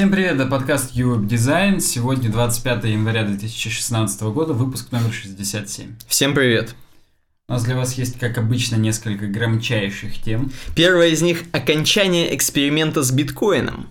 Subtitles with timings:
[0.00, 1.78] Всем привет, это подкаст Europe Design.
[1.78, 5.96] Сегодня 25 января 2016 года, выпуск номер 67.
[6.06, 6.74] Всем привет.
[7.50, 10.52] У нас для вас есть, как обычно, несколько громчайших тем.
[10.74, 13.90] Первая из них– окончание эксперимента с биткоином.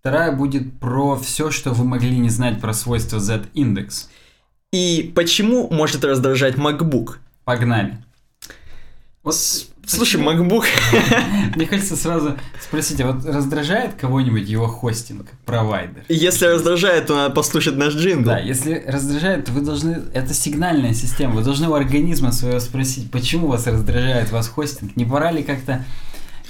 [0.00, 4.10] Вторая будет про все, что вы могли не знать про свойства Z-индекс.
[4.74, 7.14] И почему может раздражать MacBook?
[7.44, 7.96] Погнали.
[9.22, 9.36] Вот
[9.96, 10.64] Слушай, MacBook.
[11.56, 16.04] Мне хочется сразу спросить, а вот раздражает кого-нибудь его хостинг, провайдер?
[16.08, 18.26] Если раздражает, то надо послушать наш джингл.
[18.26, 20.02] Да, если раздражает, то вы должны...
[20.14, 21.34] Это сигнальная система.
[21.34, 24.94] Вы должны у организма своего спросить, почему вас раздражает вас хостинг.
[24.96, 25.84] Не пора ли как-то...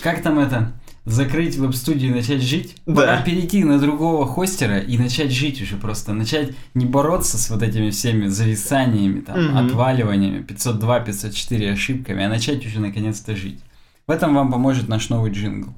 [0.03, 0.73] Как там это?
[1.07, 2.95] Закрыть веб-студию и начать жить, Да.
[2.95, 6.13] пора перейти на другого хостера и начать жить уже просто.
[6.13, 9.67] Начать не бороться с вот этими всеми зависаниями, там, Мгм.
[9.67, 13.61] отваливаниями, 502, 504 ошибками, а начать уже наконец-то жить.
[14.07, 15.73] В этом вам поможет наш новый джингл.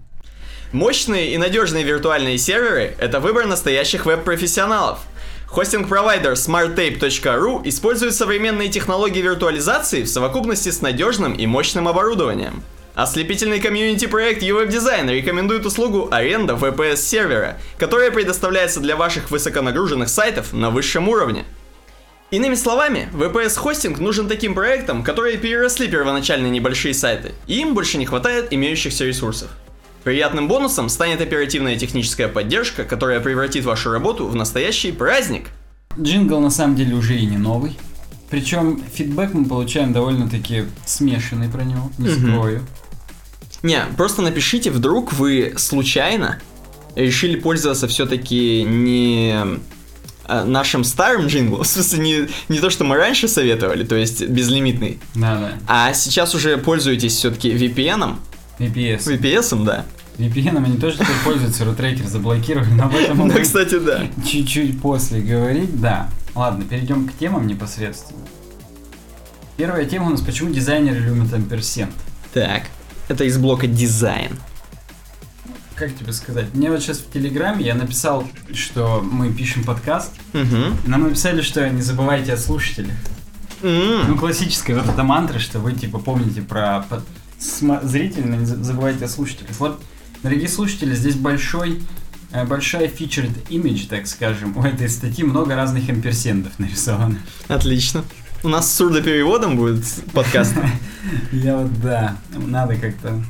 [0.72, 5.00] Мощные и надежные виртуальные серверы– это выбор настоящих веб-профессионалов.
[5.46, 12.62] Хостинг-провайдер smarttape.ru использует современные технологии виртуализации в совокупности с надежным и мощным оборудованием.
[12.94, 21.08] Ослепительный комьюнити-проект UWeb-Design рекомендует услугу аренда VPS-сервера, которая предоставляется для ваших высоконагруженных сайтов на высшем
[21.08, 21.44] уровне.
[22.30, 28.04] Иными словами, VPS-хостинг нужен таким проектам, которые переросли первоначальные небольшие сайты, и им больше не
[28.04, 29.50] хватает имеющихся ресурсов.
[30.04, 35.48] Приятным бонусом станет оперативная техническая поддержка, которая превратит вашу работу в настоящий праздник.
[35.98, 37.78] Джингл на самом деле уже и не новый.
[38.28, 42.62] Причем фидбэк мы получаем довольно-таки смешанный про него, не скрою.
[43.62, 46.40] Не, просто напишите, вдруг вы случайно
[46.96, 49.34] решили пользоваться все-таки не
[50.26, 54.26] э, нашим старым джинглом, в смысле не, не то, что мы раньше советовали, то есть
[54.26, 55.52] безлимитный, Да-да.
[55.66, 58.16] а сейчас уже пользуетесь все-таки VPN,
[58.58, 59.06] VPS.
[59.06, 59.84] VPS, да.
[60.18, 64.02] VPN они тоже теперь пользуются, рутрекер заблокировали, но об этом мы Да, кстати, да.
[64.28, 66.10] чуть-чуть после говорить, да.
[66.34, 68.20] Ладно, перейдем к темам непосредственно.
[69.56, 71.92] Первая тема у нас, почему дизайнеры любят амперсент.
[72.34, 72.64] Так,
[73.08, 74.38] это из блока дизайн.
[75.74, 76.54] Как тебе сказать?
[76.54, 80.12] Мне вот сейчас в Телеграме я написал, что мы пишем подкаст.
[80.34, 80.86] Угу.
[80.88, 82.96] Нам написали, что не забывайте о слушателях.
[83.62, 87.04] Ну, классическая вот эта мантра, что вы, типа, помните про под-
[87.84, 89.58] зрителей, но не за- забывайте о слушателях.
[89.58, 89.80] Вот,
[90.22, 91.82] дорогие слушатели, здесь большой,
[92.32, 97.18] э, большая featured image, так скажем, у этой статьи много разных амперсендов нарисовано.
[97.48, 98.04] Отлично.
[98.44, 100.54] У нас с сурдопереводом будет подкаст.
[101.32, 103.22] Я вот, да, надо как-то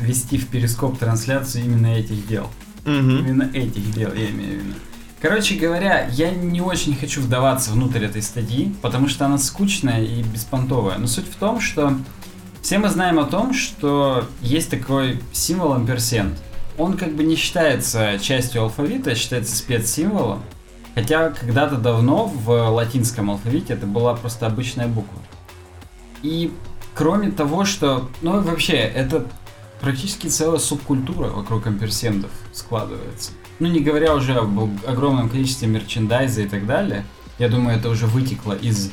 [0.00, 2.48] вести в перископ трансляцию именно этих дел.
[2.86, 4.74] Именно этих дел, я имею в виду.
[5.20, 10.22] Короче говоря, я не очень хочу вдаваться внутрь этой статьи, потому что она скучная и
[10.22, 10.98] беспонтовая.
[10.98, 11.96] Но суть в том, что
[12.62, 16.38] все мы знаем о том, что есть такой символ амперсент.
[16.78, 20.42] Он как бы не считается частью алфавита, а считается спецсимволом.
[20.94, 25.18] Хотя когда-то давно в латинском алфавите это была просто обычная буква.
[26.22, 26.52] И
[26.94, 28.08] кроме того, что...
[28.22, 29.26] Ну, вообще, это
[29.80, 33.32] практически целая субкультура вокруг амперсендов складывается.
[33.58, 37.04] Ну, не говоря уже об огромном количестве мерчендайза и так далее.
[37.38, 38.92] Я думаю, это уже вытекло из,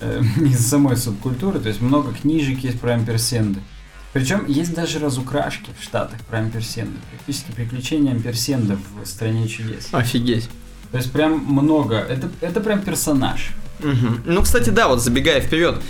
[0.00, 1.58] э, из самой субкультуры.
[1.58, 3.60] То есть много книжек есть про амперсенды.
[4.12, 6.98] Причем есть даже разукрашки в Штатах про амперсенды.
[7.10, 9.88] Практически приключения амперсендов в стране чудес.
[9.92, 10.48] Офигеть.
[10.92, 11.96] То есть прям много.
[11.96, 13.50] Это, это прям персонаж.
[13.80, 14.22] Мгм.
[14.26, 15.82] Ну, кстати, да, вот забегая вперед.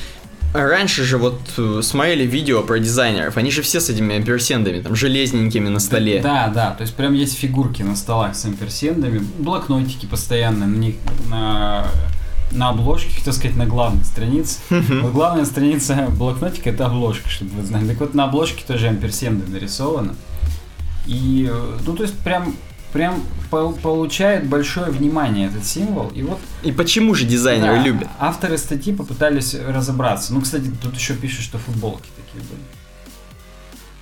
[0.54, 4.94] Раньше же вот э, смотрели видео про дизайнеров, они же все с этими амперсендами, там,
[4.94, 6.20] железненькими на столе.
[6.22, 10.96] Да, да, то есть прям есть фигурки на столах с амперсендами, блокнотики постоянно на них
[11.30, 11.86] на,
[12.50, 14.58] на обложке, хотел сказать, на главной странице.
[14.68, 17.88] Вот главная страница блокнотика это обложка, чтобы вы знали.
[17.88, 20.14] Так вот на обложке тоже амперсенды нарисовано.
[21.06, 22.54] И, э, ну, то есть прям
[22.92, 26.08] прям пол- получает большое внимание этот символ.
[26.14, 28.08] И вот И почему же дизайнеры да, любят?
[28.18, 30.34] Авторы статьи попытались разобраться.
[30.34, 32.62] Ну, кстати, тут еще пишут, что футболки такие были.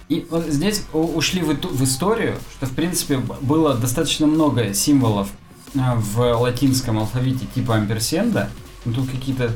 [0.08, 5.28] И вот здесь ушли в, в историю, что, в принципе, было достаточно много символов
[5.74, 8.50] э, в латинском алфавите типа амперсенда.
[8.84, 9.52] Ну, тут какие-то...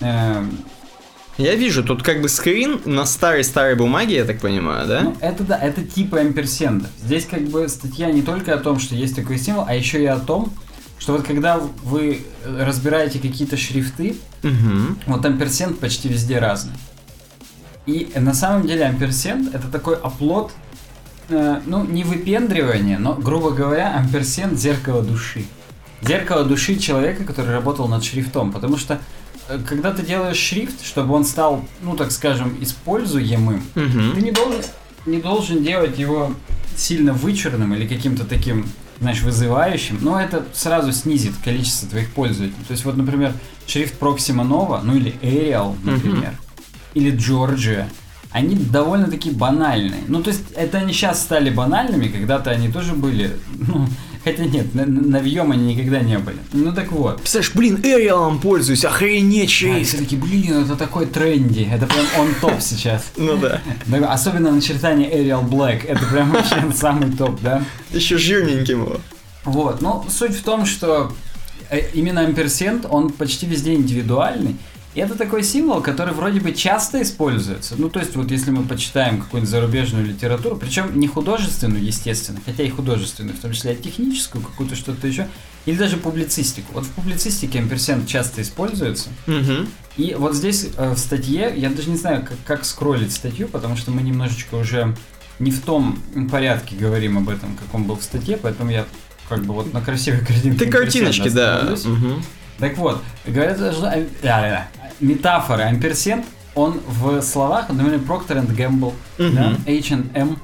[0.00, 0.44] э,
[1.38, 5.00] Я вижу, тут как бы скрин на старой-старой бумаге, я так понимаю, да?
[5.02, 6.90] Ну, это да, это типы амперсендов.
[7.02, 10.06] Здесь как бы статья не только о том, что есть такой символ, а еще и
[10.06, 10.52] о том,
[10.98, 14.16] что вот когда вы э, разбираете какие-то шрифты,
[14.46, 14.98] Мгм.
[15.06, 16.74] Вот амперсент почти везде разный.
[17.86, 20.52] И на самом деле амперсент это такой оплот,
[21.28, 25.44] э, ну, не выпендривание, но, грубо говоря, амперсент зеркало души.
[26.02, 28.52] Зеркало души человека, который работал над шрифтом.
[28.52, 29.00] Потому что
[29.68, 34.14] когда ты делаешь шрифт, чтобы он стал, ну, так скажем, используемым, Мгм.
[34.14, 34.60] ты не должен,
[35.06, 36.32] не должен делать его
[36.76, 38.66] сильно вычурным или каким-то таким
[38.98, 42.64] знаешь, вызывающим, но это сразу снизит количество твоих пользователей.
[42.66, 43.34] То есть вот, например,
[43.66, 46.32] шрифт Proxima Nova, ну или Arial, например,
[46.94, 47.84] или Georgia,
[48.30, 50.02] они довольно-таки банальные.
[50.08, 53.36] Ну, то есть, это они сейчас стали банальными, когда-то они тоже были,
[53.68, 53.86] ну,
[54.26, 56.36] хотя нет, на- новьем они никогда не были.
[56.52, 57.18] Ну, так вот.
[57.20, 59.88] Представляешь, блин, Эриалом пользуюсь, охренеть, А, шрифт.
[59.88, 63.04] все таки блин, это такой тренди, это прям он топ сейчас.
[63.16, 63.60] Ну да.
[64.12, 67.62] Особенно начертание Arial Black, это прям вообще самый топ, да?
[67.92, 69.00] Еще жирненьким его.
[69.44, 71.12] Вот, но суть в том, что
[71.70, 74.56] э, именно амперсент, он почти везде индивидуальный.
[75.00, 77.74] Это такой символ, который вроде бы часто используется.
[77.76, 82.62] Ну, то есть, вот если мы почитаем какую-нибудь зарубежную литературу, причем не художественную, естественно, хотя
[82.62, 85.28] и художественную, в том числе и техническую, какую-то что-то еще,
[85.66, 86.72] или даже публицистику.
[86.72, 89.10] Вот в публицистике амперсент часто используется.
[89.26, 89.66] Угу.
[89.96, 93.76] И вот здесь э, в статье, я даже не знаю, как, как скроллить статью, потому
[93.76, 94.94] что мы немножечко уже
[95.38, 95.98] не в том
[96.30, 98.86] порядке говорим об этом, как он был в статье, поэтому я
[99.28, 100.64] как бы вот на красивой картинке.
[100.64, 101.74] Ты картиночки, да.
[101.84, 102.22] Мгм.
[102.58, 103.92] Так вот, говорят, что
[105.00, 109.34] метафоры амперсент, он в словах, например, Procter Gamble, Мгм.
[109.34, 110.38] да, H&M,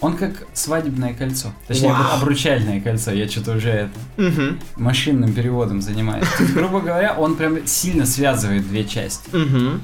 [0.00, 1.52] он как свадебное кольцо.
[1.66, 2.18] Точнее, Вау.
[2.18, 3.10] обручальное кольцо.
[3.12, 4.60] Я что-то уже это Мгм.
[4.76, 6.26] машинным переводом занимаюсь.
[6.38, 9.28] Есть, грубо говоря, он прям сильно связывает две части.
[9.34, 9.80] Мгм.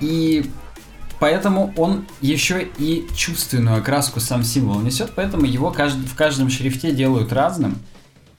[0.00, 0.50] И
[1.20, 6.92] поэтому он еще и чувственную окраску сам символ несет, поэтому его кажд- в каждом шрифте
[6.92, 7.78] делают разным.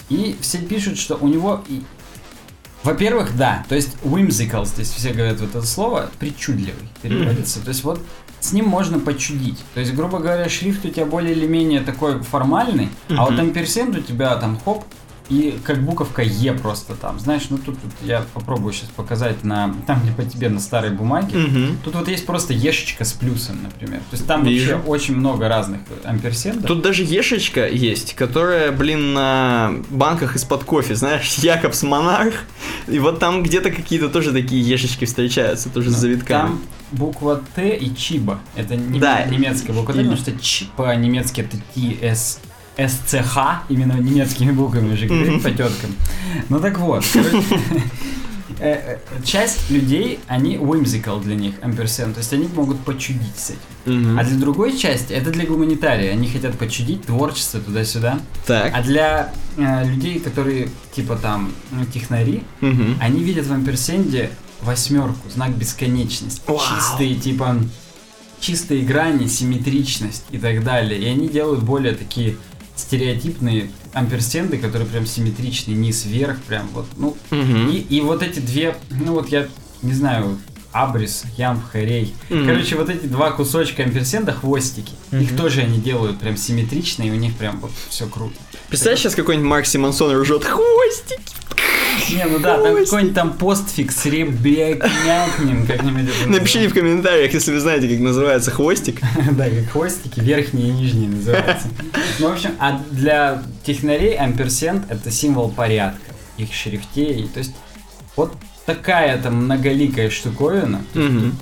[0.09, 1.63] И все пишут, что у него...
[2.83, 7.61] Во-первых, да, то есть whimsical, здесь все говорят вот это слово, причудливый переводится.
[7.61, 8.01] То есть вот
[8.39, 9.57] с ним можно почудить.
[9.73, 13.95] То есть, грубо говоря, шрифт у тебя более или менее такой формальный, а вот амперсент
[13.95, 14.83] у тебя там хоп,
[15.29, 17.19] и как буковка Е просто там.
[17.19, 20.91] Знаешь, ну тут, тут я попробую сейчас показать на там, где по тебе на старой
[20.91, 21.37] бумаге.
[21.37, 21.77] Мгм.
[21.83, 23.99] Тут вот есть просто ешечка с плюсом, например.
[24.09, 24.73] То есть там Вижу.
[24.73, 26.65] вообще очень много разных амперсентов.
[26.67, 32.33] Тут даже ешечка есть, которая, блин, на банках из-под кофе, знаешь, Якобс Монарх.
[32.87, 36.37] И вот там где-то какие-то тоже такие ешечки встречаются, тоже с завитками.
[36.41, 36.61] Там
[36.91, 38.39] буква Т и Чиба.
[38.55, 39.23] Это не- Да.
[39.25, 42.39] немецкая буква Т, потому что Ч по-немецки это ТС.
[42.77, 43.37] СЦХ,
[43.69, 45.95] именно немецкими буквами же говорим по теткам.
[46.49, 47.03] Ну так вот,
[48.59, 53.51] э, э, часть людей, они whimsical для них, амперсент, то есть они могут почудить с
[53.51, 54.17] этим.
[54.17, 58.19] А для другой части, это для гуманитария, они хотят почудить творчество туда-сюда.
[58.47, 58.71] Так.
[58.73, 62.43] А для э, людей, которые типа там ну, технари,
[62.99, 64.31] они видят в амперсенде
[64.63, 66.41] восьмерку, знак бесконечности.
[66.47, 67.57] Чистые, типа,
[68.39, 70.99] чистые грани, симметричность и так далее.
[70.99, 72.37] И они делают более такие
[72.75, 77.69] стереотипные амперсенды, которые прям симметричные, низ-вверх, прям вот, ну, Мгм.
[77.69, 79.47] и, и вот эти две, ну вот я
[79.81, 80.37] не знаю,
[80.71, 82.15] Абрис, Ямб, Хэрей.
[82.29, 82.47] Мгм.
[82.47, 85.37] Короче, вот эти два кусочка амперсенда, хвостики, их Мгм.
[85.37, 88.33] тоже они делают прям симметрично, и у них прям вот все круто.
[88.69, 91.21] Представляешь, сейчас какой-нибудь Марк Симонсон ржет хвостики.
[92.11, 97.87] Не, ну да, там какой-нибудь там постфикс ребякнякнем, как-нибудь Напишите в комментариях, если вы знаете,
[97.87, 99.01] как называется хвостик.
[99.31, 101.67] Да, как хвостики, верхние и нижние называются.
[102.19, 107.27] Ну, в общем, а для технарей амперсент это символ порядка, их шрифтей.
[107.33, 107.55] То есть,
[108.15, 108.33] вот
[108.65, 110.81] такая там многоликая штуковина.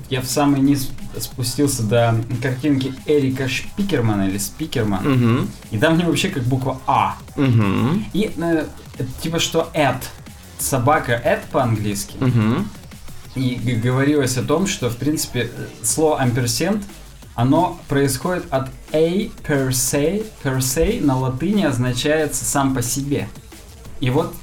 [0.08, 5.08] Я в самый низ спустился до картинки Эрика Шпикермана или Спикермана.
[5.08, 5.50] Мгм.
[5.70, 7.16] И там не вообще как буква А.
[7.36, 8.06] Мгм.
[8.12, 8.66] И э,
[8.98, 10.02] это типа что at.
[10.62, 12.16] Собака at по-английски.
[13.34, 15.50] И говорилось о том, что, в принципе,
[15.82, 16.84] слово амперсент,
[17.34, 20.26] оно происходит от a per se.
[20.44, 23.28] Per se на латыни означает сам по себе.
[24.00, 24.34] И вот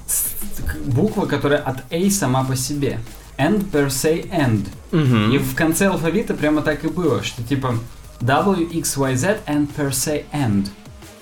[0.86, 3.00] буква, которая от a сама по себе.
[3.38, 4.68] And per se end.
[4.92, 5.32] Мгм.
[5.32, 7.76] И в конце алфавита прямо так и было, что типа
[8.22, 10.70] W, X, Y, Z and per se end.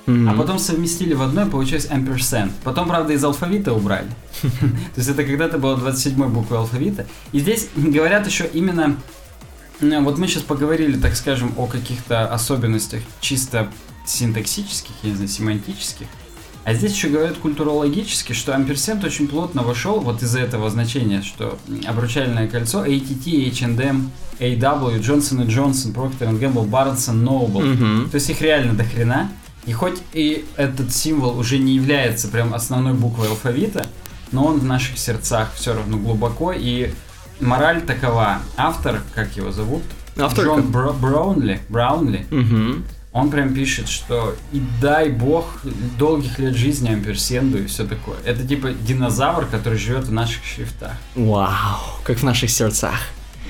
[0.07, 0.29] Мгм.
[0.29, 2.51] А потом совместили в одной, получилось ampersand.
[2.63, 4.07] Потом, правда, из алфавита убрали.
[4.41, 4.49] То
[4.97, 7.05] есть это когда-то было 27 буквой алфавита.
[7.33, 8.95] И здесь говорят еще именно...
[9.81, 13.67] э, Вот мы сейчас поговорили, так скажем, о каких-то особенностях чисто
[14.05, 16.07] синтаксических, я не знаю, семантических.
[16.63, 21.57] А здесь еще говорят культурологически, что амперсент очень плотно вошел вот из-за этого значения, что
[21.85, 27.63] обручальное кольцо ATT, H&M, AW, Johnson Johnson, Procter Gamble, Barnes Noble.
[27.63, 28.09] Мгм.
[28.09, 29.29] То есть их реально до хрена.
[29.67, 33.85] И хоть и этот символ уже не является прям основной буквой алфавита,
[34.31, 36.51] но он в наших сердцах все равно глубоко.
[36.53, 36.91] И
[37.39, 38.39] мораль такова.
[38.55, 39.83] Автор, как его зовут?
[40.17, 40.71] Автор Джон как?
[40.71, 41.59] Бра- Браунли.
[41.69, 42.25] Браунли.
[42.31, 42.85] Мгм.
[43.13, 45.59] Он прям пишет, что и дай бог
[45.97, 48.17] долгих лет жизни амперсенду и все такое.
[48.25, 50.91] Это типа динозавр, который живет в наших шрифтах.
[51.15, 52.99] Вау, как в наших сердцах.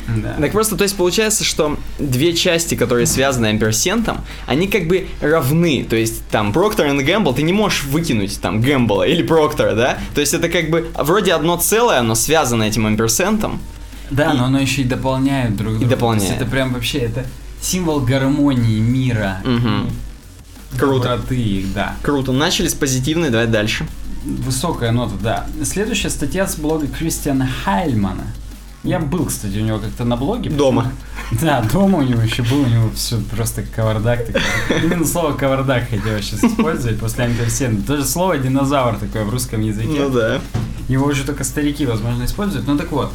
[0.08, 0.36] Да.
[0.40, 5.86] Так просто, то есть получается, что две части, которые связаны амперсентом, они как бы равны.
[5.90, 9.98] То есть там Procter и Gamble, ты не можешь выкинуть там Гэмбла или Проктора, да?
[10.16, 13.60] То есть это как бы вроде одно целое, но связано этим амперсентом.
[14.10, 15.90] Да, И- но оно еще и дополняет друг друга.
[15.90, 16.24] дополняет.
[16.28, 17.26] То есть это прям вообще, это
[17.62, 19.42] символ гармонии мира.
[20.74, 21.10] И Круто.
[21.10, 21.96] доброты их, да.
[22.02, 23.86] Круто, начали с позитивной, давай дальше.
[24.24, 25.48] Высокая нота, да.
[25.64, 28.24] Следующая статья с блога Кристиана Хайльмана.
[28.88, 30.50] Я был, кстати, у него как-то на блоге.
[30.50, 30.92] Дома.
[31.42, 34.28] Да, дома у него еще был, у него все просто кавардак.
[34.28, 34.42] такой.
[34.84, 37.86] Именно слово кавардак хотел сейчас использовать после амперсента.
[37.86, 40.00] Тоже слово динозавр такое в русском языке.
[40.00, 40.40] Ну да.
[40.88, 42.66] Его уже только старики, возможно, используют.
[42.66, 43.12] Ну так вот.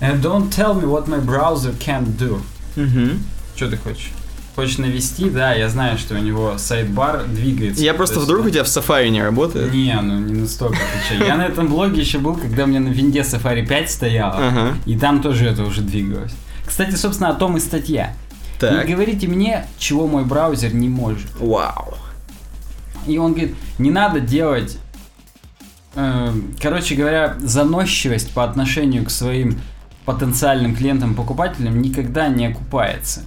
[0.00, 2.42] Uh, Don't tell me what my browser can't do.
[2.76, 3.22] Мгм.
[3.56, 4.10] Что ты хочешь?
[4.54, 5.30] Хочешь навести?
[5.30, 7.82] Да, я знаю, что у него сайт-бар двигается.
[7.82, 8.34] Я просто туда-сюда.
[8.34, 9.72] вдруг у тебя в Safari не работает.
[9.72, 10.78] Не, ну не настолько.
[11.18, 14.74] Я на этом блоге еще был, когда у меня на винде Safari 5 стояла.
[14.86, 16.32] И там тоже это уже двигалось.
[16.64, 18.14] Кстати, собственно, о том и статья.
[18.60, 18.86] Так.
[18.86, 21.28] Не говорите мне, чего мой браузер не может.
[21.38, 21.94] Вау.
[23.06, 24.78] И он говорит, не надо делать,
[25.94, 29.60] э, короче говоря, заносчивость по отношению к своим
[30.06, 33.22] потенциальным клиентам-покупателям никогда не окупается.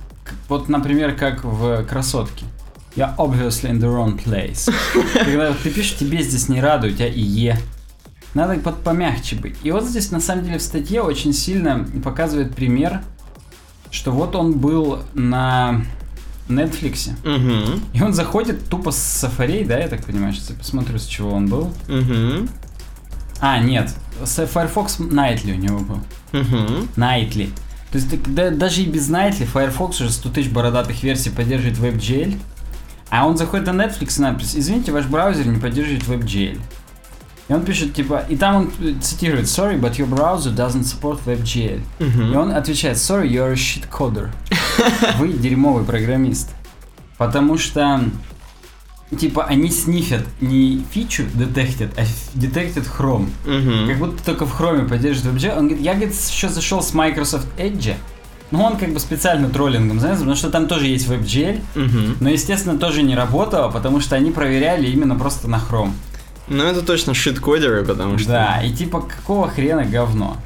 [0.50, 2.46] Вот, например, как в красотке.
[2.96, 4.74] Я obviously in the wrong place.
[5.14, 7.60] Когда ты пишешь, тебе здесь не рада, у тебя и е.
[8.34, 9.56] Надо под помягче быть.
[9.64, 13.02] И вот здесь, на самом деле, в статье очень сильно показывает пример,
[13.92, 15.82] что вот он был на
[16.50, 17.82] Netflix, Угу.
[17.94, 21.32] и он заходит тупо с сафарей, да, я так понимаю, сейчас я посмотрю, с чего
[21.32, 21.74] он был.
[21.90, 22.48] Угу.
[23.40, 23.94] А, нет,
[24.24, 26.00] с Firefox Nightly у него был.
[26.34, 26.88] Угу.
[26.96, 27.52] Nightly.
[27.92, 32.38] То есть да- даже и без Nightly Firefox уже 100 тысяч бородатых версий поддерживает WebGL.
[33.10, 36.60] А он заходит на Netflix и надпись, извините, ваш браузер не поддерживает WebGL.
[37.48, 41.20] И он пишет, типа, и там он э, цитирует, sorry, but your browser doesn't support
[41.26, 41.82] WebGL.
[42.34, 44.30] И он отвечает, sorry, you're a shit coder.
[45.18, 46.50] Вы дерьмовый программист.
[47.18, 48.02] Потому что,
[49.16, 53.30] типа, они снифят не фичу детектят, а детектят Chrome.
[53.46, 54.06] Как Угу.
[54.06, 55.58] будто только в Chrome поддерживает WebGL.
[55.58, 57.96] Он говорит, я, говорит, еще зашел с Microsoft Edge,
[58.52, 62.16] но он как бы специально троллингом занялся, потому что там тоже есть WebGL, Угу.
[62.20, 65.92] но, естественно, тоже не работало, потому что они проверяли именно просто на Chrome.
[66.50, 68.30] Ну это точно шит-кодеры, потому что...
[68.30, 70.38] Да, и типа, какого хрена говно?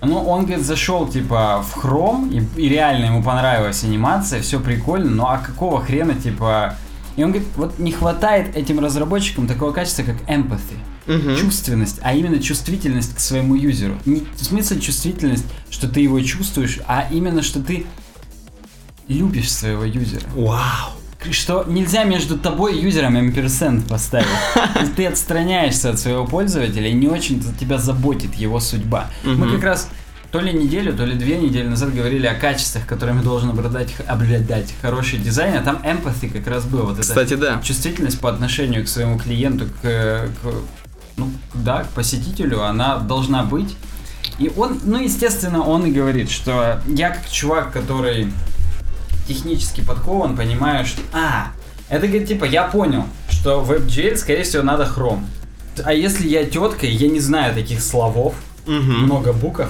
[0.00, 5.10] Ну, он, говорит, зашел, типа, в Chrome, и, и реально ему понравилась анимация, все прикольно,
[5.10, 6.76] ну а какого хрена, типа...
[7.18, 11.36] И он говорит, вот не хватает этим разработчикам такого качества, как empathy, Мгм.
[11.36, 13.98] чувственность, а именно чувствительность к своему юзеру.
[14.04, 17.86] Не в смысле чувствительность, что ты его чувствуешь, а именно, что ты
[19.08, 20.22] любишь своего юзера.
[20.36, 20.92] Вау.
[21.32, 24.28] Что нельзя между тобой и юзером амперсент поставить.
[24.54, 29.10] То есть Ты отстраняешься от своего пользователя и не очень тебя заботит его судьба.
[29.24, 29.54] Мы Мгм.
[29.56, 29.88] как раз
[30.30, 34.74] то ли неделю, то ли две недели назад говорили о качествах, которыми должен обладать, обладать
[34.82, 36.82] хороший дизайн, а там empathy как раз был.
[36.82, 37.60] Вот Кстати, да.
[37.62, 40.28] чувствительность по отношению к своему клиенту, к, к,
[41.16, 43.74] ну, да, к посетителю, она должна быть.
[44.38, 48.30] И он, ну, естественно, он и говорит, что я как чувак, который
[49.26, 51.00] технически подкован, понимаю, что...
[51.12, 51.52] А,
[51.88, 55.24] это, говорит, типа, я понял, что WebGL, скорее всего, надо Chrome.
[55.84, 58.34] А если я тетка, я не знаю таких словов,
[58.66, 59.04] Мгм.
[59.04, 59.66] много букв,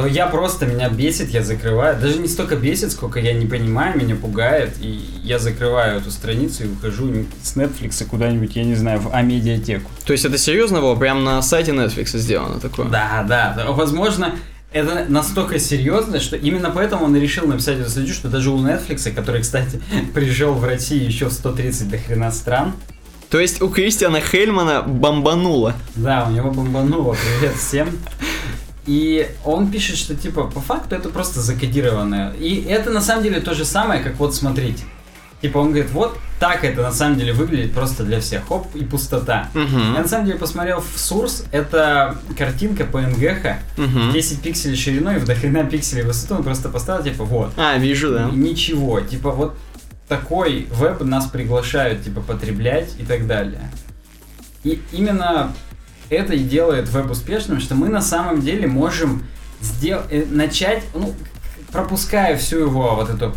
[0.00, 2.00] то я просто, меня бесит, я закрываю.
[2.00, 6.64] Даже не столько бесит, сколько я не понимаю, меня пугает, и я закрываю эту страницу
[6.64, 9.90] и ухожу с Netflix куда-нибудь, я не знаю, в А-медиатеку.
[10.06, 10.96] То есть это серьезно было?
[10.96, 12.88] Прям на сайте Netflix сделано такое?
[12.88, 13.66] Да, да.
[13.68, 14.36] Возможно,
[14.72, 19.12] это настолько серьезно, что именно поэтому он решил написать эту статью, что даже у Netflix,
[19.12, 19.82] который, кстати,
[20.14, 22.72] пришел в Россию еще в 130 до хрена стран,
[23.28, 25.74] То есть у Кристиана Хельмана бомбануло.
[25.94, 27.90] Да, у него бомбануло, привет всем.
[28.86, 32.32] И он пишет, что типа по факту это просто закодированное.
[32.34, 34.84] И это на самом деле то же самое, как вот смотрите.
[35.42, 38.46] Типа он говорит, вот так это на самом деле выглядит просто для всех.
[38.48, 39.48] Хоп, и пустота.
[39.54, 39.94] Мгм.
[39.94, 44.12] Я на самом деле посмотрел в Source, это картинка PNG, Мгм.
[44.12, 47.52] 10 пикселей шириной в дохрена пикселей высоту, он просто поставил, типа, вот.
[47.56, 48.30] А, вижу, да.
[48.30, 49.56] Ничего, типа вот
[50.08, 53.70] такой веб нас приглашают, типа, потреблять и так далее.
[54.64, 55.52] И именно
[56.10, 59.22] это и делает веб успешным, что мы на самом деле можем
[59.62, 61.14] сделать, начать, ну,
[61.72, 63.34] пропуская всю его вот эту,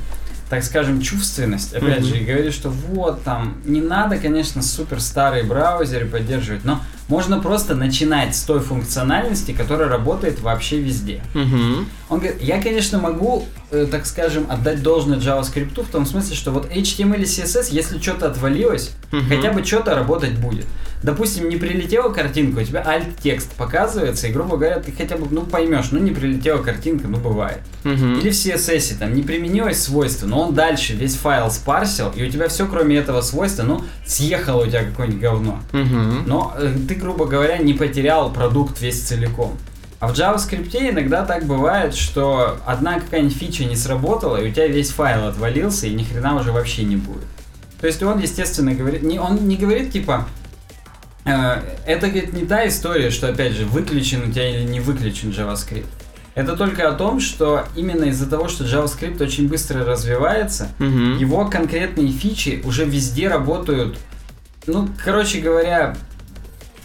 [0.50, 2.08] так скажем, чувственность, опять Мгм.
[2.08, 7.40] же, и говорит, что вот там, не надо, конечно, супер старые браузеры поддерживать, но можно
[7.40, 11.22] просто начинать с той функциональности, которая работает вообще везде.
[11.34, 11.88] Мгм.
[12.10, 16.52] Он говорит, я, конечно, могу э, так скажем, отдать должное JavaScript в том смысле, что
[16.52, 19.28] вот HTML и CSS, если что-то отвалилось, Мгм.
[19.28, 20.66] хотя бы что-то работать будет.
[21.02, 25.42] Допустим, не прилетела картинка, у тебя alt-текст показывается, и, грубо говоря, ты хотя бы, ну,
[25.42, 27.58] поймешь, ну, не прилетела картинка, ну, бывает.
[27.84, 28.20] Мгм.
[28.20, 32.30] Или в CSS там не применилось свойство, но он дальше весь файл спарсил, и у
[32.30, 35.60] тебя все, кроме этого свойства, ну, съехало у тебя какое-нибудь говно.
[35.74, 36.24] Мгм.
[36.26, 39.58] Но э, ты, грубо говоря, не потерял продукт весь целиком.
[40.04, 44.68] А в JavaScript иногда так бывает, что одна какая-нибудь фича не сработала, и у тебя
[44.68, 47.24] весь файл отвалился, и ни хрена уже вообще не будет.
[47.80, 50.28] То есть он, естественно, говорит, не, он не говорит типа,
[51.24, 51.56] э,
[51.86, 55.86] это говорит, не та история, что опять же выключен у тебя или не выключен JavaScript.
[56.36, 61.16] Это только о том, что именно из-за того, что JavaScript очень быстро развивается, Мгм.
[61.16, 63.98] его конкретные фичи уже везде работают.
[64.68, 65.96] Ну, короче говоря,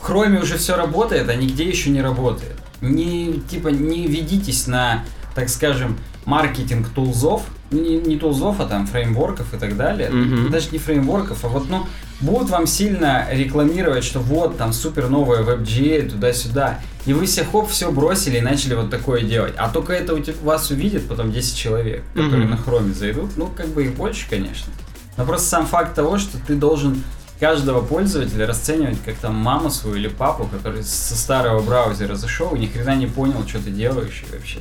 [0.01, 2.55] в Chrome уже все работает, а нигде еще не работает.
[2.81, 5.05] Не, типа, не ведитесь на,
[5.35, 10.11] так скажем, маркетинг тулзов, не, не тулзов, а там фреймворков и так далее.
[10.11, 10.51] Мгм.
[10.51, 11.87] Даже не фреймворков, а вот, ну,
[12.21, 16.81] будут вам сильно рекламировать, что вот, там, супер новая WebGL, туда-сюда.
[17.07, 19.55] И вы все хоп, все бросили и начали вот такое делать.
[19.57, 22.51] А только это у те- вас увидит потом 10 человек, которые Мгм.
[22.51, 23.31] на хроме зайдут.
[23.37, 24.73] Ну, как бы их больше, конечно.
[25.17, 27.03] Но просто сам факт того, что ты должен
[27.41, 32.59] каждого пользователя расценивать как там маму свою или папу, который со старого браузера зашел и
[32.59, 34.59] ни хрена не понял, что ты делаешь и вообще.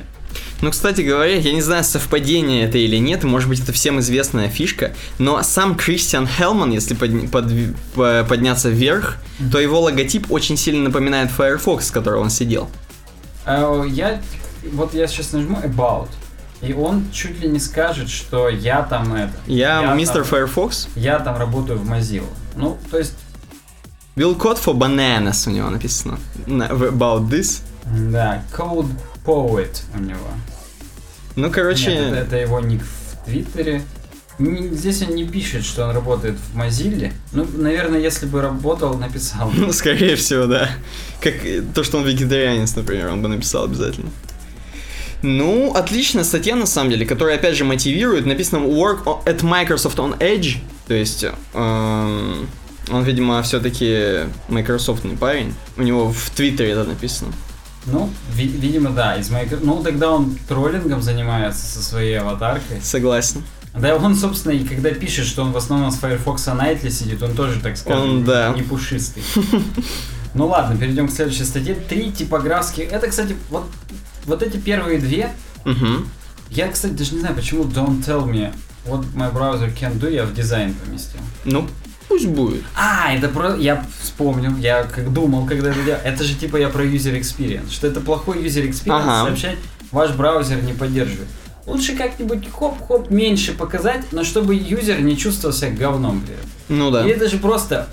[0.60, 4.48] Ну, кстати говоря, я не знаю, совпадение это или нет, может быть это всем известная
[4.48, 9.16] фишка, но сам Кристиан Хелман, если подня- подви- по- подняться вверх,
[9.52, 12.68] то его логотип очень сильно напоминает Firefox, с которого он сидел.
[13.46, 14.20] А, я,
[14.72, 16.08] вот я сейчас нажму About,
[16.60, 19.32] и он чуть ли не скажет, что я там это.
[19.46, 20.88] Я, мистер там- Firefox.
[20.96, 22.26] Я там работаю в Mozilla.
[22.56, 23.14] Ну, то есть,
[24.16, 26.18] Will code for bananas у него написано.
[26.46, 27.62] About this.
[28.10, 28.90] да, Code
[29.24, 30.18] Poet у него.
[31.36, 33.82] Ну, короче, Нет, это, это его ник в Твиттере.
[34.40, 37.12] Здесь он не пишет, что он работает в Mozilla.
[37.32, 39.50] Ну, наверное, если бы работал, написал.
[39.50, 39.58] бы.
[39.66, 40.68] ну, скорее всего, да.
[41.20, 44.10] Как э, то, что он вегетарианец, например, он бы написал обязательно.
[45.22, 48.24] Ну, отличная статья, на самом деле, которая, опять же, мотивирует.
[48.26, 50.58] Написано Work at Microsoft on Edge.
[50.86, 52.48] То есть, эм,
[52.90, 55.54] он, видимо, все-таки Microsoftный парень.
[55.76, 57.32] У него в Твиттере это написано.
[57.86, 59.48] Ну, ви- видимо, да, из моей...
[59.60, 62.80] Ну, тогда он троллингом занимается со своей аватаркой.
[62.82, 63.42] Согласен.
[63.74, 67.34] Да, он, собственно, и когда пишет, что он в основном с Firefox Nightly сидит, он
[67.34, 68.52] тоже, так скажем, Он, да.
[68.54, 69.22] не пушистый.
[70.34, 71.74] Ну ладно, перейдем к следующей статье.
[71.74, 72.92] Три типографских...
[72.92, 73.66] Это, кстати, вот,
[74.28, 75.30] вот эти первые две,
[75.64, 76.04] Угу.
[76.50, 78.54] я, кстати, даже не знаю, почему Don't Tell Me
[78.86, 81.20] What My Browser Can Do я в дизайн поместил.
[81.44, 81.68] Ну,
[82.08, 82.62] пусть будет.
[82.76, 83.56] А, это про...
[83.56, 86.00] Я вспомнил, я как думал, когда это делал.
[86.04, 89.24] Это же типа я про user experience, что это плохой user experience Ага.
[89.26, 89.58] сообщать,
[89.90, 91.28] ваш браузер не поддерживает.
[91.66, 96.48] Лучше как-нибудь хоп-хоп меньше показать, но чтобы юзер не чувствовал себя говном при этом.
[96.70, 97.06] Ну да.
[97.06, 97.88] Или даже просто,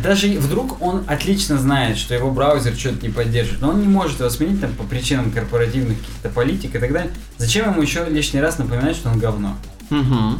[0.00, 4.20] даже вдруг он отлично знает, что его браузер что-то не поддерживает, но он не может
[4.20, 7.12] его сменить там по причинам корпоративных каких-то политик и так далее.
[7.36, 9.56] Зачем ему еще лишний раз напоминать, что он говно?
[9.90, 10.38] Угу.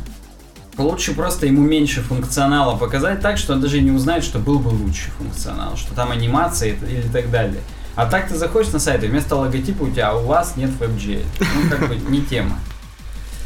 [0.79, 4.69] Лучше просто ему меньше функционала показать так, что он даже не узнает, что был бы
[4.69, 7.61] лучше функционал, что там анимация или так далее.
[7.95, 10.71] А так ты заходишь на сайт, и вместо логотипа у тебя а у вас нет
[10.81, 11.25] WebGL.
[11.41, 12.59] Ну, как бы не тема.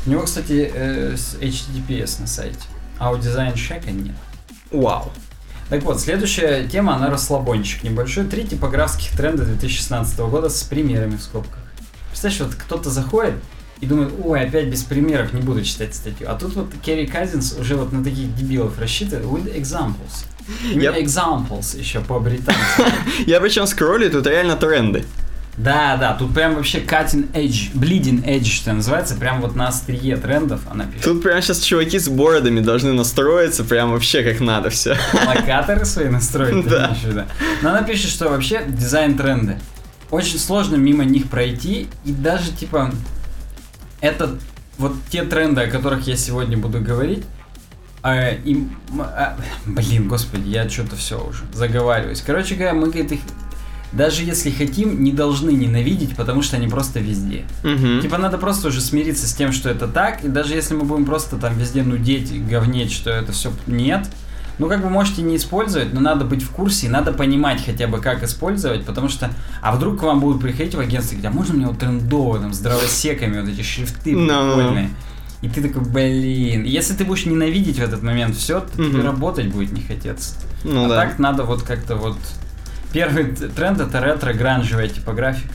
[0.06, 2.60] У него, кстати, э, HTTPS на сайте,
[2.98, 4.14] а у дизайн шека нет.
[4.70, 5.10] Вау.
[5.68, 8.24] Так вот, следующая тема, она расслабончик небольшой.
[8.24, 11.58] Три типографских тренда 2016 года с примерами в скобках.
[12.10, 13.34] Представляешь, вот кто-то заходит
[13.80, 16.28] и думает, ой, опять без примеров не буду читать статью.
[16.30, 20.24] А тут вот Керри Казинс уже вот на таких дебилов рассчитывает with examples.
[20.72, 22.84] Я- examples еще по-британски.
[23.26, 25.04] Я причем скроллю, тут реально тренды.
[25.56, 30.16] Да, да, тут прям вообще cutting edge, bleeding edge, что называется, прям вот на острие
[30.16, 31.04] трендов она пишет.
[31.04, 34.96] Тут прям сейчас чуваки с бородами должны настроиться прям вообще как надо все.
[35.26, 36.94] локаторы свои настроить, Да.
[37.02, 37.22] виду?
[37.62, 39.58] Но она пишет, что вообще дизайн тренды.
[40.10, 42.92] Очень сложно мимо них пройти, и даже типа
[44.00, 44.36] это
[44.78, 47.24] вот те тренды, о которых я сегодня буду говорить,
[48.02, 52.22] а, им, а, блин, господи, я что-то все уже заговариваюсь.
[52.24, 53.20] Короче говоря, мы говорит, их
[53.92, 57.44] даже если хотим, не должны ненавидеть, потому что они просто везде.
[57.62, 58.00] Мгм.
[58.02, 61.04] Типа надо просто уже смириться с тем, что это так, и даже если мы будем
[61.04, 64.06] просто там везде нудеть, говнеть, что это все нет,
[64.58, 67.86] ну как бы можете не использовать, но надо быть в курсе, и надо понимать хотя
[67.86, 69.30] бы, как использовать, потому что,
[69.62, 72.38] а вдруг к вам будут приходить в агентство и говорить, а можно мне вот трендово,
[72.40, 74.54] там, с дровосеками, вот эти шрифты Ну-ну-ну.
[74.56, 74.90] прикольные.
[75.42, 79.02] И ты такой, блин, если ты будешь ненавидеть в этот момент все, то тебе Мгм.
[79.06, 80.34] работать будет не хотеться.
[80.64, 80.96] Ну а да.
[80.96, 82.16] так надо вот как-то вот...
[82.96, 85.52] Первый тренд это ретро-гранжевая типографика.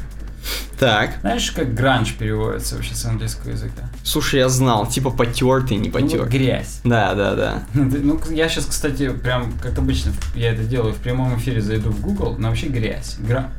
[0.77, 1.15] Так.
[1.21, 3.89] Знаешь, как гранж переводится вообще с английского языка?
[4.03, 6.29] Слушай, я знал, типа потертый, не Ну, вот потертый.
[6.39, 6.81] грязь.
[6.83, 7.63] Да, да, да.
[7.73, 11.89] Ну, Ну, я сейчас, кстати, прям, как обычно, я это делаю в прямом эфире, зайду
[11.89, 13.15] в Google, но вообще грязь.
[13.17, 13.49] Гра-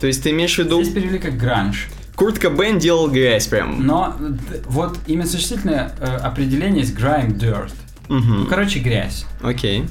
[0.00, 1.88] То есть ты имеешь в виду, Здесь перевели как гранж.
[2.14, 3.86] Курт Кобейн делал грязь прям.
[3.86, 4.16] Но
[4.64, 7.72] вот именно существительное э, определение есть grime dirt.
[8.08, 8.46] Ну, Угу.
[8.48, 9.26] короче, грязь.
[9.42, 9.84] Окей.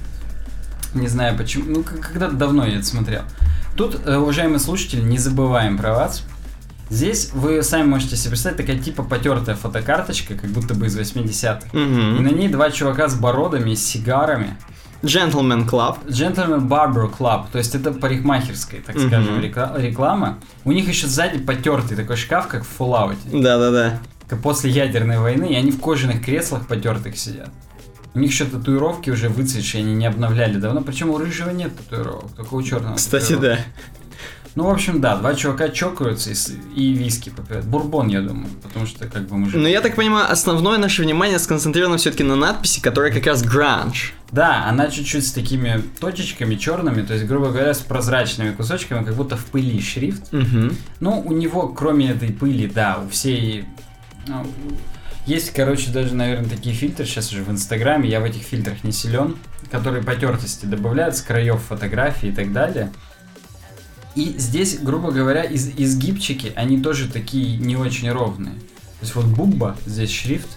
[0.96, 1.66] Не знаю почему.
[1.68, 3.22] Ну, когда-то давно я это смотрел.
[3.76, 6.24] Тут, э, уважаемые слушатели, не забываем про вас.
[6.90, 11.68] Здесь вы сами можете себе представить такая типа потертая фотокарточка, как будто бы из 80-х.
[11.74, 12.22] И Угу.
[12.22, 14.56] на ней два чувака с бородами, с сигарами.
[15.02, 15.98] Gentleman Club.
[16.08, 19.08] Gentleman Barber Club, то есть это парикмахерская, так Мгм.
[19.08, 20.38] скажем, рекла- реклама.
[20.64, 23.18] У них еще сзади потертый такой шкаф, как в Fallout.
[23.32, 24.00] Да, да, да.
[24.28, 27.50] Как после ядерной войны, и они в кожаных креслах потертых сидят.
[28.15, 30.82] У них еще татуировки уже выцветшие, они не обновляли давно.
[30.82, 32.95] Причем у рыжего нет татуировок, только у черного.
[32.95, 33.60] Кстати, татуировок.
[33.60, 33.65] да.
[34.56, 36.36] Ну, в общем, да, два чувака чокаются и,
[36.75, 37.65] и виски попивают.
[37.65, 39.58] Бурбон, я думаю, потому что как бы мы же...
[39.58, 44.13] Но я так понимаю, основное наше внимание сконцентрировано все-таки на надписи, которая как раз гранж.
[44.32, 49.15] Да, она чуть-чуть с такими точечками черными, то есть, грубо говоря, с прозрачными кусочками, как
[49.15, 50.34] будто в пыли шрифт.
[50.34, 50.73] Угу.
[51.01, 53.65] Ну, у него, кроме этой пыли, да, у всей...
[54.25, 54.45] ну,
[55.26, 58.92] Есть, короче, даже, наверное, такие фильтры сейчас уже в Инстаграме, я в этих фильтрах не
[58.92, 59.38] силен,
[59.72, 62.92] которые потертости добавляют с краев фотографии и так далее.
[64.14, 68.54] И здесь, грубо говоря, из, изгибчики, они тоже такие не очень ровные.
[68.56, 70.48] То есть вот букба, здесь шрифт.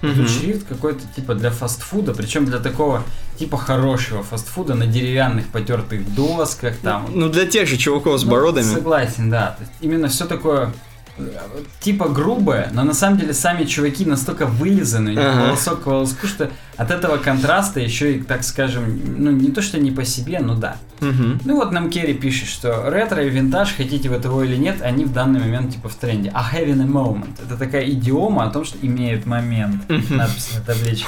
[0.00, 3.04] Тут шрифт какой-то типа для фастфуда, причем для такого
[3.38, 7.06] типа хорошего фастфуда на деревянных потертых досках там.
[7.14, 8.64] Ну, для тех же чуваков с Ну, бородами.
[8.64, 9.56] Согласен, да.
[9.80, 10.72] Именно все такое
[11.80, 15.46] типа грубое, но на самом деле сами чуваки настолько вылизаны, Ага.
[15.46, 19.78] волосок к волоску, что от этого контраста еще и, так скажем, ну не то что
[19.78, 20.76] не по себе, но да.
[21.00, 25.04] Ну вот нам Керри пишет, что ретро и винтаж, хотите вы того или нет, они
[25.04, 26.30] в данный момент типа в тренде.
[26.34, 27.38] А having a moment.
[27.44, 29.82] Это такая идиома о том, что имеет момент.
[30.10, 31.06] Надпись на табличке.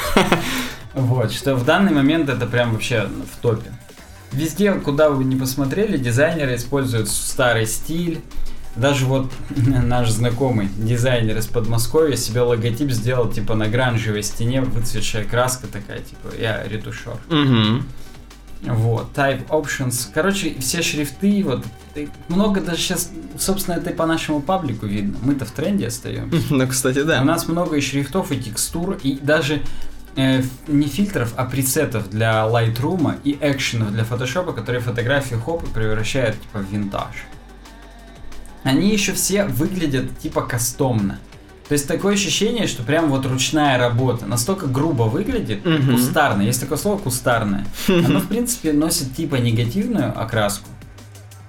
[0.95, 3.73] Вот, что в данный момент это прям вообще в топе.
[4.33, 8.21] Везде, куда вы ни посмотрели, дизайнеры используют старый стиль.
[8.77, 15.25] Даже вот наш знакомый дизайнер из Подмосковья себе логотип сделал типа на гранжевой стене выцветшая
[15.25, 17.17] краска такая, типа я ретушер.
[17.29, 17.87] Мгм.
[18.63, 20.09] Вот, type options.
[20.13, 21.65] Короче, все шрифты, вот,
[22.29, 25.19] много даже сейчас, собственно, это и по нашему паблику видно.
[25.23, 26.41] Мы-то в тренде остаемся.
[26.51, 27.23] Ну, кстати, У да.
[27.23, 29.61] нас много и шрифтов, и текстур, и даже
[30.17, 35.67] э, не фильтров, а пресетов для Lightroom и экшенов для фотошопа, которые фотографии хоп и
[35.67, 37.15] превращают типа в винтаж.
[38.65, 41.19] Они еще все выглядят типа кастомно.
[41.69, 44.27] То есть такое ощущение, что прям вот ручная работа.
[44.27, 45.97] Настолько грубо выглядит, Мгм.
[45.97, 46.43] кустарно.
[46.43, 47.67] Есть такое слово кустарное.
[47.89, 50.69] Оно, в принципе, носит типа негативную окраску.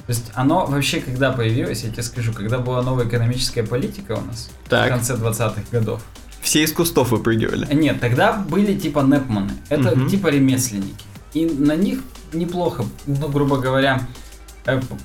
[0.06, 4.22] То есть оно вообще, когда появилось, я тебе скажу, когда была новая экономическая политика у
[4.24, 4.88] нас в Так.
[4.90, 6.04] конце 20-х годов.
[6.42, 7.68] Все из кустов выпрыгивали.
[7.74, 9.54] Нет, тогда были типа непманы.
[9.70, 10.08] Это Мгм.
[10.10, 10.94] типа ремесленники.
[11.34, 12.02] И на них
[12.34, 14.00] неплохо, ну, грубо говоря,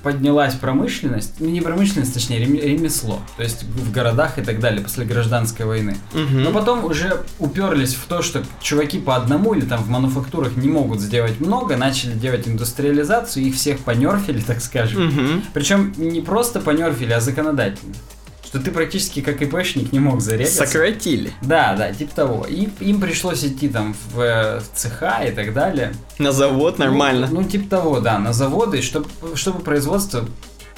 [0.03, 4.81] поднялась промышленность, ну не промышленность, точнее, рем- ремесло, то есть в городах и так далее
[4.81, 5.97] после гражданской войны.
[6.13, 6.43] Мгм.
[6.43, 10.67] Но потом уже уперлись в то, что чуваки по одному или там в мануфактурах не
[10.67, 15.05] могут сделать много, начали делать индустриализацию, их всех понерфили, так скажем.
[15.07, 15.43] Мгм.
[15.53, 17.93] Причем не просто понерфили, а законодательно.
[18.51, 20.65] Что ты практически как ИПшник не мог зарегаться.
[20.65, 21.31] Сократили.
[21.41, 22.45] Да, да, типа того.
[22.45, 25.93] И им пришлось идти там в, э, в цеха и так далее.
[26.19, 27.29] На завод нормально.
[27.31, 30.25] Ну, ну, типа того, да, на заводы, чтобы, чтобы производство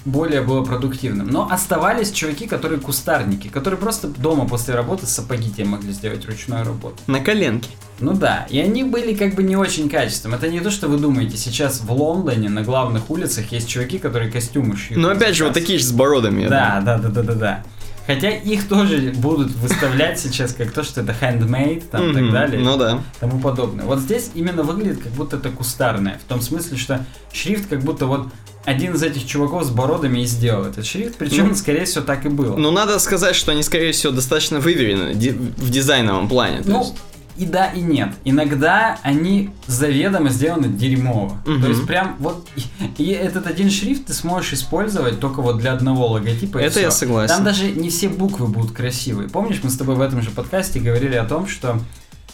[0.06, 1.28] более было продуктивным.
[1.28, 6.66] Но оставались чуваки, которые кустарники, которые просто дома после работы сапоги тебе могли сделать ручную
[6.66, 6.98] работу.
[7.08, 7.70] На коленке.
[8.00, 10.38] Ну да, и они были как бы не очень качественным.
[10.38, 14.30] Это не то, что вы думаете, сейчас в Лондоне на главных улицах есть чуваки, которые
[14.32, 15.00] костюмы шьют.
[15.00, 16.48] Но опять же, вот такие же с бородами.
[16.48, 17.64] Да, да, да, да, да, да.
[18.06, 22.14] Хотя их тоже будут выставлять сейчас как то, что это handmade, там, и Мгм.
[22.16, 23.00] так далее, Ну да.
[23.22, 23.86] тому подобное.
[23.86, 28.06] Вот здесь именно выглядит, как будто это кустарное, в том смысле, что шрифт как будто
[28.06, 28.28] вот
[28.66, 32.26] один из этих чуваков с бородами и сделал этот шрифт, причем, Ну, скорее всего, так
[32.26, 32.56] и было.
[32.56, 36.62] Ну, надо сказать, что они, скорее всего, достаточно выверены ди- в дизайновом плане.
[36.66, 36.94] Ну, есть.
[37.38, 38.10] и да, и нет.
[38.24, 41.38] Иногда они заведомо сделаны дерьмово.
[41.46, 41.62] Мгм.
[41.62, 45.74] То есть прям вот и, и этот один шрифт ты сможешь использовать только вот для
[45.74, 46.58] одного логотипа.
[46.60, 47.36] Это я согласен.
[47.36, 49.30] Там даже не все буквы будут красивые.
[49.30, 51.80] Помнишь, мы с тобой в этом же подкасте говорили о том, что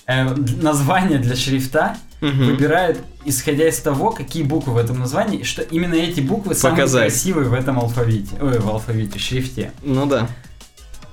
[0.10, 2.48] э, название для шрифта Мгм.
[2.48, 7.04] выбирает, исходя из того, какие буквы в этом названии, что именно эти буквы самые Показать.
[7.14, 8.36] красивые в этом алфавите.
[8.42, 9.72] Ой, в алфавите, шрифте.
[9.84, 10.28] Ну да.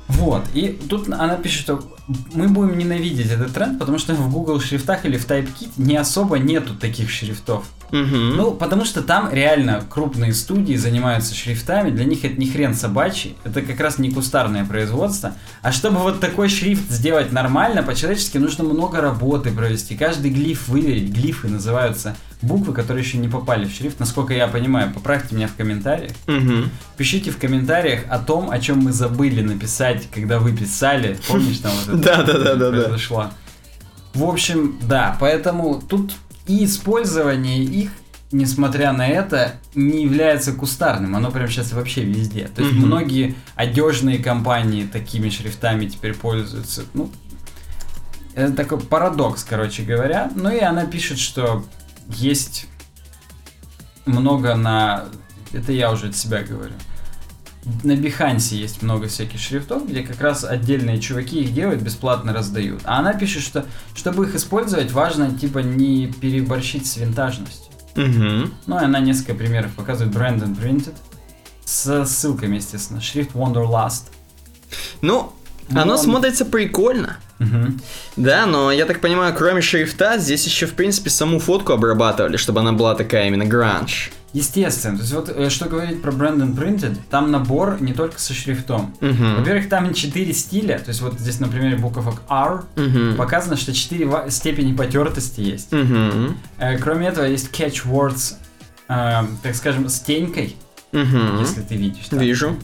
[0.09, 1.97] Вот, и тут она пишет, что
[2.33, 6.39] мы будем ненавидеть этот тренд, потому что в Google шрифтах или в TypeKit не особо
[6.39, 7.65] нету таких шрифтов.
[7.91, 8.37] Мгм.
[8.37, 13.37] Ну, потому что там реально крупные студии занимаются шрифтами, для них это не хрен собачий,
[13.45, 15.35] это как раз не кустарное производство.
[15.63, 21.11] А чтобы вот такой шрифт сделать нормально, по-человечески нужно много работы провести, каждый глиф выверить.
[21.11, 24.93] Глифы называются буквы, которые еще не попали в шрифт, насколько я понимаю.
[24.93, 26.13] Поправьте меня в комментариях.
[26.27, 26.71] Мгм.
[26.97, 31.19] Пишите в комментариях о том, о чем мы забыли написать, когда вы писали.
[31.29, 33.31] Помнишь, там вот это произошло?
[34.15, 36.13] В общем, да, поэтому тут
[36.47, 37.91] и использование их,
[38.33, 41.15] несмотря на это, не является кустарным.
[41.17, 42.49] Оно прям сейчас вообще везде.
[42.49, 42.87] То есть Мгм.
[42.87, 46.85] многие одежные компании такими шрифтами теперь пользуются.
[46.95, 47.11] Ну,
[48.35, 50.31] это такой парадокс, короче говоря.
[50.35, 51.65] Ну и она пишет, что
[52.09, 52.67] есть
[54.05, 55.05] много на...
[55.53, 56.75] Это я уже от себя говорю.
[57.83, 62.81] На Behance есть много всяких шрифтов, где как раз отдельные чуваки их делают, бесплатно раздают.
[62.85, 67.73] А она пишет, что чтобы их использовать, важно типа не переборщить с винтажностью.
[67.97, 68.53] Мгм.
[68.67, 70.15] Ну и она несколько примеров показывает.
[70.15, 70.95] Brandon Printed.
[71.65, 73.01] С ссылками, естественно.
[73.01, 74.05] Шрифт Wanderlust.
[75.01, 75.33] Ну,
[75.75, 77.17] оно он- смотрится прикольно.
[77.41, 77.81] Мгм.
[78.17, 82.61] Да, но я так понимаю, кроме шрифта, здесь еще, в принципе, саму фотку обрабатывали, чтобы
[82.61, 84.13] она была такая именно гранж.
[84.37, 84.97] Естественно.
[84.97, 88.95] То есть вот э, что говорить про Brandon Printed, там набор не только со шрифтом.
[89.01, 89.37] Мгм.
[89.39, 93.17] Во-первых, там 4 стиля, то есть вот здесь на примере буковок R Мгм.
[93.17, 95.73] показано, что 4 степени потертости есть.
[95.73, 96.37] Мгм.
[96.59, 98.35] Э, Кроме этого, есть catch words,
[98.89, 100.55] э, так скажем, с тенькой,
[100.93, 101.41] Мгм.
[101.41, 102.05] если ты видишь.
[102.11, 102.21] так.
[102.21, 102.57] Вижу.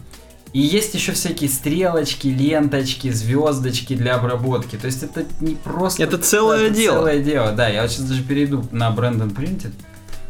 [0.52, 4.76] И есть еще всякие стрелочки, ленточки, звездочки для обработки.
[4.76, 6.02] То есть это не просто...
[6.02, 6.96] Это целое это дело.
[6.98, 7.68] целое дело, да.
[7.68, 9.72] Я вот сейчас даже перейду на Brandon Printed.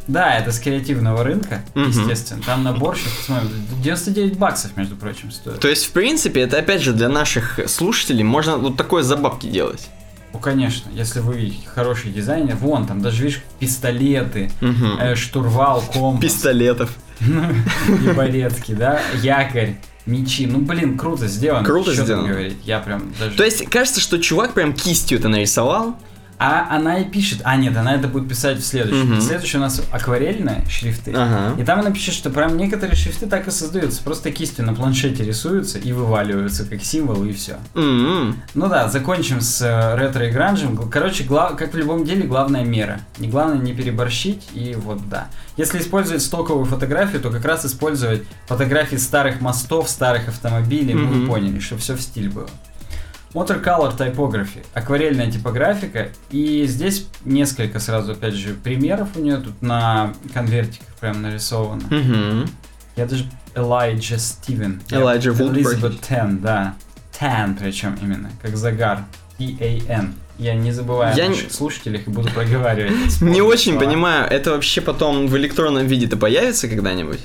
[0.07, 1.89] Да, это с креативного рынка, Мгм.
[1.89, 2.41] естественно.
[2.45, 3.49] Там набор, сейчас посмотрим,
[3.81, 5.59] 99 баксов, между прочим, стоит.
[5.59, 9.47] То есть, в принципе, это опять же для наших слушателей можно вот такое за бабки
[9.47, 9.87] делать.
[10.33, 14.97] Ну, конечно, если вы хороший дизайнер, вон, там даже, видишь, пистолеты, Мгм.
[14.99, 16.21] э, штурвал, компас.
[16.21, 16.89] Пистолетов.
[17.21, 20.47] и балетки, да, якорь, мечи.
[20.47, 21.63] Ну, блин, круто сделано.
[21.63, 22.27] Круто Чё сделано.
[22.27, 23.37] говорить, я прям даже...
[23.37, 25.95] То есть, кажется, что чувак прям кистью это нарисовал.
[26.45, 27.39] А она и пишет...
[27.45, 29.11] А, нет, она это будет писать в следующем.
[29.13, 29.21] Мгм.
[29.21, 31.13] Следующий у нас акварельные шрифты.
[31.15, 31.55] Ага.
[31.61, 34.03] И там она пишет, что прям некоторые шрифты так и создаются.
[34.03, 37.55] Просто кистью на планшете рисуются и вываливаются как символ, и все.
[37.75, 38.41] М-м.
[38.55, 40.75] Ну да, закончим с э, ретро и гранжем.
[40.89, 42.99] Короче, гла- как в любом деле, главная мера.
[43.19, 45.27] Не главное не переборщить, и вот да.
[45.55, 51.21] Если использовать стоковую фотографию, то как раз использовать фотографии старых мостов, старых автомобилей, Мгм.
[51.21, 52.49] вы поняли, чтобы все в стиль было.
[53.33, 60.13] Watercolor typography, акварельная типографика, и здесь несколько сразу, опять же, примеров у нее тут на
[60.33, 61.83] конвертиках прям нарисовано.
[61.89, 62.49] Мгм.
[62.95, 64.81] Я даже Элайджа Стивен.
[64.91, 66.75] Элайджа Элизабет Тен, да.
[67.19, 68.99] Тен причем именно, как загар.
[69.39, 70.13] T-A-N.
[70.37, 72.93] Я не забываю Я о не- наших слушателях и буду проговаривать.
[73.21, 73.85] Не очень слова.
[73.85, 77.19] понимаю, это вообще потом в электронном виде-то появится когда-нибудь?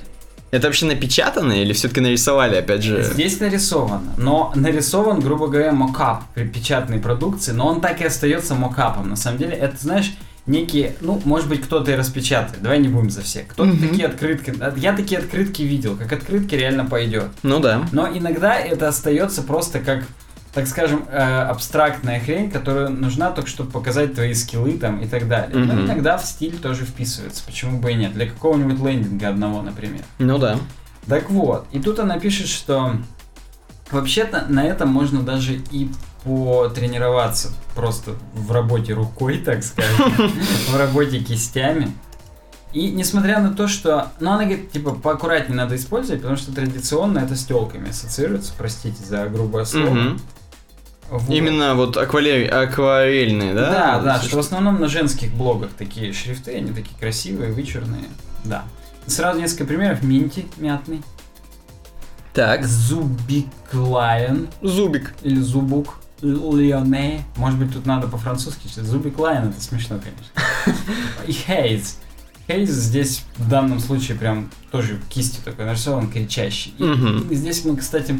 [0.50, 3.02] Это вообще напечатано или все-таки нарисовали, опять же?
[3.02, 8.54] Здесь нарисовано, но нарисован, грубо говоря, мокап при печатной продукции, но он так и остается
[8.54, 9.10] мокапом.
[9.10, 10.12] На самом деле, это, знаешь,
[10.46, 13.48] некие, ну, может быть, кто-то и распечатает, давай не будем за всех.
[13.48, 13.88] Кто-то Мгм.
[13.90, 17.28] такие открытки, я такие открытки видел, как открытки реально пойдет.
[17.42, 17.86] Ну да.
[17.92, 20.04] Но иногда это остается просто как,
[20.58, 25.28] так скажем, э, абстрактная хрень, которая нужна только чтобы показать твои скиллы там и так
[25.28, 25.56] далее.
[25.56, 25.84] Но Мгм.
[25.84, 28.12] иногда в стиль тоже вписывается, почему бы и нет.
[28.12, 30.02] Для какого-нибудь лендинга одного, например.
[30.18, 30.58] Ну да.
[31.06, 32.96] Так вот, и тут она пишет, что
[33.92, 35.92] вообще-то на этом можно даже и
[36.24, 40.12] потренироваться просто в работе рукой, так скажем,
[40.70, 41.92] в работе кистями.
[42.72, 44.08] И несмотря на то, что...
[44.18, 49.02] Ну, она говорит, типа, поаккуратнее надо использовать, потому что традиционно это с телками ассоциируется, простите
[49.04, 49.88] за грубое слово.
[49.94, 50.20] Мгм.
[51.10, 51.28] Вот.
[51.30, 53.70] Именно вот акварель- акварельные, да?
[53.70, 58.04] Да, да, что в основном на женских блогах такие шрифты, они такие красивые, вычурные.
[58.44, 58.64] Да.
[59.06, 60.02] Сразу несколько примеров.
[60.02, 61.02] Минти мятный.
[62.34, 65.14] Так, Зубиклайн зубик.
[65.22, 67.24] или Зубук Леоне.
[67.36, 68.84] Может быть, тут надо по-французски читать.
[68.84, 70.80] Зубиклайн, это смешно, конечно.
[71.26, 71.98] И Хейз.
[72.46, 76.74] Хейз здесь в данном случае прям тоже кистью такой нарисован, кричащий.
[76.78, 78.16] И здесь мы, кстати,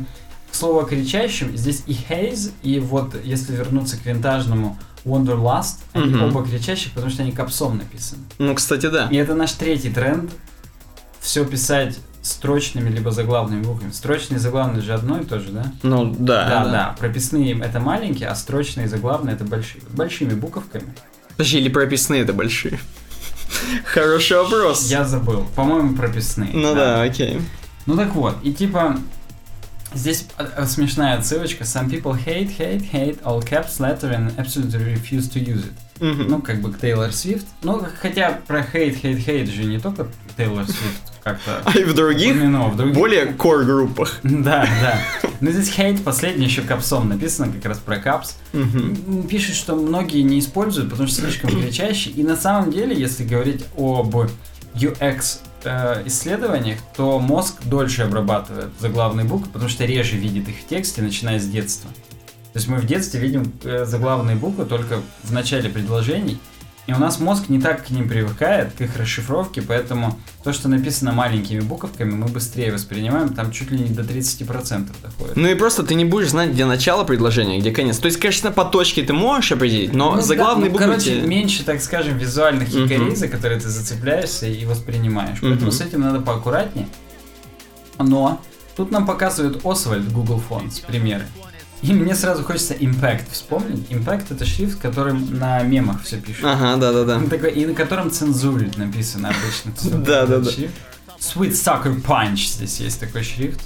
[0.51, 6.15] к слову о кричащем, здесь и Хейз, и вот если вернуться к винтажному Wanderlust, они
[6.15, 6.25] Мгм.
[6.37, 8.23] оба кричащих, потому что они капсом написаны.
[8.39, 9.09] Ну, кстати, да.
[9.11, 10.31] И это наш третий тренд.
[11.21, 13.91] Все писать строчными либо заглавными буквами.
[13.93, 15.73] Строчные и заглавные же одно и то же, да?
[15.83, 16.71] Ну, да, Да, да.
[16.71, 16.97] да.
[16.99, 19.83] Прописные это маленькие, а строчные и заглавные это большие.
[19.91, 20.93] Большими буковками.
[21.37, 22.79] Подожди, или прописные это большие?
[23.85, 24.91] Хороший вопрос.
[24.91, 25.47] Я забыл.
[25.55, 26.51] По-моему, прописные.
[26.53, 27.41] Ну да, окей.
[27.87, 28.99] Ну так вот, и типа
[29.95, 31.65] здесь э, э, смешная отсылочка.
[31.65, 35.73] Some people hate, hate, hate all caps letter and absolutely refuse to use it.
[36.01, 36.27] Мгм.
[36.29, 37.47] Ну, как бы к Тейлор Свифт.
[37.63, 41.95] Ну, хотя про хейт, хейт, хейт же не только Тейлор Свифт как-то А и в
[41.95, 44.21] других, упомянуло, в других более core группах.
[44.23, 45.01] Да, да.
[45.41, 48.37] Но здесь хейт последний еще капсом написано, как раз про капс.
[48.53, 52.13] М, Пишет, что многие не используют, потому что слишком кричащий.
[52.13, 54.15] И на самом деле, если говорить об
[54.75, 60.67] UX э, исследованиях, то мозг дольше обрабатывает заглавные буквы, потому что реже видит их в
[60.67, 61.91] тексте, начиная с детства.
[62.53, 66.39] То есть мы в детстве видим э, заглавные буквы только в начале предложений,
[66.89, 70.71] и у нас мозг не так к ним привыкает, к их расшифровке, поэтому то, что
[70.71, 75.37] написано маленькими буковками, мы быстрее воспринимаем, там чуть ли не до 30% доходит.
[75.37, 77.99] Ну и просто ты не будешь знать, где начало предложения, где конец.
[77.99, 81.19] То есть, конечно, по точке ты можешь определить, но Ну заглавные да, ну, буквы короче,
[81.19, 85.39] тебе- меньше, так скажем, визуальных якорей, за которые ты зацепляешься и воспринимаешь.
[85.43, 86.89] Поэтому с этим надо поаккуратнее.
[87.99, 88.41] Но
[88.77, 91.27] тут нам показывают Oswald Google Fonts примеры.
[91.83, 93.89] И мне сразу хочется Impact вспомнить.
[93.91, 96.45] Impact это шрифт, которым на мемах все пишут.
[96.45, 97.21] Ага, да-да-да.
[97.29, 99.73] Такой, и на котором цензурит написано обычно.
[99.77, 99.97] всё.
[99.99, 100.51] Да, да, да.
[100.51, 100.75] Шрифт.
[101.21, 103.61] Sweet Sucker Punch здесь есть такой шрифт.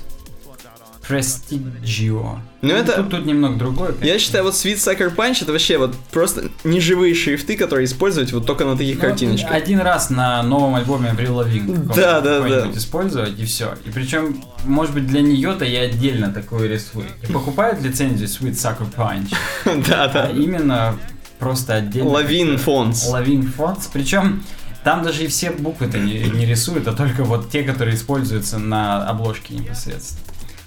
[1.12, 2.38] Prestigio.
[2.62, 3.88] Ну, это- Тут, тут немного другое.
[3.92, 4.18] Я конечно.
[4.18, 8.64] считаю, вот Sweet Sucker Punch это вообще вот просто неживые шрифты, которые использовать вот только
[8.64, 9.50] на таких Ну, картиночках.
[9.50, 12.70] Один раз на новом альбоме Avril Lavigne Да, да, да.
[12.72, 13.74] использовать и все.
[13.84, 17.06] И причем, может быть, для нее-то я отдельно такую рисую.
[17.28, 19.34] И покупают лицензию Sweet Sucker Punch,
[19.88, 20.30] Да, а да.
[20.30, 20.96] именно
[21.40, 22.10] просто отдельно.
[22.10, 23.08] Лавин Фонс.
[23.08, 23.88] Лавин Fonts.
[23.92, 24.44] Причем
[24.84, 29.04] там даже и все буквы-то не, не рисуют, а только вот те, которые используются на
[29.08, 30.20] обложке непосредственно.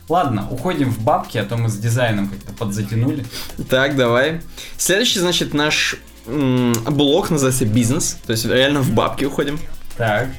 [0.07, 3.25] Ладно, уходим в бабки, а то мы с дизайном как-то подзатянули.
[3.69, 4.41] Так, давай.
[4.77, 5.95] Следующий, значит, наш
[6.27, 8.17] м, блок называется бизнес.
[8.25, 9.59] То есть реально в бабки уходим.
[9.97, 10.29] Так.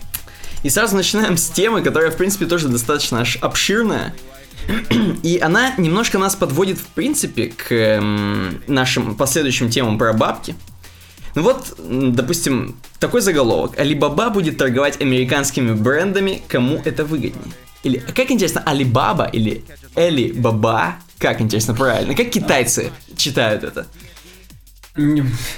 [0.62, 4.14] И сразу начинаем с темы, которая, в принципе, тоже достаточно аж обширная.
[5.22, 8.00] И она немножко нас подводит, в принципе, к
[8.66, 10.54] нашим последующим темам про бабки.
[11.34, 13.78] Ну вот, допустим, такой заголовок.
[13.78, 17.52] Алибаба будет торговать американскими брендами, кому это выгоднее.
[17.82, 20.96] Или, как интересно, Алибаба или Эли Баба?
[21.18, 22.14] Как интересно, правильно?
[22.14, 23.86] Как китайцы читают это?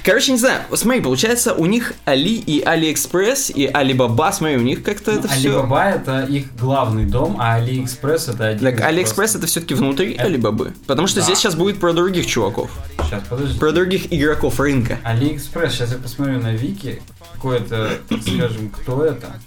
[0.02, 4.83] Короче, не знаю, смотри, получается, у них Али и Алиэкспресс и Алибаба, смотри, у них
[4.83, 5.50] как-то это все...
[5.50, 10.24] Алибаба это их главный дом, а Алиэкспресс это один Так, Алиэкспресс это все-таки внутри Это-
[10.24, 10.74] Алибабы.
[10.88, 11.22] Потому что Да.
[11.26, 12.68] здесь сейчас будет про других чуваков.
[13.04, 13.57] Сейчас, подожди.
[13.61, 14.98] Про других игроков рынка.
[15.04, 17.00] Алиэкспресс, сейчас я посмотрю на Вики,
[17.35, 19.40] какое-то, так скажем, кто это.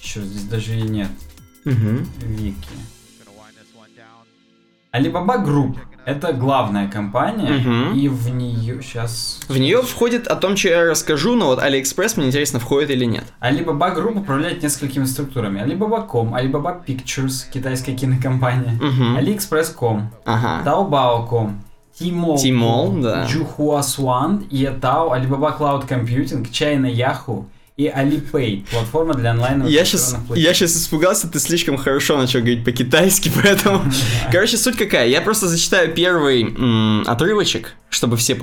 [0.00, 1.08] Еще здесь даже и нет.
[1.64, 2.54] Вики.
[4.90, 7.94] Alibaba Group это главная компания, Мгм.
[7.94, 9.40] и в нее сейчас.
[9.46, 13.04] В нее входит о том, что я расскажу, но вот Алиэкспресс мне интересно, входит или
[13.04, 13.24] нет.
[13.42, 15.60] Alibaba Group управляет несколькими структурами.
[15.60, 19.18] Alibaba.com, Alibaba Pictures, китайская кинокомпания, Мгм.
[19.18, 20.62] AliExpress.com, Ага.
[20.64, 21.60] Taobao.com,
[22.00, 23.26] Tmall, Tmall, да.
[23.26, 27.44] Juhuasuan, Yetao, Alibaba Cloud Computing, China Yahoo
[27.78, 32.64] и Alipay, платформа для онлайн Я сейчас, я сейчас испугался, ты слишком хорошо начал говорить
[32.64, 33.82] по-китайски, поэтому...
[34.32, 38.36] Короче, суть какая, я просто зачитаю первый м, отрывочек, чтобы все...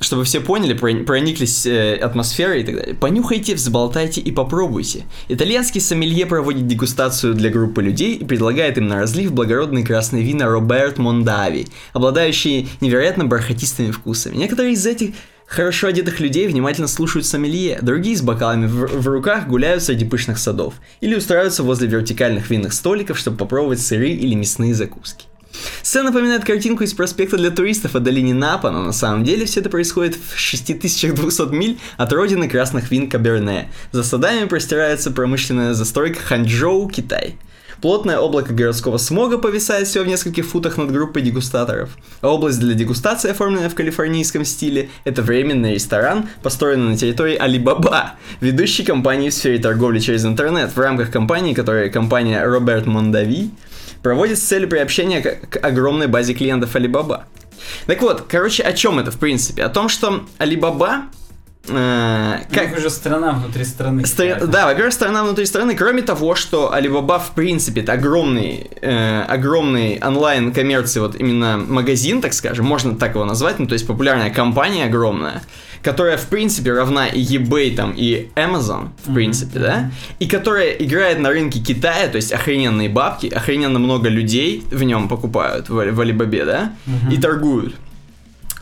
[0.00, 2.94] Чтобы все поняли, про- прониклись э, атмосферой и так далее.
[2.94, 5.06] Понюхайте, взболтайте и попробуйте.
[5.26, 10.46] Итальянский сомелье проводит дегустацию для группы людей и предлагает им на разлив благородные красные вина
[10.46, 14.36] Роберт Мондави, обладающие невероятно бархатистыми вкусами.
[14.36, 15.16] Некоторые из этих
[15.48, 20.38] хорошо одетых людей внимательно слушают сомелье, другие с бокалами в, в руках гуляют среди пышных
[20.38, 25.26] садов или устраиваются возле вертикальных винных столиков, чтобы попробовать сырые или мясные закуски.
[25.82, 29.60] Сцена напоминает картинку из проспекта для туристов о долине Напа, но на самом деле все
[29.60, 33.70] это происходит в 6200 миль от родины красных вин Каберне.
[33.90, 37.36] За садами простирается промышленная застройка Ханчжоу, Китай.
[37.80, 41.90] Плотное облако городского смога повисает всего в нескольких футах над группой дегустаторов.
[42.22, 48.10] Область для дегустации, оформленная в калифорнийском стиле, это временный ресторан, построенный на территории Alibaba,
[48.40, 53.50] ведущей компании в сфере торговли через интернет, в рамках компании, которая компания Роберт Мондави,
[54.02, 57.24] проводит с целью приобщения к, к огромной базе клиентов Alibaba.
[57.86, 59.62] Так вот, короче, о чем это в принципе?
[59.62, 61.02] О том, что Alibaba
[61.68, 64.02] э, Как уже страна внутри страны.
[64.04, 64.44] Стра-.
[64.46, 70.00] Да, во-первых, страна внутри страны, кроме того, что Alibaba, в принципе, это огромный, э, огромный
[70.04, 74.30] онлайн коммерции, вот именно магазин, так скажем, можно так его назвать, ну, то есть популярная
[74.30, 75.42] компания огромная,
[75.82, 79.14] которая, в принципе, равна и eBay, там, и Amazon, в Мгм.
[79.14, 84.64] принципе, да, и которая играет на рынке Китая, то есть охрененные бабки, охрененно много людей
[84.70, 87.10] в нем покупают, в, в Alibaba, да, Мгм.
[87.12, 87.74] и торгуют.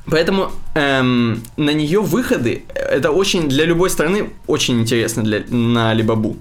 [0.09, 5.91] Поэтому эм, на нее выходы э, это очень для любой страны очень интересно для на
[5.91, 6.37] Алибабу.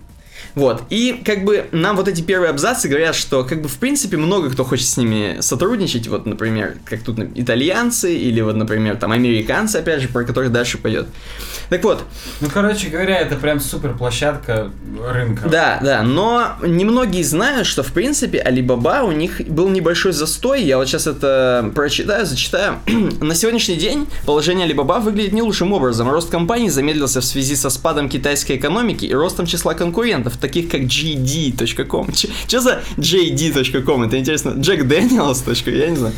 [0.56, 4.18] Вот, и как бы нам вот эти первые абзацы говорят, что как бы в принципе
[4.18, 9.12] много кто хочет с ними сотрудничать, вот, например, как тут итальянцы или вот, например, там
[9.12, 11.08] американцы, опять же, про которых дальше пойдет.
[11.70, 12.04] Так вот.
[12.42, 14.72] Ну, короче говоря, это прям супер площадка
[15.12, 15.50] рынка.
[15.50, 20.78] Да, да, но немногие знают, что в принципе Alibaba у них был небольшой застой, я
[20.78, 22.80] вот сейчас это прочитаю, зачитаю.
[23.20, 26.10] На сегодняшний день положение Alibaba выглядит не лучшим образом.
[26.10, 30.82] Рост компании замедлился в связи со спадом китайской экономики и ростом числа конкурентов, таких как
[30.82, 32.14] JD.com.
[32.14, 34.04] Что за JD.com?
[34.04, 34.54] Это интересно.
[34.58, 35.44] Джек Дэниелс.
[35.66, 36.14] Я не знаю.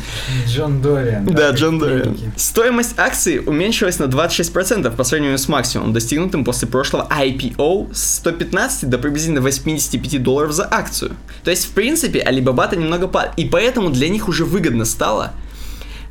[0.46, 1.24] Джон Дориан.
[1.24, 2.18] Да, Джон Дориан.
[2.36, 8.90] Стоимость акций уменьшилась на 26% по сравнению с максимумом, достигнутым после прошлого IPO с 115
[8.90, 11.16] до приблизительно 85 долларов за акцию.
[11.44, 13.32] То есть, в принципе, Alibaba-то немного падает.
[13.38, 15.32] И поэтому для них уже выгодно стало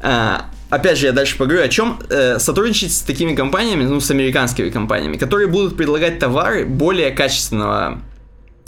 [0.01, 4.11] а, опять же, я дальше поговорю о чем, э, сотрудничать с такими компаниями, ну, с
[4.11, 8.01] американскими компаниями, которые будут предлагать товары более качественного,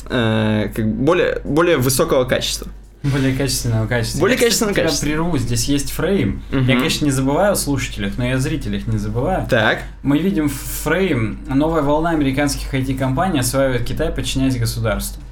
[0.09, 2.67] э, как, более, более высокого качества.
[3.01, 4.19] Более качественного качества.
[4.19, 5.05] Более я, качественного кстати, качества.
[5.05, 6.41] прерву, здесь есть фрейм.
[6.51, 6.61] Угу.
[6.61, 9.47] Я, конечно, не забываю о слушателях, но я о зрителях не забываю.
[9.49, 9.83] Так.
[10.03, 11.39] Мы видим фрейм.
[11.47, 15.23] Новая волна американских IT-компаний осваивает Китай, подчиняясь государству.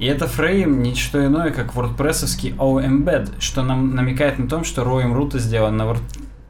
[0.00, 4.82] И это фрейм не что иное, как WordPress-овский OEmbed, что нам намекает на том, что
[4.82, 5.86] Роем Рута сделан на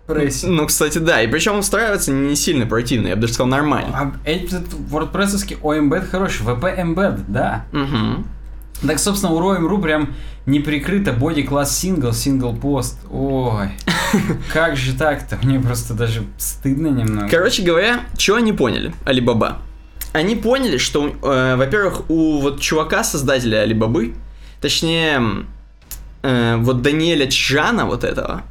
[0.06, 0.46] WordPress.
[0.48, 3.90] Ну, кстати, да, и причем устраивается не сильно противно, я бы даже сказал нормально.
[3.94, 7.64] А этот WordPress-овский OEmbed хороший, WP Embed, да.
[7.72, 8.24] Угу.
[8.86, 10.14] Так, собственно, у Roam.ru прям
[10.46, 12.98] не прикрыто боди класс сингл, сингл пост.
[13.10, 13.70] Ой,
[14.52, 15.38] как же так-то?
[15.42, 17.28] Мне просто даже стыдно немного.
[17.28, 19.58] Короче говоря, что они поняли, Алибаба?
[20.12, 24.14] Они поняли, что, э, во-первых, у вот чувака, создателя Алибабы,
[24.60, 25.46] точнее,
[26.22, 28.42] э, вот Даниэля Чжана вот этого,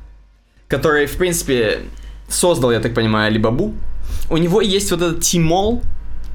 [0.74, 1.82] который, в принципе,
[2.28, 3.76] создал, я так понимаю, Алибабу,
[4.32, 5.84] у него есть вот этот Тимол,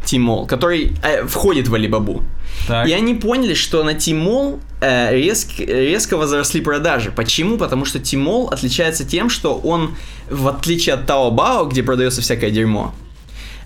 [0.04, 2.22] Тимол, который э, входит в Алибабу.
[2.68, 2.86] Так.
[2.86, 7.10] И они поняли, что на Тимол э, резк, резко возросли продажи.
[7.10, 7.58] Почему?
[7.58, 9.96] Потому что Тимол отличается тем, что он,
[10.30, 12.94] в отличие от Taobao, где продается всякое дерьмо,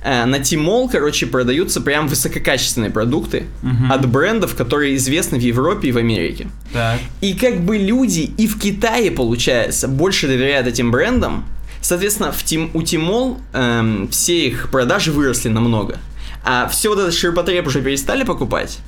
[0.02, 3.92] э, на Тимол, короче, продаются прям высококачественные продукты угу.
[3.92, 6.48] от брендов, которые известны в Европе и в Америке.
[6.72, 6.98] Так.
[7.20, 11.44] И как бы люди и в Китае, получается, больше доверяют этим брендам,
[11.82, 15.98] Соответственно, в Тим, у Тимол эм, все их продажи выросли намного.
[16.44, 18.78] А все вот этот ширпотреб уже перестали покупать.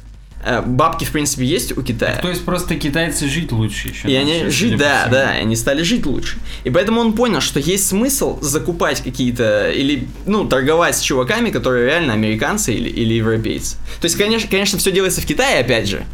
[0.47, 2.19] Э, бабки, в принципе, есть у Китая.
[2.21, 4.11] То есть просто китайцы жить лучше еще.
[4.11, 6.37] И они жить, да, да, они стали жить лучше.
[6.65, 11.87] И поэтому он понял, что есть смысл закупать какие-то, или, ну, торговать с чуваками, которые
[11.87, 13.77] реально американцы или, или европейцы.
[14.03, 16.05] То есть, конечно, конечно, все делается в Китае, опять же,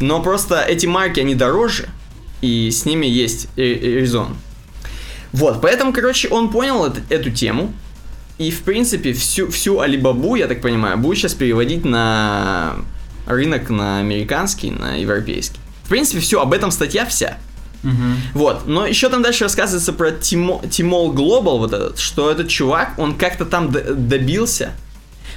[0.00, 1.88] но просто эти марки, они дороже,
[2.42, 4.36] и с ними есть резон.
[5.30, 7.72] Вот, поэтому, короче, он понял это, эту тему,
[8.38, 12.74] и, в принципе, всю, всю Алибабу, я так понимаю, будет сейчас переводить на
[13.30, 15.58] рынок, на американский, на европейский.
[15.84, 17.38] В принципе, все, об этом статья вся.
[17.82, 17.92] Угу.
[18.34, 22.92] Вот, но еще там дальше рассказывается про Тимо, Тимол Глобал, вот этот, что этот чувак,
[22.98, 24.72] он как-то там добился.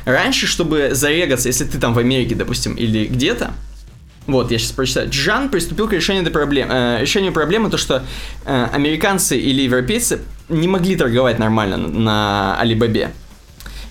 [0.06, 3.54] Раньше, чтобы зарегаться, если ты там в Америке, допустим, или где-то,
[4.28, 5.10] вот, я сейчас прочитаю.
[5.10, 8.04] Джан приступил к решению, этой проблемы, э, решению проблемы, то что
[8.46, 13.12] э, американцы или европейцы не могли торговать нормально на Алибабе.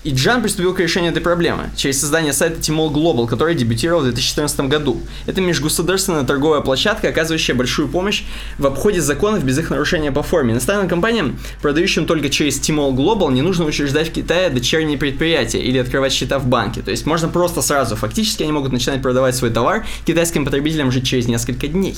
[0.03, 4.03] И Джан приступил к решению этой проблемы через создание сайта Tmall Global, который дебютировал в
[4.03, 5.01] 2014 году.
[5.27, 8.23] Это межгосударственная торговая площадка, оказывающая большую помощь
[8.57, 10.53] в обходе законов без их нарушения по форме.
[10.53, 15.77] Иностранным компаниям, продающим только через Tmall Global, не нужно учреждать в Китае дочерние предприятия или
[15.77, 16.81] открывать счета в банке.
[16.81, 21.01] То есть можно просто сразу, фактически они могут начинать продавать свой товар китайским потребителям уже
[21.01, 21.95] через несколько дней.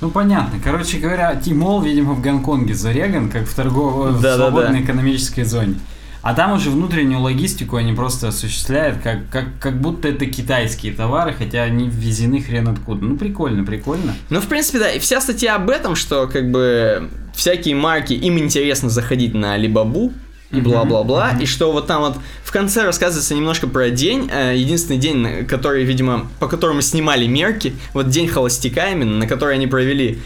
[0.00, 0.58] Ну понятно.
[0.62, 4.84] Короче говоря, Тимол, видимо, в Гонконге зареган, как в торговой да, свободной да, да.
[4.84, 5.76] экономической зоне.
[6.26, 11.32] А там уже внутреннюю логистику они просто осуществляют, как, как, как будто это китайские товары,
[11.32, 13.04] хотя они ввезены хрен откуда.
[13.04, 14.12] Ну, прикольно, прикольно.
[14.28, 14.90] Ну, в принципе, да.
[14.90, 20.12] И вся статья об этом, что как бы всякие марки, им интересно заходить на Алибабу,
[20.50, 21.42] и бла-бла-бла, mm-hmm.
[21.44, 25.84] и что вот там вот в конце рассказывается немножко про день, э, единственный день, который,
[25.84, 30.18] видимо, по которому снимали мерки, вот день холостяка именно, на который они провели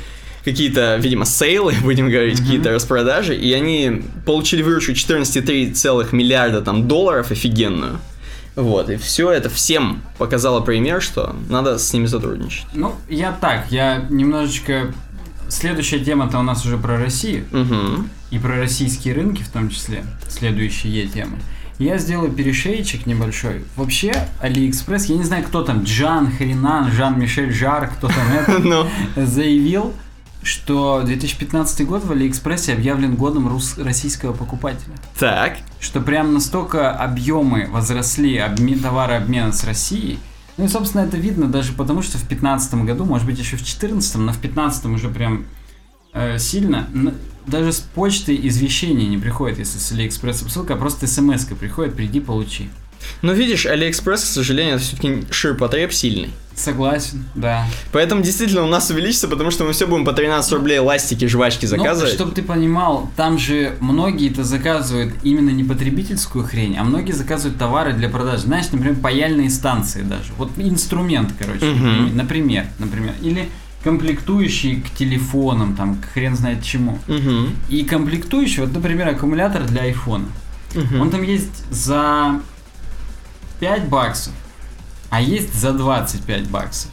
[0.44, 2.42] какие-то, видимо, sale ы, будем говорить, mm-hmm.
[2.42, 8.00] какие-то распродажи, и они получили выручку 14,3 миллиарда там долларов офигенную.
[8.56, 12.66] Вот, и все это всем показало пример, что надо с ними сотрудничать.
[12.74, 14.92] Ну, я так, я немножечко...
[15.48, 17.44] Следующая тема-то у нас уже про Россию.
[17.52, 18.04] Угу.
[18.30, 20.04] И про российские рынки в том числе.
[20.28, 21.38] Следующие темы.
[21.80, 23.64] Я сделаю перешейчик небольшой.
[23.74, 28.86] Вообще, Алиэкспресс, я не знаю, кто там, Джан, Хренан, Жан-Мишель Жар, кто там это, ну.
[29.16, 29.94] заявил,
[30.42, 34.94] что 2015 год в Алиэкспрессе объявлен годом рус- российского покупателя.
[35.18, 35.58] Так.
[35.80, 40.18] Что прям настолько объемы возросли обмен, товарообмена с Россией,
[40.56, 43.60] Ну и, собственно, это видно даже потому, что в 2015 году, может быть, еще в
[43.60, 45.44] 2014, но в 2015 уже прям
[46.12, 46.86] э, сильно,
[47.46, 52.20] даже с почты извещения не приходит, если с Алиэкспресс ссылка, а просто смс приходит, приди,
[52.20, 52.68] получи.
[53.22, 56.30] Ну, видишь, Алиэкспресс, к сожалению, это все-таки ширпотреб сильный.
[56.54, 57.66] Согласен, да.
[57.90, 61.64] Поэтому действительно у нас увеличится, потому что мы все будем по 13 рублей ластики, жвачки
[61.64, 62.12] ну, заказывать.
[62.12, 67.58] Ну, чтобы ты понимал, там же многие-то заказывают именно не потребительскую хрень, а многие заказывают
[67.58, 68.42] товары для продажи.
[68.42, 70.32] Знаешь, например, паяльные станции даже.
[70.36, 72.14] Вот инструмент, короче, угу.
[72.14, 73.14] например, например.
[73.22, 73.48] Или
[73.82, 76.98] комплектующие к телефонам, там, к хрен знает чему.
[77.08, 77.48] Угу.
[77.70, 80.26] И комплектующий, вот, например, аккумулятор для айфона.
[80.74, 81.00] Угу.
[81.00, 82.40] Он там есть за
[83.60, 84.32] 5 баксов,
[85.10, 86.90] а есть за 25 баксов.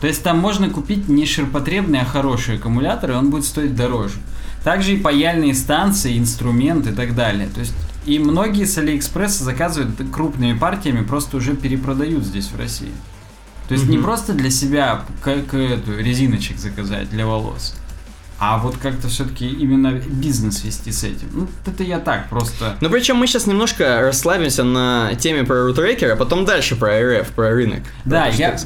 [0.00, 4.16] То есть там можно купить не ширпотребный, а хороший аккумулятор, и он будет стоить дороже.
[4.64, 7.48] Также и паяльные станции, инструменты и так далее.
[7.54, 7.74] То есть
[8.06, 12.92] и многие с Алиэкспресса заказывают крупными партиями, просто уже перепродают здесь в России.
[13.68, 13.90] То есть mm-hmm.
[13.90, 17.76] не просто для себя, как эту резиночек заказать для волос,
[18.40, 21.28] а вот как-то все-таки именно бизнес вести с этим.
[21.32, 22.76] Ну, это я так просто.
[22.80, 27.28] Ну, причем мы сейчас немножко расслабимся на теме про рутрекер, а потом дальше про РФ,
[27.32, 27.82] про рынок.
[28.06, 28.58] Да, про я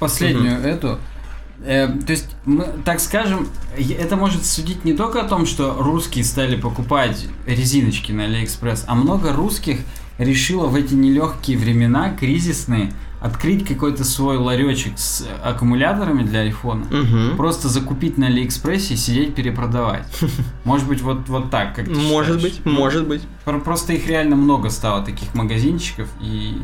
[0.00, 0.66] последнюю угу.
[0.66, 0.98] эту.
[1.64, 6.24] Э, то есть, мы, так скажем, это может судить не только о том, что русские
[6.24, 9.78] стали покупать резиночки на Алиэкспресс, а много русских
[10.18, 17.36] решило в эти нелегкие времена, кризисные, открыть какой-то свой ларечек с аккумуляторами для айфона, угу.
[17.36, 20.06] просто закупить на Алиэкспрессе и сидеть перепродавать.
[20.64, 22.58] Может быть, вот, вот так, как ты Может считаешь?
[22.58, 23.22] быть, может быть.
[23.44, 26.56] Просто их реально много стало, таких магазинчиков, и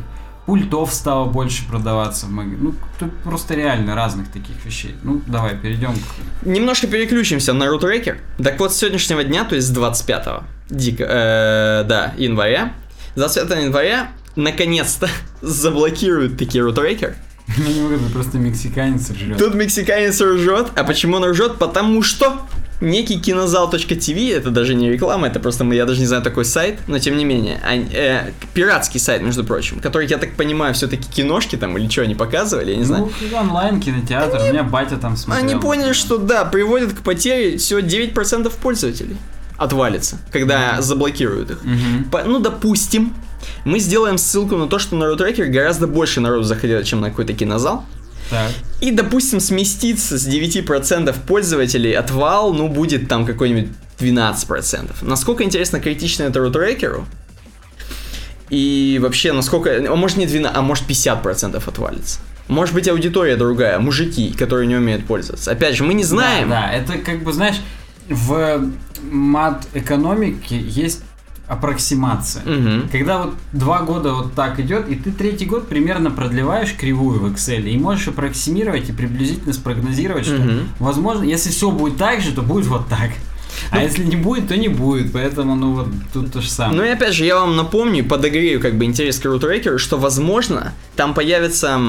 [0.46, 2.62] пультов стало больше продаваться в магазине.
[2.62, 4.94] Ну, тут просто реально разных таких вещей.
[5.02, 6.46] Ну, давай, перейдем к...
[6.46, 8.18] Немножко переключимся на рутрекер.
[8.42, 10.28] Так вот, с сегодняшнего дня, то есть с 25
[10.70, 12.72] дика, э, да, января,
[13.16, 15.08] 25 января наконец-то
[15.40, 17.16] заблокируют такие рутрекер.
[17.56, 19.38] Я не могу, просто мексиканец ржет.
[19.38, 20.68] Тут мексиканец ржет.
[20.74, 21.58] А почему он ржет?
[21.58, 22.42] Потому что
[22.80, 26.98] некий кинозал.тв, это даже не реклама, это просто, я даже не знаю такой сайт, но
[26.98, 31.56] тем не менее, а, э, пиратский сайт, между прочим, который, я так понимаю, все-таки киношки
[31.56, 33.10] там или что они показывали, я не знаю.
[33.30, 35.44] Ну, онлайн кинотеатр, они, у меня батя там смотрел.
[35.44, 39.16] Они поняли, что да, приводит к потере всего 9% пользователей
[39.56, 40.82] отвалится, когда mm-hmm.
[40.82, 41.64] заблокируют их.
[41.64, 42.10] Mm-hmm.
[42.10, 43.14] По, ну, допустим,
[43.64, 47.32] мы сделаем ссылку на то, что на рутрекер гораздо больше народу заходило, чем на какой-то
[47.32, 47.84] кинозал.
[48.30, 48.50] Так.
[48.80, 54.90] И, допустим, сместиться с 9% пользователей отвал, ну, будет там какой-нибудь 12%.
[55.02, 57.06] Насколько интересно критично это рутрекеру?
[58.50, 59.70] И вообще, насколько...
[59.70, 62.20] А может не 12, а может 50% отвалится.
[62.48, 65.50] Может быть аудитория другая, мужики, которые не умеют пользоваться.
[65.50, 66.48] Опять же, мы не знаем.
[66.48, 66.72] Да, да.
[66.72, 67.56] это как бы, знаешь,
[68.08, 68.70] в
[69.02, 71.02] мат-экономике есть
[71.48, 72.42] аппроксимация.
[72.42, 72.88] Угу.
[72.90, 77.32] Когда вот два года вот так идет, и ты третий год примерно продлеваешь кривую в
[77.32, 80.52] Excel и можешь аппроксимировать и приблизительно спрогнозировать, что, угу.
[80.78, 83.10] возможно, если все будет так же, то будет вот так.
[83.70, 86.76] А ну, если не будет, то не будет, поэтому, ну вот, тут то же самое.
[86.76, 90.74] Ну и опять же, я вам напомню, подогрею как бы интерес к рутрекеру, что, возможно,
[90.94, 91.80] там появится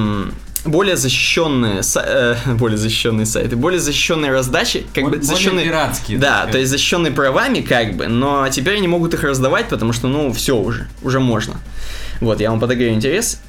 [0.65, 6.17] более защищенные, э, более защищенные сайты, более защищенные раздачи, как более бы защищенные, пиратские.
[6.17, 10.07] Да, то есть защищенные правами, как бы, но теперь они могут их раздавать, потому что,
[10.07, 11.55] ну, все уже, уже можно.
[12.19, 13.39] Вот, я вам подогрею интерес.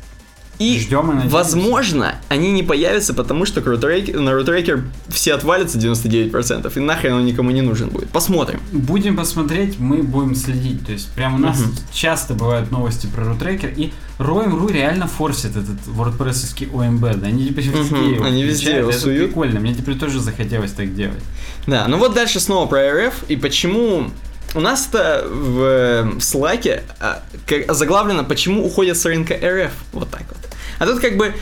[0.58, 6.80] И, Ждем и возможно, они не появятся, потому что на рутрекер все отвалятся 99%, и
[6.80, 8.08] нахрен он никому не нужен будет.
[8.10, 8.60] Посмотрим.
[8.72, 10.84] Будем посмотреть, мы будем следить.
[10.84, 11.70] То есть, прям у нас угу.
[11.92, 17.68] часто бывают новости про рутрекер, и Roam.ru реально форсит этот WordPress ОМБ, да, они теперь
[17.68, 19.26] везде угу, его Они везде его Это суют.
[19.28, 21.22] прикольно, мне теперь тоже захотелось так делать.
[21.66, 24.10] Да, ну вот дальше снова про РФ, и почему
[24.54, 27.22] у нас-то в, в Slack а,
[27.68, 30.47] заглавлено «Почему уходят с рынка РФ?» Вот так вот.
[30.78, 31.34] А тут как бы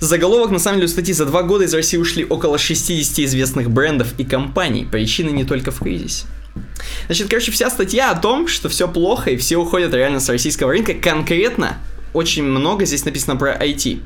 [0.00, 4.08] Заголовок, на самом деле, статьи за два года из России ушли около 60 известных брендов
[4.18, 4.86] и компаний.
[4.90, 6.26] Причины не только в кризисе.
[7.06, 10.72] Значит, короче, вся статья о том, что все плохо и все уходят реально с российского
[10.72, 10.94] рынка.
[10.94, 11.78] Конкретно
[12.12, 14.00] очень много здесь написано про IT.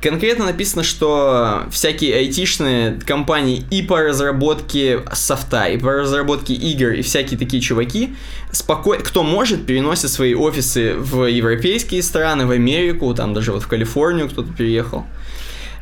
[0.00, 7.02] Конкретно написано, что всякие айтишные компании и по разработке софта, и по разработке игр, и
[7.02, 8.14] всякие такие чуваки,
[8.50, 13.68] спокойно, кто может, переносят свои офисы в европейские страны, в Америку, там даже вот в
[13.68, 15.04] Калифорнию кто-то переехал.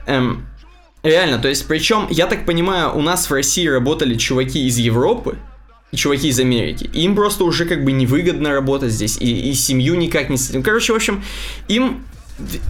[0.07, 0.45] Эм,
[1.05, 5.39] реально, то есть, причем, я так понимаю, у нас в России работали чуваки из Европы,
[5.93, 6.91] и чуваки из Америки.
[6.93, 10.37] Им просто уже как бы невыгодно работать здесь, и, и семью никак не...
[10.63, 11.23] Короче, в общем,
[11.69, 12.05] им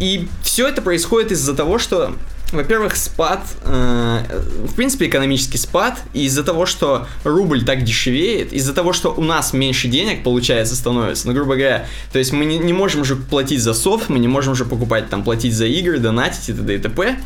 [0.01, 2.15] и все это происходит из-за того, что
[2.51, 8.73] Во-первых, спад, э, в принципе, экономический спад, и из-за того, что рубль так дешевеет, из-за
[8.73, 12.57] того, что у нас меньше денег, получается, становится, ну, грубо говоря, то есть мы не,
[12.59, 15.99] не можем уже платить за софт, мы не можем уже покупать, там, платить за игры,
[15.99, 16.75] донатить и т.д.
[16.75, 17.19] и т.п.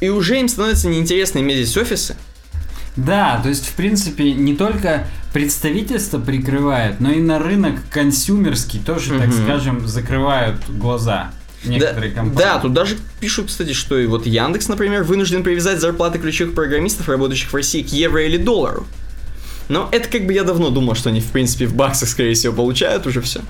[0.00, 2.14] И уже им становится неинтересно иметь здесь офисы.
[2.96, 9.18] Да, то есть, в принципе, не только представительство прикрывает, но и на рынок консюмерский тоже,
[9.18, 11.32] так скажем, закрывают глаза
[11.64, 12.38] некоторые да, компании.
[12.38, 17.08] Да, тут даже пишут, кстати, что и вот Яндекс, например, вынужден привязать зарплаты ключевых программистов,
[17.08, 18.86] работающих в России, к евро или доллару.
[19.68, 22.52] Но это как бы я давно думал, что они, в принципе, в баксах, скорее всего,
[22.52, 23.40] получают уже все.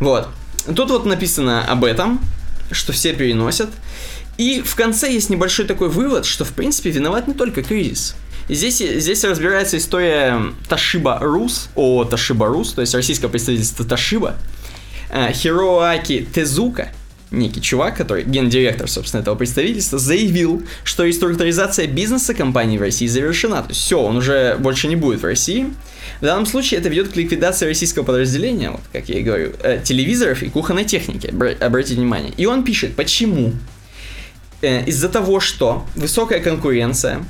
[0.00, 0.28] Вот.
[0.74, 2.20] Тут вот написано об этом,
[2.70, 3.70] что все переносят.
[4.38, 8.14] И в конце есть небольшой такой вывод, что, в принципе, виноват не только кризис.
[8.48, 14.34] Здесь, здесь разбирается история Toshiba Rus, о Toshiba Rus, то есть российское представительство Toshiba.
[15.10, 16.90] Э, Хироаки Тезука,
[17.32, 23.62] некий чувак, который гендиректор, собственно, этого представительства, заявил, что реструктуризация бизнеса компании в России завершена.
[23.62, 25.72] То есть все, он уже больше не будет в России.
[26.20, 29.80] В данном случае это ведет к ликвидации российского подразделения, вот как я и говорю, э,
[29.82, 32.32] телевизоров и кухонной техники, обра- обратите внимание.
[32.36, 33.52] И он пишет, почему?
[34.60, 37.24] Э, из-за того, что высокая конкуренция,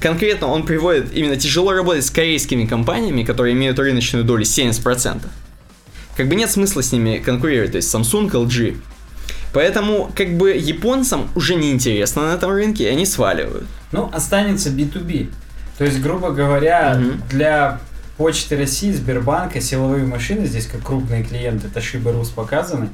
[0.00, 5.22] конкретно он приводит именно тяжело работать с корейскими компаниями, которые имеют рыночную долю 70%.
[6.16, 8.76] Как бы нет смысла с ними конкурировать, то есть Samsung, LG.
[9.54, 13.66] Поэтому, как бы, японцам уже не интересно на этом рынке, и они сваливают.
[13.92, 15.30] Ну, останется B2B.
[15.78, 17.22] То есть, грубо говоря, Мгм.
[17.30, 17.80] для
[18.16, 22.90] Почты России, Сбербанка, силовые машины, здесь как крупные клиенты Rus показаны,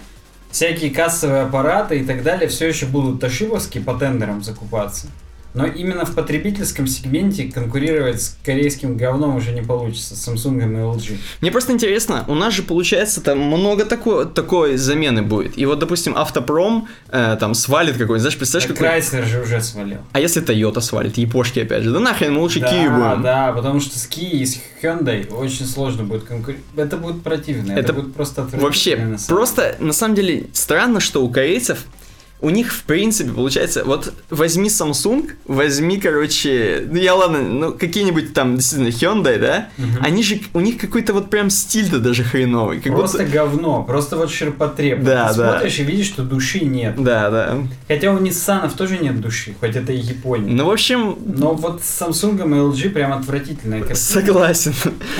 [0.51, 5.09] всякие кассовые аппараты и так далее все еще будут тошибовские по тендерам закупаться.
[5.55, 10.77] Но именно в потребительском сегменте конкурировать с корейским говном уже не получится, с Samsung и
[10.77, 11.19] LG.
[11.41, 15.59] Мне просто интересно, у нас же получается там много такой, такой замены будет.
[15.59, 18.87] И вот, допустим, Автопром э, там свалит какой-нибудь, знаешь, представляешь, какой...
[18.87, 19.99] Крайслер же уже свалил.
[20.13, 23.23] А если Toyota свалит, япошки опять же, да нахрен, мы лучше да, Kia будем.
[23.23, 26.65] да, потому что с Kia и с Hyundai очень сложно будет конкурировать.
[26.77, 28.49] Это будет противно, это, Это будет просто.
[28.53, 31.85] Вообще, на самом просто на самом деле странно, что у корейцев
[32.43, 38.33] у них, в принципе, получается, вот возьми Samsung, возьми, короче, ну я ладно, ну какие-нибудь
[38.35, 39.99] там, действительно, Hyundai, да, Мгм.
[40.01, 43.31] они же, у них какой-то вот прям стиль-то даже хреновый, как Просто будто...
[43.31, 45.03] говно, просто вот ширпотреб.
[45.03, 45.53] Да, Ты да.
[45.53, 46.95] смотришь и видишь, что души нет.
[47.03, 47.59] Да, да.
[47.89, 50.53] Хотя у Ниссанов тоже нет души, хоть это и Япония.
[50.53, 53.97] Ну, в общем, Но вот с Samsung и LG прям отвратительная картина.
[53.99, 54.73] согласен.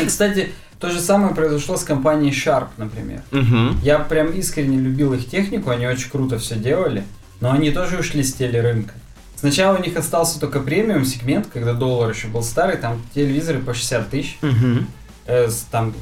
[0.03, 0.51] И, кстати,
[0.81, 3.23] то же самое произошло с компанией Sharp, например.
[3.31, 3.79] Мгм.
[3.83, 7.05] Я прям искренне любил их технику, они очень круто все делали,
[7.41, 8.95] но они тоже ушли с телерынка.
[9.37, 13.75] Сначала у них остался только премиум сегмент, когда доллар еще был старый, там телевизоры по
[13.75, 14.39] 60 тысяч.
[14.41, 14.87] Мгм.
[15.27, 15.95] Э, там,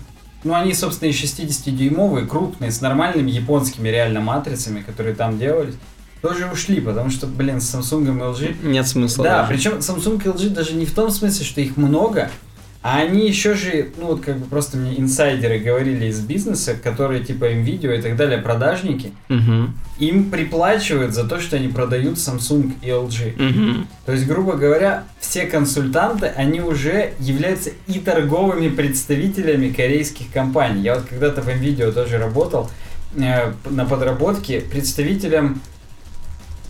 [0.45, 5.74] ну, они, собственно, и 60-дюймовые, крупные, с нормальными японскими реально матрицами, которые там делались,
[6.22, 8.66] тоже ушли, потому что, блин, с Samsung и LG...
[8.68, 9.24] Нет смысла.
[9.24, 9.49] Да, даже.
[9.49, 12.31] причем Samsung и LG даже не в том смысле, что их много,
[12.81, 17.24] а они еще же, ну вот как бы просто мне инсайдеры говорили из бизнеса, которые
[17.24, 19.76] типа Nvidia и так далее, продажники, Мгм.
[19.99, 23.35] им приплачивают за то, что они продают Samsung и LG.
[23.37, 23.89] Мгм.
[24.07, 30.83] То есть, грубо говоря, все консультанты, они уже являются и торговыми представителями корейских компаний.
[30.83, 32.70] Я вот когда-то в NVIDIA тоже работал
[33.16, 35.61] э, на подработке представителем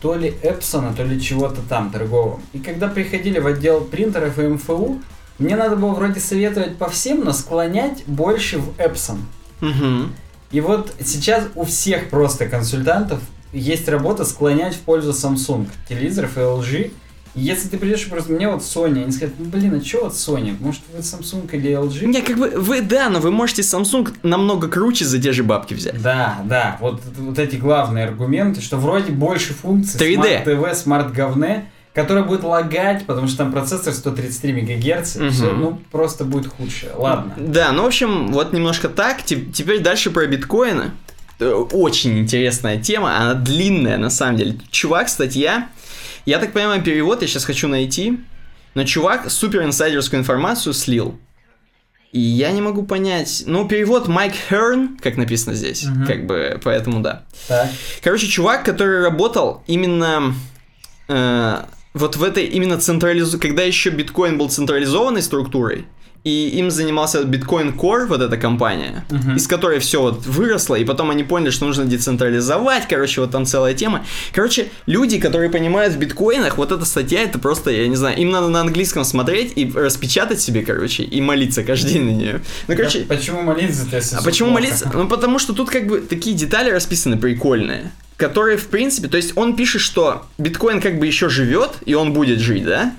[0.00, 2.40] то ли Epson, то ли чего-то там торговым.
[2.52, 5.00] И когда приходили в отдел принтеров и МФУ,
[5.38, 9.18] мне надо было вроде советовать по всем, но склонять больше в Epson.
[9.60, 10.12] Мгм.
[10.50, 13.20] И вот сейчас у всех просто консультантов
[13.52, 16.92] есть работа склонять в пользу Samsung, телевизоров и LG.
[17.34, 20.04] И если ты придешь и просто мне вот Sony, они скажут, ну блин, а что
[20.04, 20.56] вот Sony?
[20.58, 22.06] Может вы Samsung или LG?
[22.06, 25.74] Не, как бы, вы, да, но вы можете Samsung намного круче за те же бабки
[25.74, 26.00] взять.
[26.02, 30.44] Да, да, вот, вот эти главные аргументы, что вроде больше функций 3D.
[30.44, 35.30] Smart TV, Smart говне, которая будет лагать, потому что там процессор 133 МГц, Мгм.
[35.30, 36.92] все, ну просто будет худшее.
[36.94, 37.34] Ладно.
[37.36, 39.22] Да, ну, в общем, вот немножко так.
[39.22, 40.92] Те- Теперь дальше про биткоины.
[41.40, 44.58] Э, Очень интересная тема, она длинная, на самом деле.
[44.70, 45.68] Чувак, статья,
[46.26, 48.18] я так понимаю, перевод я сейчас хочу найти,
[48.74, 51.18] но чувак супер инсайдерскую информацию слил.
[52.10, 53.42] И я не могу понять.
[53.46, 55.84] Ну, перевод Майк Херн, как написано здесь.
[55.84, 56.06] Мгм.
[56.06, 57.24] Как бы, поэтому да.
[57.48, 57.68] Так.
[58.02, 60.34] Короче, чувак, который работал именно
[61.08, 61.62] э,
[61.94, 63.38] вот в этой именно централизу...
[63.38, 65.86] Когда еще биткоин был централизованной структурой,
[66.24, 69.36] и им занимался Bitcoin Core, вот эта компания, Мгм.
[69.36, 73.46] из которой все вот выросло, и потом они поняли, что нужно децентрализовать, короче, вот там
[73.46, 74.04] целая тема.
[74.34, 78.30] Короче, люди, которые понимают в биткоинах, вот эта статья, это просто, я не знаю, им
[78.30, 82.40] надо на английском смотреть и распечатать себе, короче, и молиться каждый день на нее.
[82.66, 84.62] Ну, короче, Да почему молиться-то, если а почему плохо?
[84.62, 84.90] молиться?
[84.92, 87.90] Ну, потому что тут как бы такие детали расписаны прикольные.
[88.16, 92.12] который, в принципе, то есть он пишет, что биткоин как бы еще живет, и он
[92.12, 92.92] будет жить, да?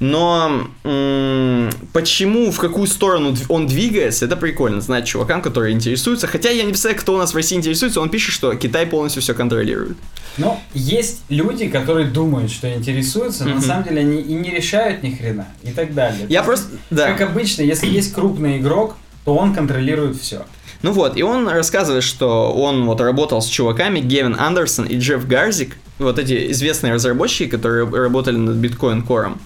[0.00, 6.26] Но м- почему, в какую сторону он двигается, это прикольно знать чувакам, которые интересуются.
[6.26, 9.22] Хотя я не представляю, кто у нас в России интересуется, он пишет, что Китай полностью
[9.22, 9.96] все контролирует.
[10.36, 15.02] Но есть люди, которые думают, что интересуются, но на самом деле они и не решают
[15.02, 16.26] ни хрена, и так далее.
[16.28, 17.12] Я просто, да.
[17.12, 20.46] Как обычно, если есть крупный игрок, то он контролирует все.
[20.82, 25.26] Ну вот, и он рассказывает, что он вот работал с чуваками Гевин Андерсон и Джефф
[25.26, 29.40] Гарзик, вот эти известные разработчики, которые работали над биткоин кором.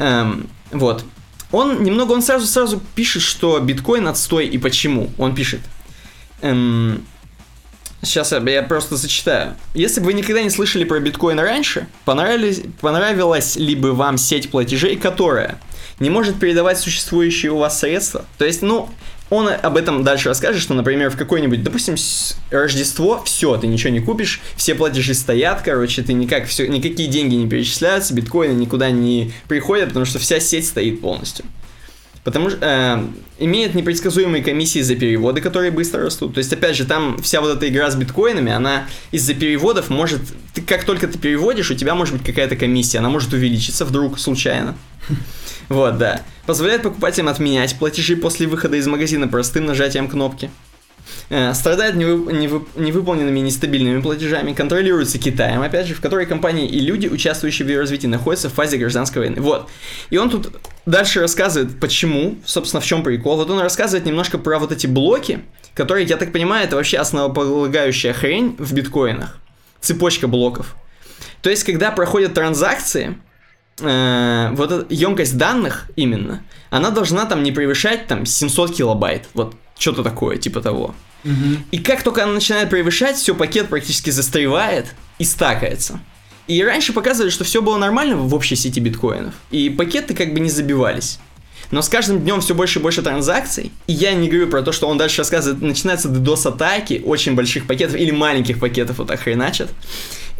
[0.00, 1.04] Эм, вот.
[1.52, 5.10] Он немного, он сразу сразу пишет, что биткоин отстой и почему.
[5.18, 5.60] Он пишет.
[6.40, 7.04] Эм,
[8.02, 9.56] сейчас я, я просто зачитаю.
[9.74, 14.50] Если бы вы никогда не слышали про биткоин раньше, понравились, понравилась ли бы вам сеть
[14.50, 15.60] платежей, которая
[15.98, 18.24] не может передавать существующие у вас средства?
[18.38, 18.88] То есть, ну,
[19.30, 21.94] он об этом дальше расскажет, что, например, в какой-нибудь, допустим,
[22.50, 27.36] Рождество, все, ты ничего не купишь, все платежи стоят, короче, ты никак, все, никакие деньги
[27.36, 31.44] не перечисляются, биткоины никуда не приходят, потому что вся сеть стоит полностью.
[32.24, 36.34] Потому что э, имеет непредсказуемые комиссии за переводы, которые быстро растут.
[36.34, 40.20] То есть, опять же, там вся вот эта игра с биткоинами, она из-за переводов может...
[40.52, 44.18] Ты, как только ты переводишь, у тебя может быть какая-то комиссия, она может увеличиться вдруг
[44.18, 44.76] случайно.
[45.74, 46.22] Вот, да.
[46.46, 50.50] Позволяет покупателям отменять платежи после выхода из магазина простым нажатием кнопки.
[51.28, 56.80] Э, страдает невып- невып- невыполненными нестабильными платежами, контролируется Китаем, опять же, в которой компании и
[56.80, 59.40] люди, участвующие в ее развитии, находятся в фазе гражданской войны.
[59.40, 59.70] Вот.
[60.10, 60.52] И он тут
[60.86, 63.36] дальше рассказывает, почему, собственно, в чем прикол.
[63.36, 65.44] Вот он рассказывает немножко про вот эти блоки,
[65.74, 69.38] которые, я так понимаю, это вообще основополагающая хрень в биткоинах.
[69.80, 70.74] Цепочка блоков.
[71.42, 73.16] То есть, когда проходят транзакции,
[73.80, 79.28] э, вот эта емкость данных именно, она должна там не превышать там 700 килобайт.
[79.34, 80.94] Вот что-то такое, типа того.
[81.70, 86.00] И как только она начинает превышать, все, пакет практически застревает и стакается.
[86.46, 89.34] И раньше показывали, что все было нормально в общей сети биткоинов.
[89.50, 91.20] И пакеты как бы не забивались.
[91.70, 93.70] Но с каждым днем все больше и больше транзакций.
[93.86, 97.94] И я не говорю про то, что он дальше рассказывает, начинаются DDoS-атаки очень больших пакетов
[97.96, 99.70] или маленьких пакетов вот так хреначат.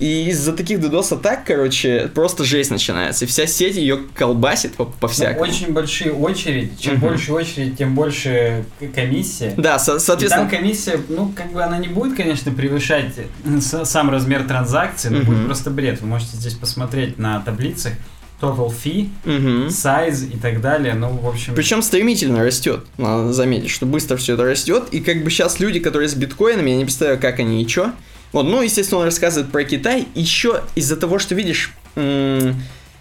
[0.01, 3.26] И из-за таких DDoS атак, короче, просто жесть начинается.
[3.26, 5.44] И вся сеть ее колбасит по, по всякому.
[5.44, 6.72] Ну, очень большие очереди.
[6.80, 7.09] Чем угу.
[7.09, 9.53] больше очередь, тем больше комиссия.
[9.59, 10.46] Да, со- соответственно.
[10.46, 13.12] И там комиссия, ну, как бы она не будет, конечно, превышать
[13.61, 15.26] сам размер транзакции, но угу.
[15.32, 16.01] будет просто бред.
[16.01, 17.92] Вы можете здесь посмотреть на таблицах
[18.40, 19.68] total fee, угу.
[19.68, 20.94] size и так далее.
[20.94, 21.55] Ну, в общем...
[21.55, 22.86] Причем стремительно растет.
[22.96, 24.84] Надо заметить, что быстро все это растет.
[24.92, 27.92] И как бы сейчас люди, которые с биткоинами, я не представляю, как они и что.
[28.32, 30.06] Вот, ну, естественно, он рассказывает про Китай.
[30.14, 31.72] Еще из-за того, что, видишь,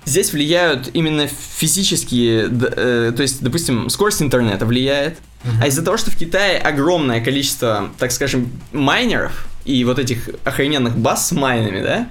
[0.05, 5.17] здесь влияют именно физические, э, то есть, допустим, скорость интернета влияет.
[5.43, 5.63] Uh-huh.
[5.63, 10.97] А из-за того, что в Китае огромное количество, так скажем, майнеров и вот этих охрененных
[10.97, 12.09] баз с майнами, да,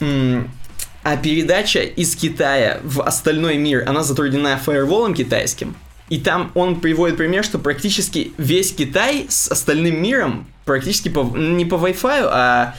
[0.00, 0.48] uh-huh.
[1.02, 5.76] а передача из Китая в остальной мир, она затруднена фаерволом китайским.
[6.10, 11.64] И там он приводит пример, что практически весь Китай с остальным миром практически по, не
[11.64, 12.74] по Wi-Fi, а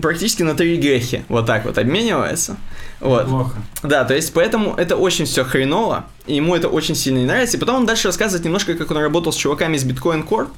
[0.00, 2.56] практически на 3 гехе вот так вот обменивается.
[3.00, 3.26] Вот.
[3.26, 3.56] Плохо.
[3.82, 7.56] Да, то есть поэтому это очень все хреново, и ему это очень сильно не нравится.
[7.56, 10.48] И потом он дальше рассказывает немножко, как он работал с чуваками из Bitcoin Core,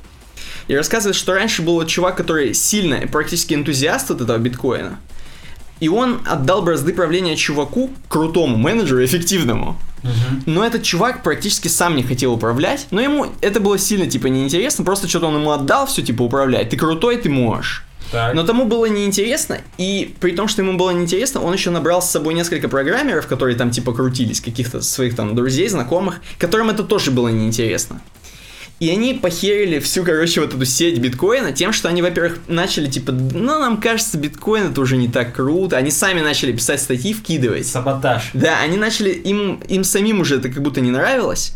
[0.68, 4.98] и рассказывает, что раньше был чувак, который сильно, практически энтузиаст от этого биткоина,
[5.80, 9.76] и он отдал бразды правления чуваку, крутому менеджеру, эффективному.
[10.02, 10.42] Uh-huh.
[10.46, 12.86] Но этот чувак практически сам не хотел управлять.
[12.90, 14.84] Но ему это было сильно, типа, неинтересно.
[14.84, 16.70] Просто что-то он ему отдал, все, типа, управлять.
[16.70, 17.86] Ты крутой, ты можешь.
[18.10, 18.34] Так.
[18.34, 22.08] Но тому было неинтересно, и при том, что ему было неинтересно, он еще набрал с
[22.08, 27.10] собой несколько программеров, которые там типа крутились, каких-то своих там друзей, знакомых, которым это тоже
[27.10, 28.00] было неинтересно.
[28.78, 33.12] И они похерили всю, короче, вот эту сеть биткоина тем, что они, во-первых, начали, типа,
[33.12, 35.78] ну, нам кажется, биткоин это уже не так круто.
[35.78, 37.66] Они сами начали писать статьи, вкидывать.
[37.66, 38.30] Саботаж.
[38.34, 41.54] Да, они начали, им, им самим уже это как будто не нравилось.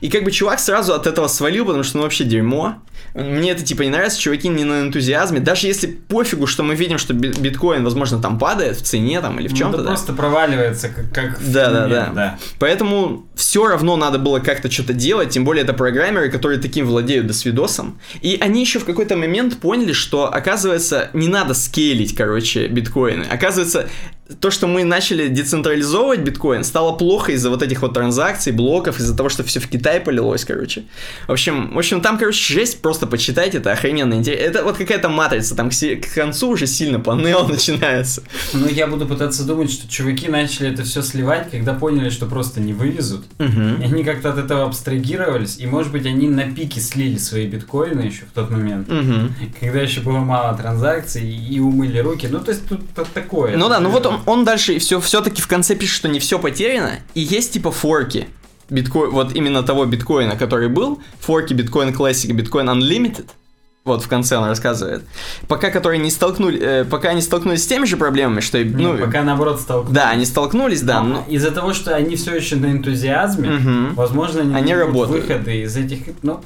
[0.00, 2.76] И как бы чувак сразу от этого свалил, потому что ну вообще дерьмо.
[3.14, 5.40] Мне это типа не нравится, чуваки не на энтузиазме.
[5.40, 9.48] Даже если пофигу, что мы видим, что биткоин, возможно, там падает в цене там или
[9.48, 9.78] в чем-то.
[9.78, 9.88] Ну, да.
[9.90, 12.38] просто проваливается, как, как да, да, да, да.
[12.58, 17.26] Поэтому все равно надо было как-то что-то делать, тем более это программеры, которые таким владеют
[17.26, 17.98] до свидосом.
[18.20, 23.24] И они еще в какой-то момент поняли, что, оказывается, не надо скейлить, короче, биткоины.
[23.24, 23.88] Оказывается,
[24.38, 29.16] то, что мы начали децентрализовывать биткоин, стало плохо из-за вот этих вот транзакций, блоков, из-за
[29.16, 30.84] того, что все в Китай полилось, короче.
[31.26, 34.42] В общем, в общем, там, короче, жесть, просто почитайте, это охрененно интересно.
[34.42, 38.22] Это вот какая-то матрица, там к, к концу уже сильно панел начинается.
[38.52, 42.60] Ну, я буду пытаться думать, что чуваки начали это все сливать, когда поняли, что просто
[42.60, 43.24] не вывезут.
[43.38, 43.80] Угу.
[43.80, 48.00] И они как-то от этого абстрагировались, и, может быть, они на пике слили свои биткоины
[48.00, 49.30] еще в тот момент, Угу.
[49.60, 52.28] когда еще было мало транзакций, и умыли руки.
[52.30, 52.80] Ну, то есть тут
[53.14, 53.56] такое.
[53.56, 56.38] Ну да, ну вот он, он дальше все, все-таки в конце пишет, что не все
[56.38, 58.28] потеряно, и есть типа форки.
[58.68, 63.26] Биткоин, вот именно того биткоина, который был, форки биткоин Classic, биткоин Unlimited,
[63.84, 65.02] вот в конце он рассказывает.
[65.48, 68.86] Пока которые не столкнули, э, пока они столкнулись с теми же проблемами, что и, Не,
[68.86, 69.94] ну, пока наоборот столкнулись.
[69.96, 73.94] да, они столкнулись, да, но- Из-за того, что они все еще на энтузиазме, Мгм.
[73.94, 75.24] возможно, они, Они работают.
[75.26, 76.00] выходы из этих.
[76.22, 76.40] Ну,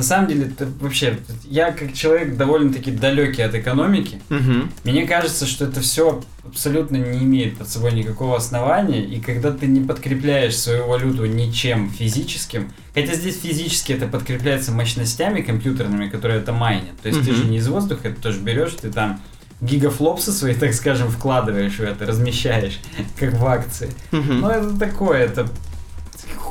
[0.00, 4.72] на самом деле, это вообще, я как человек довольно-таки далекий от экономики, Мгм.
[4.84, 9.66] мне кажется, что это все абсолютно не имеет под собой никакого основания, и когда ты
[9.66, 16.52] не подкрепляешь свою валюту ничем физическим, хотя здесь физически это подкрепляется мощностями компьютерными, которые это
[16.54, 17.36] майнят, то есть ты Мгм.
[17.36, 19.20] же не из воздуха это тоже берешь, ты там
[19.60, 22.78] гигафлопсы свои, так скажем, вкладываешь в это, размещаешь,
[23.18, 23.90] как в акции.
[24.12, 24.40] Мгм.
[24.40, 25.46] Ну, это такое, это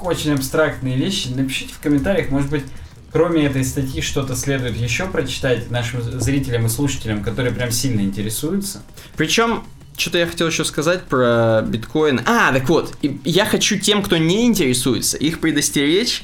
[0.04, 1.30] очень абстрактные вещи.
[1.36, 2.64] Напишите в комментариях, может быть,
[3.12, 8.82] кроме этой статьи что-то следует еще прочитать нашим зрителям и слушателям, которые прям сильно интересуются.
[9.18, 9.64] Причем,
[9.98, 12.22] что-то я хотел еще сказать про биткоин.
[12.26, 12.96] А, так вот,
[13.26, 16.24] я хочу тем, кто не интересуется, их предостеречь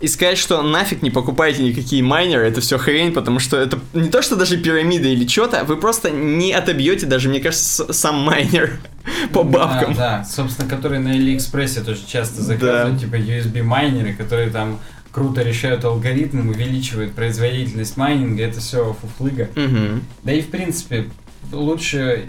[0.00, 4.08] и сказать, что нафиг не покупайте никакие майнеры, это все хрень, потому что это не
[4.08, 8.78] то, что даже пирамида или что-то, вы просто не отобьете даже, мне кажется, сам майнер
[9.32, 9.94] по бабкам.
[9.94, 13.00] Да, да, собственно, которые на Алиэкспрессе тоже часто заказывают, Да.
[13.00, 14.78] типа USB-майнеры, которые там
[15.14, 19.48] круто решают алгоритм, увеличивают производительность майнинга, это все фуфлыга.
[19.54, 20.02] Мгм.
[20.24, 21.06] Да и в принципе,
[21.52, 22.26] лучше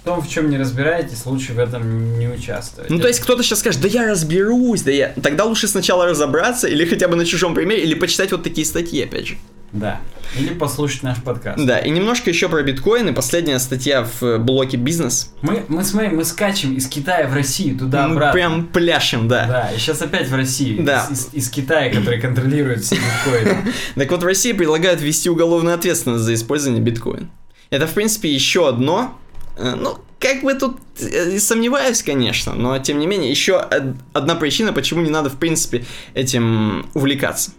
[0.00, 2.90] в том, в чем не разбираетесь, лучше в этом не участвовать.
[2.90, 5.14] Ну, то есть кто-то сейчас скажет, да я разберусь, да я...
[5.22, 9.04] Тогда лучше сначала разобраться, или хотя бы на чужом примере, или почитать вот такие статьи,
[9.04, 9.36] опять же.
[9.72, 10.00] Да.
[10.38, 11.64] Или послушать наш подкаст.
[11.64, 13.12] Да, и немножко еще про биткоины.
[13.12, 15.32] Последняя статья в э, блоке бизнес.
[15.42, 18.32] Мы, мы, смотри, мы скачем из Китая в Россию, Мы туда-обратно.
[18.32, 19.46] прям пляшем, да.
[19.46, 20.84] Да, и сейчас опять в Россию.
[20.84, 21.06] Да.
[21.10, 23.72] Из, из- из Китая, который контролирует все биткоины.
[23.94, 27.30] Так вот, в России предлагают ввести уголовную ответственность за использование биткоин.
[27.70, 29.18] Это, в принципе, еще одно.
[29.56, 34.34] э, Ну, как бы тут э, сомневаюсь, конечно, но тем не менее, еще од- одна
[34.34, 37.52] причина, почему не надо, в принципе, этим увлекаться.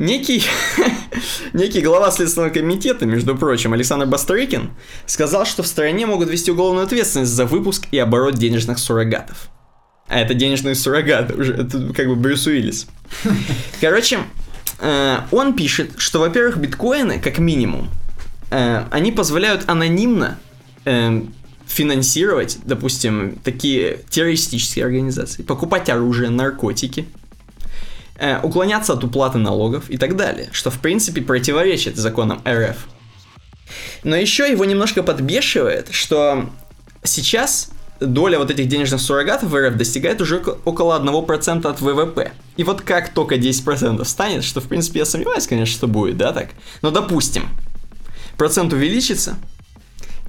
[0.00, 0.42] Некий,
[1.52, 4.70] некий глава Следственного комитета, между прочим, Александр Бастрыкин,
[5.04, 9.50] сказал, что в стране могут ввести уголовную ответственность за выпуск и оборот денежных суррогатов.
[10.08, 12.86] А это денежные суррогаты уже, это как бы Брюс Уиллис.
[13.82, 14.20] Короче,
[14.78, 17.90] э, он пишет, что, во-первых, биткоины, как минимум,
[18.50, 20.38] э, они позволяют анонимно
[20.86, 21.20] э,
[21.66, 27.04] финансировать, допустим, такие террористические организации, покупать оружие, наркотики,
[28.20, 32.76] э, уклоняться от уплаты налогов и так далее, что, в принципе, противоречит законам РФ.
[34.04, 36.50] Но еще его немножко подбешивает, что
[37.02, 42.32] сейчас доля вот этих денежных суррогатов в РФ достигает уже око- около 1% от ВВП.
[42.56, 46.32] И вот как только 10% станет, что в принципе я сомневаюсь, конечно, что будет, да,
[46.32, 46.50] так?
[46.82, 47.48] Но допустим,
[48.36, 49.36] процент увеличится,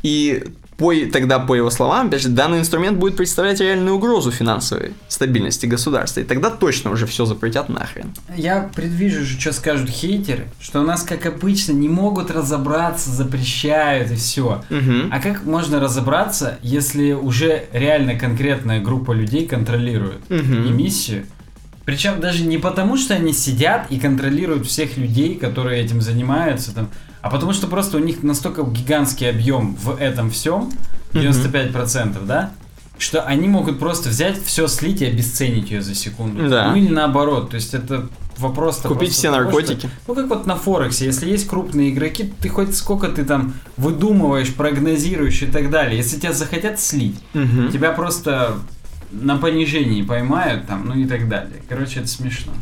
[0.03, 0.43] и
[0.81, 5.67] по, тогда, по его словам, опять же, данный инструмент будет представлять реальную угрозу финансовой стабильности
[5.67, 6.21] государства.
[6.21, 8.11] И тогда точно уже все запретят нахрен.
[8.35, 14.15] Я предвижу что скажут хейтеры, что у нас, как обычно, не могут разобраться, запрещают и
[14.15, 14.63] все.
[14.69, 15.09] Мгм.
[15.11, 20.67] А как можно разобраться, если уже реально конкретная группа людей контролирует Мгм.
[20.67, 21.25] эмиссию?
[21.85, 26.89] Причем даже не потому, что они сидят и контролируют всех людей, которые этим занимаются, там,
[27.21, 30.71] а потому что просто у них настолько гигантский объем в этом всем,
[31.13, 32.51] 95%, да,
[32.97, 36.47] что они могут просто взять все, слить и обесценить ее за секунду.
[36.49, 36.69] Да.
[36.71, 38.07] Ну или наоборот, то есть это
[38.37, 39.89] вопрос Купить все наркотики.
[40.07, 44.53] ну, как вот на Форексе, если есть крупные игроки, ты хоть сколько ты там выдумываешь,
[44.53, 45.97] прогнозируешь и так далее.
[45.97, 47.71] Если тебя захотят слить, Мгм.
[47.71, 48.53] тебя просто
[49.11, 51.61] на понижении поймают там, ну и так далее.
[51.67, 52.53] Короче, это смешно.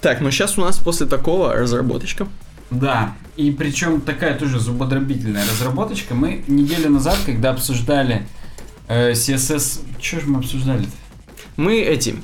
[0.00, 2.28] Так, ну сейчас у нас после такого разработочка.
[2.70, 6.14] Да, и причем такая тоже зубодробительная разработочка.
[6.14, 8.26] Мы неделю назад, когда обсуждали
[8.88, 9.80] э, CSS...
[10.00, 10.86] Что же мы обсуждали
[11.56, 12.16] Мы эти...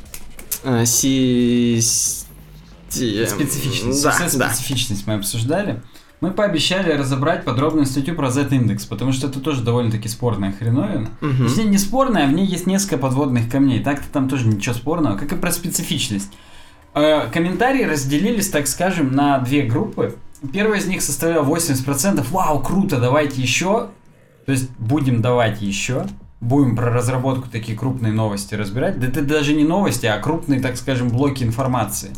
[0.64, 1.80] э, си...
[1.80, 4.02] си- Специфичность.
[4.02, 4.48] Да, CSS да.
[4.52, 5.80] специфичность мы обсуждали.
[6.20, 11.10] Мы пообещали разобрать подробную статью про Z-индекс, потому что это тоже довольно-таки спорная хреновина.
[11.20, 11.48] Мгм.
[11.48, 13.82] Точнее, не спорная, а в ней есть несколько подводных камней.
[13.82, 16.30] Так-то там тоже ничего спорного, как и про специфичность.
[16.94, 20.16] Э, Комментарии разделились, так скажем, на две группы.
[20.52, 22.24] Первая из них составляла 80%.
[22.30, 23.88] Вау, круто, давайте еще.
[24.46, 26.06] То есть будем давать еще.
[26.40, 29.00] будем про разработку такие крупные новости разбирать.
[29.00, 32.10] Да это даже не новости, а крупные, так скажем, блоки информации.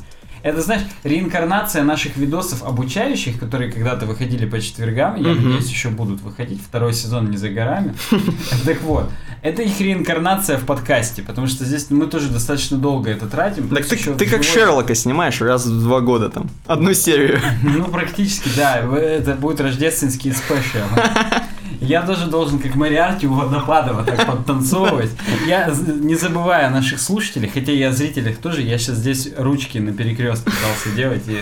[0.46, 6.20] Это, знаешь, реинкарнация наших видосов обучающих, которые когда-то выходили по четвергам, я надеюсь, еще будут
[6.20, 7.94] выходить, второй сезон не за горами.
[8.64, 9.10] Так вот,
[9.42, 13.68] это их реинкарнация в подкасте, потому что здесь мы тоже достаточно долго это тратим.
[13.68, 16.48] Так ты, ты как Шерлока снимаешь раз в два года там.
[16.66, 17.40] Одну серию.
[17.64, 18.78] Ну, практически, да.
[18.78, 20.78] Это будет рождественский спешл.
[21.80, 25.10] Я тоже должен, как Мариарти у водопада, вот так подтанцовывать.
[25.46, 29.78] Я, не забывая о наших слушателей, хотя и о зрителях тоже, я сейчас здесь ручки
[29.78, 31.22] на перекрест пытался делать.
[31.28, 31.40] И...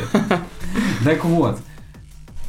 [1.05, 1.59] Так вот.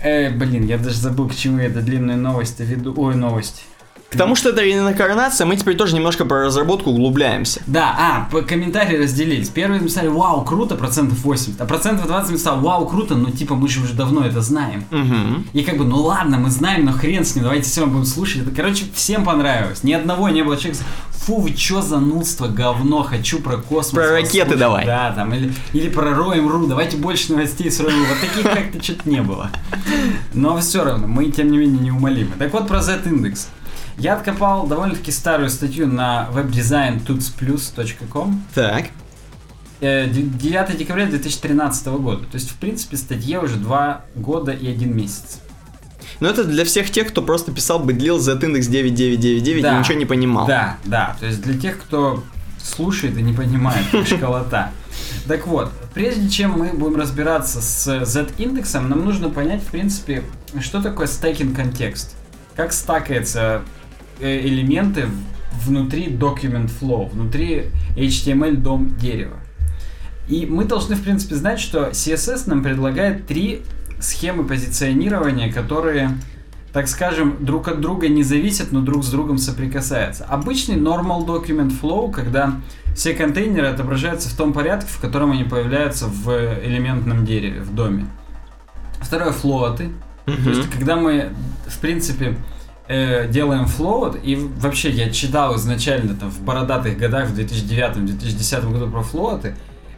[0.01, 2.93] Э, блин, я даже забыл, к чему я эту длинную новость веду.
[2.95, 3.65] Ой, новость.
[4.09, 7.61] К тому, что это реинкарнация, мы теперь тоже немножко про разработку углубляемся.
[7.67, 9.49] Да, а, по комментарии разделились.
[9.49, 11.59] Первые написали, вау, круто, процентов 80.
[11.59, 14.85] А процентов 20 написал, вау, круто, но типа мы же уже давно это знаем.
[14.91, 15.59] Угу.
[15.59, 18.43] И как бы, ну ладно, мы знаем, но хрен с ним, давайте все будем слушать.
[18.43, 19.83] Это, короче, всем понравилось.
[19.83, 23.95] Ни одного не было человека, фу, вы чё за нудство, говно, хочу про космос.
[23.95, 24.59] Про ракеты слушать».
[24.59, 24.85] давай.
[24.85, 28.05] Да, там, или, или про Роем.ру, давайте больше новостей с Роем.ру.
[28.05, 29.49] Вот таких как-то что-то не было.
[30.33, 32.31] Но все равно, мы, тем не менее, неумолимы.
[32.37, 33.49] Так вот, про Z-индекс.
[33.97, 38.85] Я откопал довольно-таки старую статью на webdesigntutsplus.com Так.
[39.81, 42.23] Э, д- 9 декабря 2013 года.
[42.25, 45.39] То есть, в принципе, статье уже 2 года и 1 месяц.
[46.19, 49.75] Но это для всех тех, кто просто писал бы длил Z-индекс 9999 Да.
[49.75, 50.47] и ничего не понимал.
[50.47, 51.15] Да, да.
[51.19, 52.23] То есть для тех, кто
[52.61, 54.71] слушает и не понимает, как школота.
[55.27, 60.23] Так вот, прежде чем мы будем разбираться с Z-индексом, нам нужно понять, в принципе,
[60.61, 62.15] что такое stacking контекст.
[62.55, 63.61] Как стакаются э,
[64.19, 69.37] элементы в- внутри document flow, внутри HTML дом дерева.
[70.27, 73.61] И мы должны, в принципе, знать, что CSS нам предлагает три
[73.99, 76.17] схемы позиционирования, которые,
[76.73, 80.25] так скажем, друг от друга не зависят, но друг с другом соприкасаются.
[80.25, 82.55] Обычный normal document flow, когда
[82.95, 86.29] все контейнеры отображаются в том порядке, в котором они появляются в
[86.65, 88.07] элементном дереве, в доме.
[89.01, 89.89] Второе флоты.
[90.25, 91.29] То есть, когда мы,
[91.67, 92.35] в принципе,
[92.87, 98.87] э, делаем float, и вообще я читал изначально там в бородатых годах, в 2009-2010 году
[98.89, 99.55] про флоты,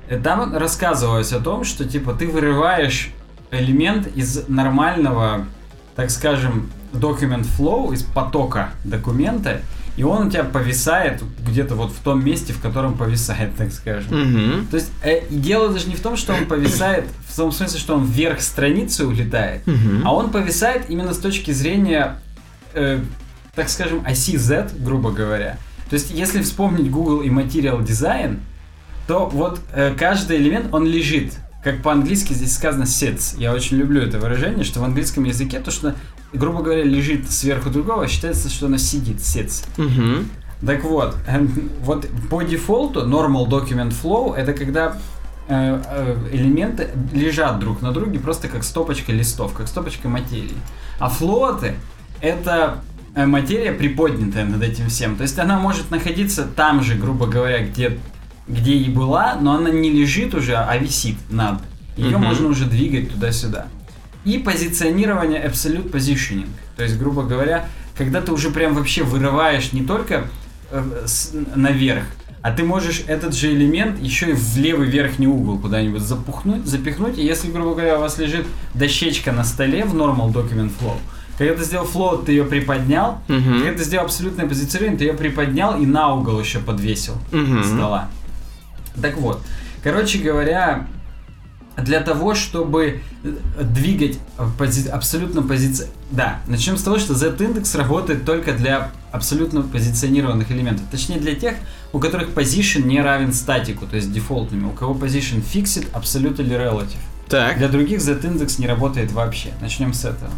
[0.09, 3.11] э, там рассказывалось о том, что типа ты вырываешь
[3.51, 5.45] элемент из нормального,
[5.95, 9.61] так скажем, document flow, из потока документа,
[9.97, 14.11] и он у тебя повисает где-то вот в том месте, в котором повисает, так скажем.
[14.15, 14.67] Мгм.
[14.67, 17.95] То есть э, дело даже не в том, что он повисает, в том смысле, что
[17.95, 20.03] он вверх страницы улетает, Мгм.
[20.05, 22.19] а он повисает именно с точки зрения,
[22.77, 22.99] э,
[23.55, 25.57] так скажем, оси Z, грубо говоря.
[25.89, 28.39] То есть, если вспомнить Google и Material Design,
[29.07, 31.33] то вот э, каждый элемент, он лежит.
[31.63, 33.35] Как по-английски здесь сказано sits.
[33.37, 35.95] Я очень люблю это выражение, что в английском языке то, что,
[36.33, 39.65] грубо говоря, лежит сверху другого, считается, что оно сидит, sits.
[39.77, 40.29] Мгм.
[40.65, 44.97] Так вот, эм, вот по дефолту normal document flow это когда
[45.47, 50.57] э, э, элементы лежат друг на друге просто как стопочка листов, как стопочка материи.
[50.99, 51.75] А флоты
[52.21, 52.81] это
[53.15, 55.15] э, материя приподнятая над этим всем.
[55.15, 57.97] То есть она может находиться там же, грубо говоря, где,
[58.47, 61.59] где и была, но она не лежит уже, а висит над.
[61.95, 62.27] Ее Мгм.
[62.27, 63.67] можно уже двигать туда-сюда.
[64.25, 66.47] И позиционирование Absolute Positioning.
[66.75, 67.65] То есть, грубо говоря,
[67.97, 70.27] когда ты уже прям вообще вырываешь не только
[70.71, 72.03] э, с- наверх,
[72.43, 77.17] а ты можешь этот же элемент еще и в левый верхний угол куда-нибудь запухнуть, запихнуть.
[77.17, 80.97] И если, грубо говоря, у вас лежит дощечка на столе в Normal Document Flow,
[81.37, 83.61] когда ты сделал float, ты ее приподнял, Мгм.
[83.63, 87.63] когда ты сделал абсолютное позиционирование, ты ее приподнял и на угол еще подвесил Мгм.
[87.63, 88.07] стола.
[89.01, 89.41] Так вот,
[89.83, 90.87] короче говоря,
[91.77, 93.33] для того, чтобы э,
[93.63, 94.17] двигать
[94.57, 95.87] пози- абсолютно позиции...
[96.09, 100.85] Да, начнем с того, что Z-индекс работает только для абсолютно позиционированных элементов.
[100.89, 101.53] Точнее, для тех,
[101.93, 104.65] у которых position не равен статику, то есть дефолтными.
[104.65, 106.97] У кого position fixed, absolute или relative.
[107.29, 107.57] Так.
[107.59, 109.49] Для других Z-индекс не работает вообще.
[109.61, 110.31] Начнем с этого.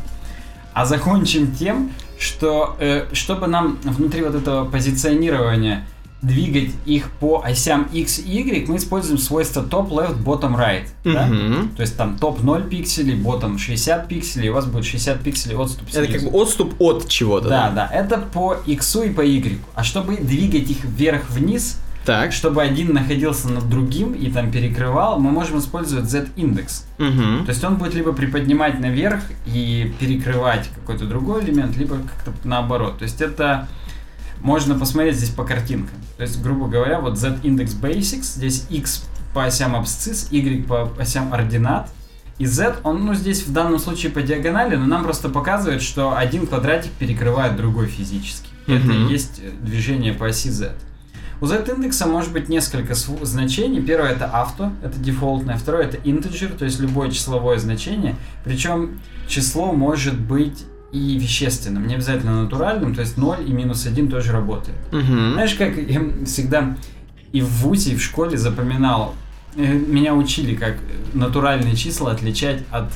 [0.79, 5.85] А закончим тем, что э, чтобы нам внутри вот этого позиционирования
[6.21, 10.85] двигать их по осям X и Y, мы используем свойство top left, bottom right.
[11.03, 11.25] да?
[11.25, 11.71] Мгм.
[11.75, 15.57] То есть там топ 0 пикселей, ботом 60 пикселей, и у вас будет 60 пикселей
[15.57, 17.49] отступ Это как бы отступ от чего-то.
[17.49, 19.59] Да, да, это по X и по Y.
[19.75, 21.77] А чтобы двигать их вверх-вниз,
[22.09, 22.33] Так.
[22.33, 26.85] чтобы один находился над другим и там перекрывал, мы можем использовать Z-индекс.
[26.97, 27.45] Мгм.
[27.45, 32.97] То есть он будет либо приподнимать наверх и перекрывать какой-то другой элемент, либо как-то наоборот.
[32.97, 33.67] То есть это
[34.41, 35.97] можно посмотреть здесь по картинкам.
[36.17, 41.33] То есть, грубо говоря, вот Z-индекс basics, здесь X по осям абсцисс, Y по осям
[41.33, 41.89] ординат,
[42.39, 46.15] и Z, он, ну, здесь в данном случае по диагонали, но нам просто показывает, что
[46.17, 48.47] один квадратик перекрывает другой физически.
[48.65, 49.07] Это Мгм.
[49.07, 50.71] и есть движение по оси Z.
[51.41, 53.81] У Z-индекса может быть несколько значений.
[53.81, 55.57] Первое это авто, это дефолтное.
[55.57, 58.15] Второе это integer, то есть любое числовое значение.
[58.43, 64.09] Причем число может быть и вещественным, не обязательно натуральным, то есть 0 и минус 1
[64.09, 64.77] тоже работает.
[64.91, 65.33] Мгм.
[65.33, 66.75] Знаешь, как я всегда
[67.31, 69.13] и в ВУЗе, и в школе запоминал,
[69.55, 70.77] э, меня учили, как
[71.13, 72.91] натуральные числа отличать от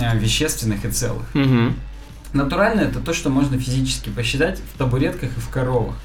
[0.00, 1.26] э, вещественных и целых.
[1.34, 1.74] Мгм.
[2.32, 5.96] Натуральное это то, что можно физически посчитать в табуретках и в коровах.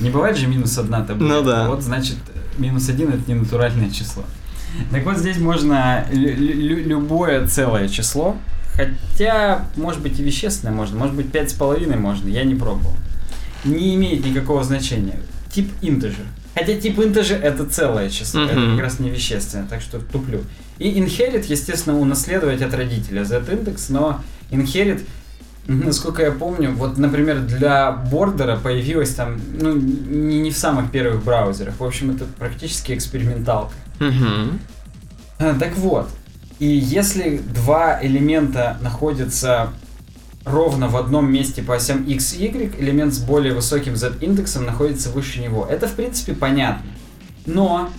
[0.00, 1.36] Не бывает же минус одна табуретка.
[1.38, 1.68] Ну да.
[1.68, 2.16] Вот значит,
[2.58, 4.24] минус один это не натуральное число.
[4.90, 8.36] Так вот здесь можно лю- лю- любое целое число,
[8.74, 12.94] хотя, может быть, и вещественное можно, может быть, пять с половиной можно, я не пробовал.
[13.64, 15.18] Не имеет никакого значения.
[15.52, 16.24] Тип integer.
[16.54, 18.76] Хотя тип integer это целое число, это Мгм.
[18.76, 20.42] как раз не вещественное, так что туплю.
[20.78, 24.20] И inherit, естественно, унаследовать от родителя z-индекс, но
[24.50, 25.02] inherit
[25.66, 31.22] Насколько я помню, вот, например, для бордера появилась там, ну, не, не в самых первых
[31.22, 31.74] браузерах.
[31.78, 33.72] В общем, это практически эксперименталка.
[34.00, 34.58] Мгм.
[35.38, 36.08] А, Так вот,
[36.58, 39.70] и если два элемента находятся
[40.44, 45.10] ровно в одном месте по осям x и y, элемент с более высоким z-индексом находится
[45.10, 45.66] выше него.
[45.70, 46.90] Это, в принципе, понятно.
[47.46, 47.90] Но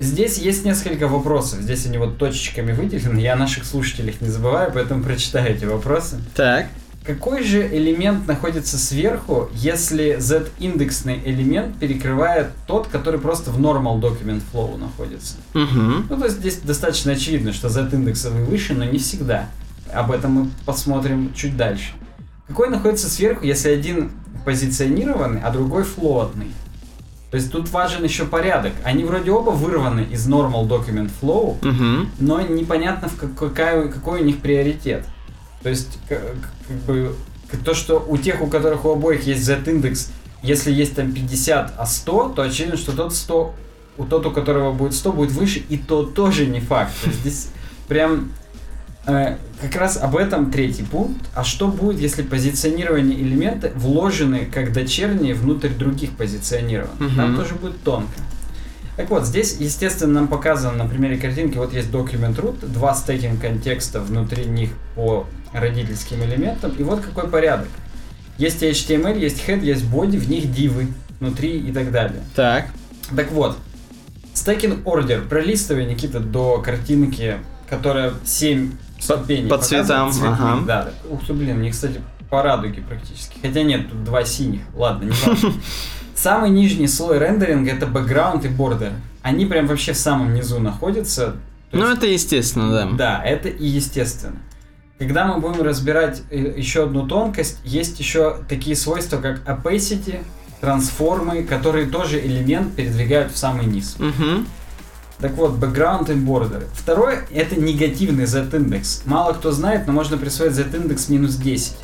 [0.00, 1.60] здесь есть несколько вопросов.
[1.60, 3.20] Здесь они вот точечками выделены.
[3.20, 6.20] Я о наших слушателях не забываю, поэтому прочитаю эти вопросы.
[6.34, 6.66] Так.
[7.04, 14.40] Какой же элемент находится сверху, если z-индексный элемент перекрывает тот, который просто в normal document
[14.52, 15.34] flow находится?
[15.52, 16.06] Мгм.
[16.08, 19.50] Ну, то есть здесь достаточно очевидно, что z-индексовый выше, но не всегда.
[19.92, 21.92] Об этом мы посмотрим чуть дальше.
[22.48, 24.10] Какой находится сверху, если один
[24.46, 26.52] позиционированный, а другой флотный?
[27.30, 28.72] То есть тут важен еще порядок.
[28.82, 32.08] Они вроде оба вырваны из normal document flow, Мгм.
[32.18, 35.04] но непонятно, в как- какая, какой у них приоритет.
[35.64, 37.16] То есть, к- к- как бы,
[37.64, 40.10] то, что у тех, у которых у обоих есть Z-индекс,
[40.42, 43.54] если есть там 50, а 100, то очевидно, что тот 100,
[43.96, 46.92] у тот, у которого будет 100, будет выше, и то тоже не факт.
[47.02, 47.48] То есть здесь
[47.88, 48.30] прям
[49.06, 51.24] э, как раз об этом третий пункт.
[51.34, 57.00] А что будет, если позиционирование элемента вложены как дочерние внутрь других позиционированных?
[57.00, 57.16] Мгм.
[57.16, 58.12] Там тоже будет тонко.
[58.96, 63.40] Так вот, здесь, естественно, нам показано на примере картинки, вот есть document root, два стекинг
[63.40, 67.68] контекста внутри них по родительским элементам, и вот какой порядок.
[68.36, 70.88] Есть HTML, есть head, есть body, в них дивы
[71.20, 72.22] внутри и так далее.
[72.34, 72.66] Так.
[73.14, 73.56] Так вот,
[74.34, 77.38] stacking order, пролистывай, Никита, до картинки,
[77.68, 80.62] которая 7 ступеней по цветам, цветных, ага.
[80.66, 82.00] Да, ух ты, блин, мне, кстати,
[82.30, 83.38] по радуге практически.
[83.40, 84.62] Хотя нет, тут два синих.
[84.74, 85.52] Ладно, не важно.
[86.14, 88.92] Самый нижний слой рендеринга это бэкграунд и бордер.
[89.22, 91.36] Они прям вообще в самом низу находятся.
[91.72, 92.88] Ну, это естественно, да.
[92.92, 94.36] да, это и естественно.
[94.98, 100.24] Когда мы будем разбирать э, еще одну тонкость, есть еще такие свойства, как opacity,
[100.60, 103.96] трансформы, которые тоже элемент передвигают в самый низ.
[103.98, 104.46] Мгм.
[105.18, 106.66] Так вот, background и border.
[106.72, 109.02] Второе, это негативный z-индекс.
[109.04, 111.74] Мало кто знает, но можно присвоить z-индекс минус 10.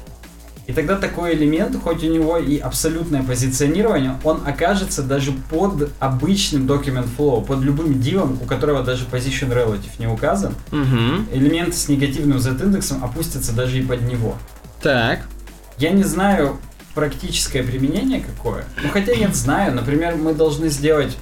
[0.71, 6.65] И тогда такой элемент, хоть у него и абсолютное позиционирование, он окажется даже под обычным
[6.65, 10.55] document flow, под любым дивом, у которого даже position relative не указан.
[10.71, 11.27] Мгм.
[11.33, 14.37] Элементы с негативным z-индексом опустятся даже и под него.
[14.81, 15.23] Так.
[15.77, 16.57] Я не знаю
[16.95, 18.65] практическое применение какое.
[18.81, 19.75] Ну хотя нет, знаю.
[19.75, 21.17] Например, мы должны сделать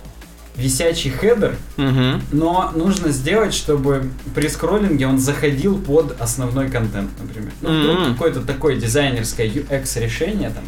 [0.58, 2.20] висячий хедер, Мгм.
[2.32, 7.52] но нужно сделать, чтобы при скроллинге он заходил под основной контент, например.
[7.62, 10.64] Ну, вдруг какое-то такое дизайнерское UX решение там.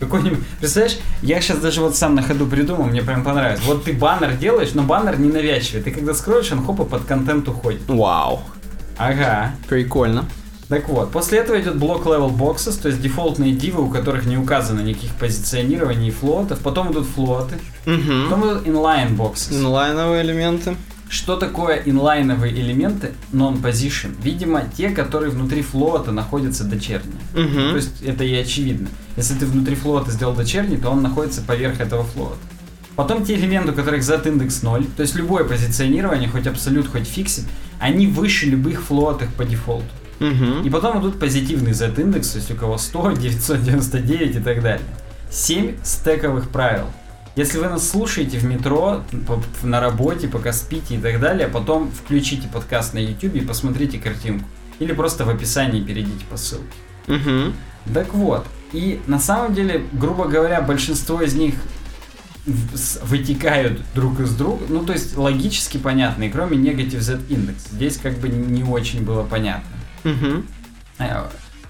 [0.00, 3.60] Какой-нибудь, представляешь, я сейчас даже вот сам на ходу придумал, мне прям понравилось.
[3.64, 5.82] Вот ты баннер делаешь, но баннер не навязчивый.
[5.82, 7.82] Ты когда скроллишь, он хоп и под контент уходит.
[7.86, 8.42] Вау.
[8.98, 9.54] Ага.
[9.68, 10.24] Прикольно.
[10.74, 14.36] Так вот, после этого идет block level boxes, то есть дефолтные дивы, у которых не
[14.36, 16.58] указано никаких позиционирований и флотов.
[16.58, 17.54] Потом идут флоты.
[17.86, 18.24] Угу.
[18.28, 19.56] Потом идут inline boxes.
[19.56, 20.74] Инлайновые элементы.
[21.08, 24.16] Что такое инлайновые элементы non-position?
[24.20, 27.20] Видимо, те, которые внутри флота находятся дочерние.
[27.34, 27.76] То Угу.
[27.76, 28.88] есть это и очевидно.
[29.16, 32.38] Если ты внутри флота сделал дочерний, то он находится поверх этого флота.
[32.96, 37.44] Потом те элементы, у которых z-index 0, то есть любое позиционирование, хоть абсолют, хоть fixed,
[37.78, 39.86] они выше любых флотов по дефолту.
[40.20, 40.70] И Угу.
[40.70, 44.86] потом идут позитивный z-индекс, то есть у кого 100, 999 и так далее.
[45.30, 46.86] 7 стековых правил.
[47.36, 49.02] Если вы нас слушаете в метро,
[49.64, 54.48] на работе, пока спите и так далее, потом включите подкаст на YouTube и посмотрите картинку.
[54.78, 56.64] Или просто в описании перейдите по ссылке.
[57.08, 57.52] Угу.
[57.92, 61.54] Так вот, и на самом деле, грубо говоря, большинство из них
[62.46, 67.68] вытекают друг из друга, ну то есть логически понятные, кроме негатив z индекс.
[67.70, 69.68] Здесь как бы не очень было понятно.
[70.04, 70.42] Угу.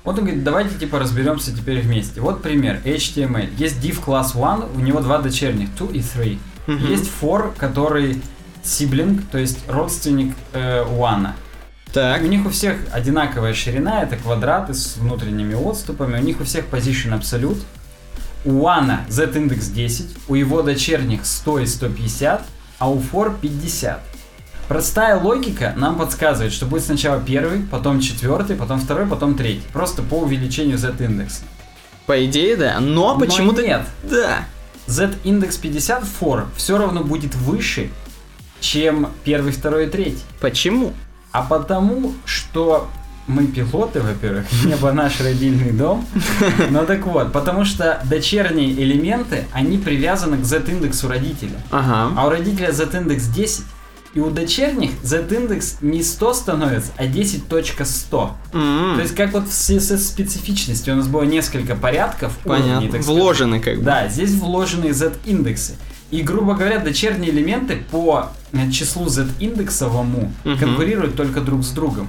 [0.04, 2.20] Вот он говорит, давайте типа разберемся теперь вместе.
[2.20, 3.54] Вот пример, HTML.
[3.56, 6.38] Есть div class 1, у него два дочерних, 2 и 3.
[6.66, 6.86] Мгм.
[6.86, 8.20] Есть for, который
[8.62, 11.28] сиблинг, то есть родственник э, one.
[11.92, 12.22] Так.
[12.22, 16.66] У них у всех одинаковая ширина, это квадраты с внутренними отступами, у них у всех
[16.70, 17.62] position absolute.
[18.44, 22.42] У One z-индекс 10, у его дочерних 100 и 150,
[22.78, 24.00] а у for 50.
[24.68, 29.64] Простая логика нам подсказывает, что будет сначала первый, потом четвертый, потом второй, потом третий.
[29.72, 31.42] Просто по увеличению z-индекса.
[32.06, 32.78] По идее, да.
[32.80, 33.62] Но Но почему-то...
[33.62, 33.82] нет.
[34.02, 34.44] Да.
[34.86, 37.90] Z-индекс 50 for все равно будет выше,
[38.60, 40.22] чем первый, второй и третий.
[40.40, 40.92] Почему?
[41.32, 42.88] А потому, что
[43.26, 46.06] мы пилоты, во-первых, небо наш родильный дом.
[46.70, 51.58] Но так вот, потому что дочерние элементы, они привязаны к z-индексу родителя.
[51.70, 52.12] Ага.
[52.16, 53.64] А у родителя z-индекс 10,
[54.14, 58.30] и у дочерних z-индекс не 100 становится, а 10.100.
[58.52, 62.88] М, То есть как вот в CSS специфичности у нас было несколько порядков уровней, Понятно.
[63.02, 63.06] сказать.
[63.06, 63.82] Вложены как бы.
[63.82, 65.74] Да, здесь вложены z-индексы.
[66.10, 70.58] И, грубо говоря, дочерние элементы по э, числу z-индексовому Мгм.
[70.58, 72.08] конкурируют только друг с другом.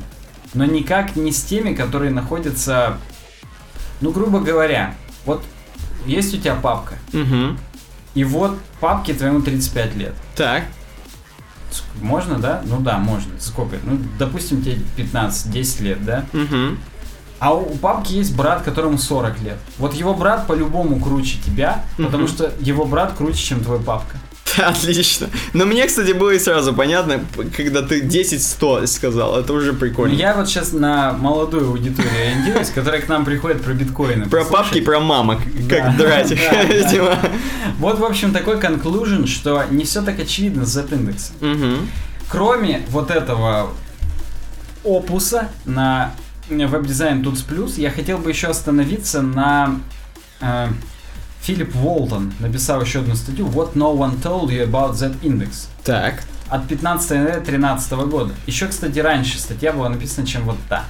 [0.53, 2.97] Но никак не с теми, которые находятся...
[4.01, 4.93] Ну, грубо говоря,
[5.25, 5.43] вот
[6.05, 7.57] есть у тебя папка, Мгм.
[8.13, 10.13] и вот папке твоему 35 лет.
[10.35, 10.65] Так.
[12.01, 12.61] Можно, да?
[12.65, 13.31] Ну да, можно.
[13.39, 13.77] Сколько?
[13.83, 16.25] Ну, допустим, тебе 15-10 лет, да?
[16.33, 16.77] Мгм.
[17.39, 19.57] А у у папки есть брат, которому 40 лет.
[19.77, 22.27] Вот его брат по-любому круче тебя, потому Мгм.
[22.27, 24.17] что его брат круче, чем твой папка.
[24.65, 25.29] Отлично.
[25.53, 27.21] Но мне, кстати, было и сразу понятно,
[27.55, 29.39] когда ты 10-100 сказал.
[29.39, 30.13] Это уже прикольно.
[30.13, 34.25] Я вот сейчас на молодую аудиторию ориентируюсь, которая к нам приходит про биткоины.
[34.29, 34.51] Про послушать.
[34.67, 35.39] папки, про мамок.
[35.67, 35.75] Да.
[35.75, 36.63] Как драть их, Да, да.
[36.63, 37.19] видимо.
[37.79, 41.35] Вот, в общем, такой конклюжен, что не все так очевидно с Z-индексом.
[42.29, 43.69] Кроме вот этого
[44.83, 46.13] опуса на
[46.49, 49.79] веб-дизайн Tuts Plus, я хотел бы еще остановиться на
[50.41, 50.67] э,
[51.45, 56.23] Филипп Волтон написал еще одну статью What No One Told You About Z-Index Так.
[56.49, 58.33] от 15 января 2013 года.
[58.47, 60.85] Еще, кстати, раньше статья была написана, чем вот та.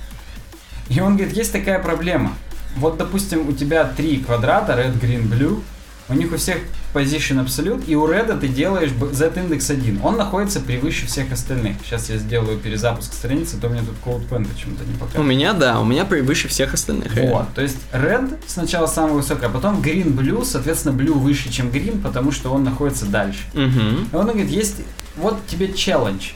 [0.87, 2.31] И он говорит, есть такая проблема.
[2.77, 5.61] Вот, допустим, у тебя три квадрата, red, green, blue,
[6.07, 6.57] у них у всех
[6.93, 10.01] position absolute, и у red ты делаешь z-индекс 1.
[10.03, 11.77] Он находится превыше всех остальных.
[11.83, 15.27] Сейчас я сделаю перезапуск страницы, то мне тут CodePen почему-то не У показывает.
[15.29, 17.13] меня, да, у меня превыше всех остальных.
[17.15, 21.69] Вот, то есть red сначала самый высокий, а потом green, blue, соответственно, blue выше, чем
[21.69, 23.39] green, потому что он находится дальше.
[23.53, 24.09] Мгм.
[24.11, 24.81] И он говорит, есть
[25.15, 26.31] вот тебе челлендж.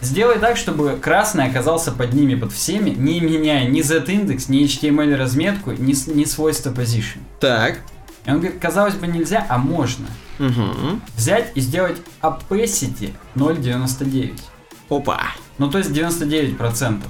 [0.00, 5.16] Сделай так, чтобы красный оказался под ними, под всеми, не меняя ни z-индекс, ни HTML
[5.16, 7.20] разметку, ни, ни свойства position.
[7.40, 7.78] Так.
[8.26, 10.06] И он говорит, казалось бы, нельзя, а можно.
[10.38, 11.02] Мгм.
[11.16, 14.40] Взять и сделать opacity 0.99.
[14.88, 15.20] Опа.
[15.58, 17.02] Ну, то есть 99%.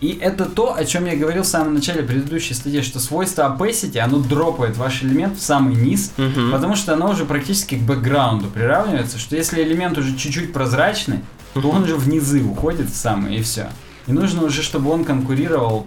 [0.00, 3.98] И это то, о чем я говорил в самом начале предыдущей статьи, что свойство opacity,
[3.98, 6.52] оно дропает ваш элемент в самый низ, Мгм.
[6.52, 11.20] Потому что оно уже практически к бэкграунду приравнивается, что если элемент уже чуть-чуть прозрачный,
[11.54, 13.70] то он же в низы уходит в самый и все.
[14.06, 15.86] И нужно уже, чтобы он конкурировал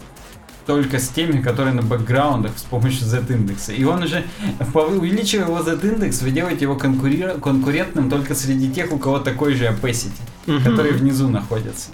[0.70, 3.74] только с теми, которые на бэкграундах с помощью Z-индекса.
[3.74, 4.24] И он уже,
[4.76, 9.66] увеличивая его Z-индекс, вы делаете его конкури- конкурентным только среди тех, у кого такой же
[9.66, 10.12] opacity,
[10.46, 10.64] Мгм.
[10.64, 11.90] которые внизу находятся.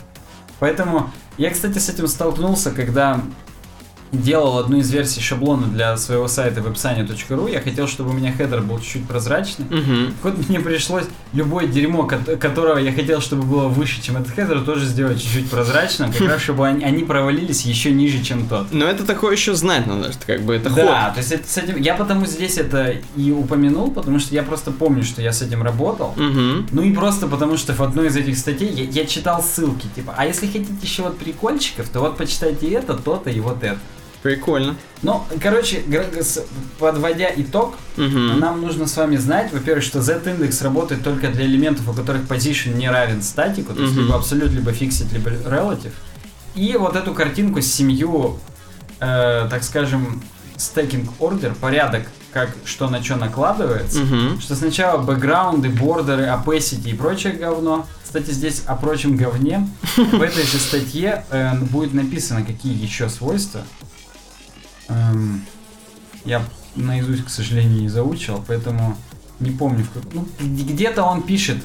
[0.60, 3.22] Поэтому я, кстати, с этим столкнулся, когда
[4.16, 7.52] делал одну из версий шаблона для своего сайта websani.ru.
[7.52, 9.66] Я хотел, чтобы у меня хедер был чуть-чуть прозрачный.
[9.70, 10.14] Мгм.
[10.24, 14.62] Вот мне пришлось любое дерьмо, ко- которого я хотел, чтобы было выше, чем этот хедер,
[14.62, 18.68] тоже сделать чуть-чуть прозрачным, как раз чтобы они, они провалились еще ниже, чем тот.
[18.72, 21.14] Но это такое еще знать надо, что как бы это Да, ход.
[21.16, 24.72] то есть это с этим, я потому здесь это и упомянул, потому что я просто
[24.72, 26.14] помню, что я с этим работал.
[26.16, 26.68] Мгм.
[26.72, 30.14] Ну и просто потому, что в одной из этих статей я, я читал ссылки, типа,
[30.18, 33.78] а если хотите еще вот прикольчиков, то вот почитайте это, то-то и вот это.
[34.26, 34.76] Прикольно.
[35.04, 35.84] Ну, короче,
[36.80, 38.40] подводя итог, Мгм.
[38.40, 42.74] нам нужно с вами знать, во-первых, что z-индекс работает только для элементов, у которых position
[42.76, 44.02] не равен статику, то есть Мгм.
[44.06, 45.92] либо абсолют, либо fixed, либо relative.
[46.56, 48.40] И вот эту картинку с семью,
[49.00, 50.24] э, так скажем,
[50.58, 54.00] stacking order, порядок, как что на что накладывается.
[54.00, 54.42] Мгм.
[54.42, 57.86] Что сначала бэкграунды, бордеры, opacity и прочее говно.
[58.04, 63.62] Кстати, здесь о прочем говне в этой же статье э, будет написано, какие еще свойства.
[64.90, 65.46] Эм,
[66.26, 66.42] я
[66.76, 68.98] наизусть, к сожалению, не заучил, поэтому
[69.40, 69.86] не помню.
[70.14, 71.58] Ну, где-то он пишет,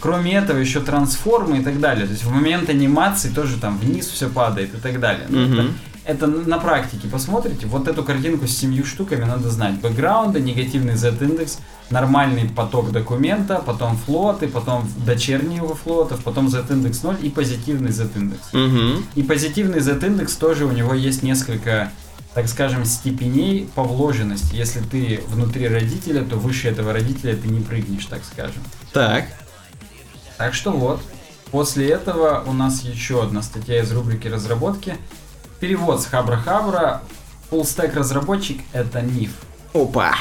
[0.00, 2.06] кроме этого, еще трансформы и так далее.
[2.06, 5.26] То есть в момент анимации тоже там вниз все падает и так далее.
[5.28, 5.66] Ну, это-
[6.04, 7.66] это на практике посмотрите.
[7.66, 9.74] Вот эту картинку с семью штуками надо знать.
[9.80, 11.58] Бэкграунды, негативный Z-индекс,
[11.90, 18.52] нормальный поток документа, потом флоты, потом дочерние его флотов, потом Z-индекс 0 и позитивный Z-индекс.
[18.52, 19.04] Мгм.
[19.14, 21.92] И позитивный Z-индекс тоже у него есть несколько
[22.34, 24.54] так скажем, степеней по вложенности.
[24.54, 28.62] Если ты внутри родителя, то выше этого родителя ты не прыгнешь, так скажем.
[28.92, 29.26] Так.
[30.38, 31.02] Так что вот.
[31.50, 34.96] После этого у нас еще одна статья из рубрики разработки.
[35.60, 37.00] Перевод с Хабра-Хабра.
[37.50, 39.32] Stack разработчик это миф.
[39.74, 40.14] Опа.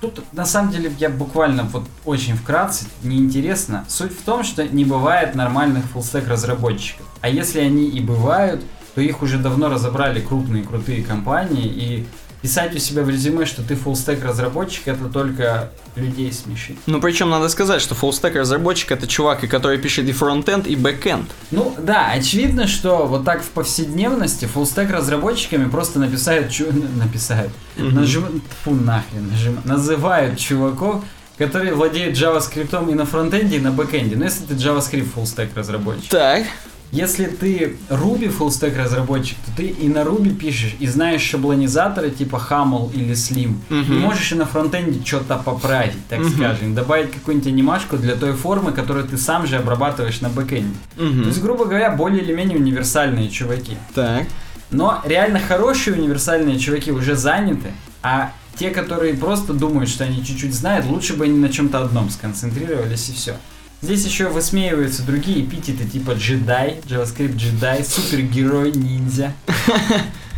[0.00, 3.84] Тут, на самом деле, я буквально вот очень вкратце, неинтересно.
[3.88, 7.04] Суть в том, что не бывает нормальных фуллстек разработчиков.
[7.20, 8.62] А если они и бывают,
[8.94, 12.06] то их уже давно разобрали крупные крутые компании, и
[12.42, 16.76] писать у себя в резюме, что ты full stack разработчик, это только людей смешит.
[16.86, 20.76] Ну, причем надо сказать, что full stack разработчик это чувак, который пишет и фронтенд, и
[20.76, 21.28] бэкенд.
[21.50, 26.66] Ну, да, очевидно, что вот так в повседневности full stack разработчиками просто написают, чу...
[26.96, 27.94] написают, Мгм.
[27.94, 28.42] нажим...
[28.62, 29.58] фу, нахрен, нажим...
[29.64, 31.04] называют чуваков,
[31.38, 34.14] которые владеют JavaScript и на фронтенде, и на бэкенде.
[34.16, 36.08] Ну, если ты JavaScript full stack разработчик.
[36.08, 36.44] Так.
[36.90, 42.10] Если ты Ruby full stack разработчик, то ты и на Ruby пишешь, и знаешь шаблонизаторы
[42.10, 43.56] типа Haml или Slim.
[43.68, 43.92] Мгм.
[43.94, 46.30] И можешь и на фронтенде что-то поправить, так Мгм.
[46.30, 46.74] скажем.
[46.74, 50.74] Добавить какую-нибудь анимашку для той формы, которую ты сам же обрабатываешь на бэкенде.
[50.96, 51.22] Мгм.
[51.24, 53.76] То есть, грубо говоря, более или менее универсальные чуваки.
[53.94, 54.26] Так.
[54.70, 60.54] Но реально хорошие универсальные чуваки уже заняты, а те, которые просто думают, что они чуть-чуть
[60.54, 63.36] знают, лучше бы они на чем-то одном сконцентрировались и все.
[63.80, 69.32] Здесь еще высмеиваются другие эпитеты типа джедай, JavaScript джедай, супергерой, ниндзя.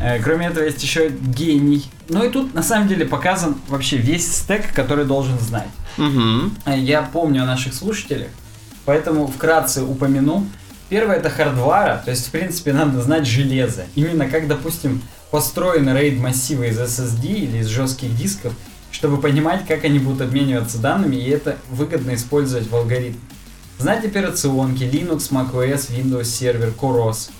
[0.02, 1.84] Э, Кроме этого, есть еще гений.
[2.08, 5.68] Ну и тут на самом деле показан вообще весь стек, который должен знать.
[5.98, 6.72] Угу.
[6.74, 8.28] Я помню о наших слушателях,
[8.86, 10.46] поэтому вкратце упомяну.
[10.88, 13.84] Первое это хардвара, то есть в принципе надо знать железо.
[13.94, 18.54] Именно как, допустим, построены рейд массивы из SSD или из жестких дисков,
[18.90, 23.20] чтобы понимать, как они будут обмениваться данными, и это выгодно использовать в алгоритме.
[23.80, 27.30] Знать операционки, Linux, macOS, Windows Server, CoreOS,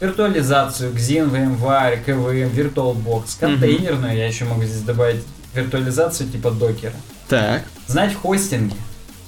[0.00, 5.24] виртуализацию, Xen, VMware, KVM, VirtualBox, контейнерную, я еще могу здесь добавить
[5.54, 6.94] виртуализацию типа докера.
[7.26, 7.64] Так.
[7.88, 8.76] Знать хостинги.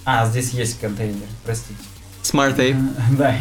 [0.05, 1.81] А, здесь есть контейнер, простите.
[2.23, 2.77] Smart Tape.
[3.19, 3.35] Да.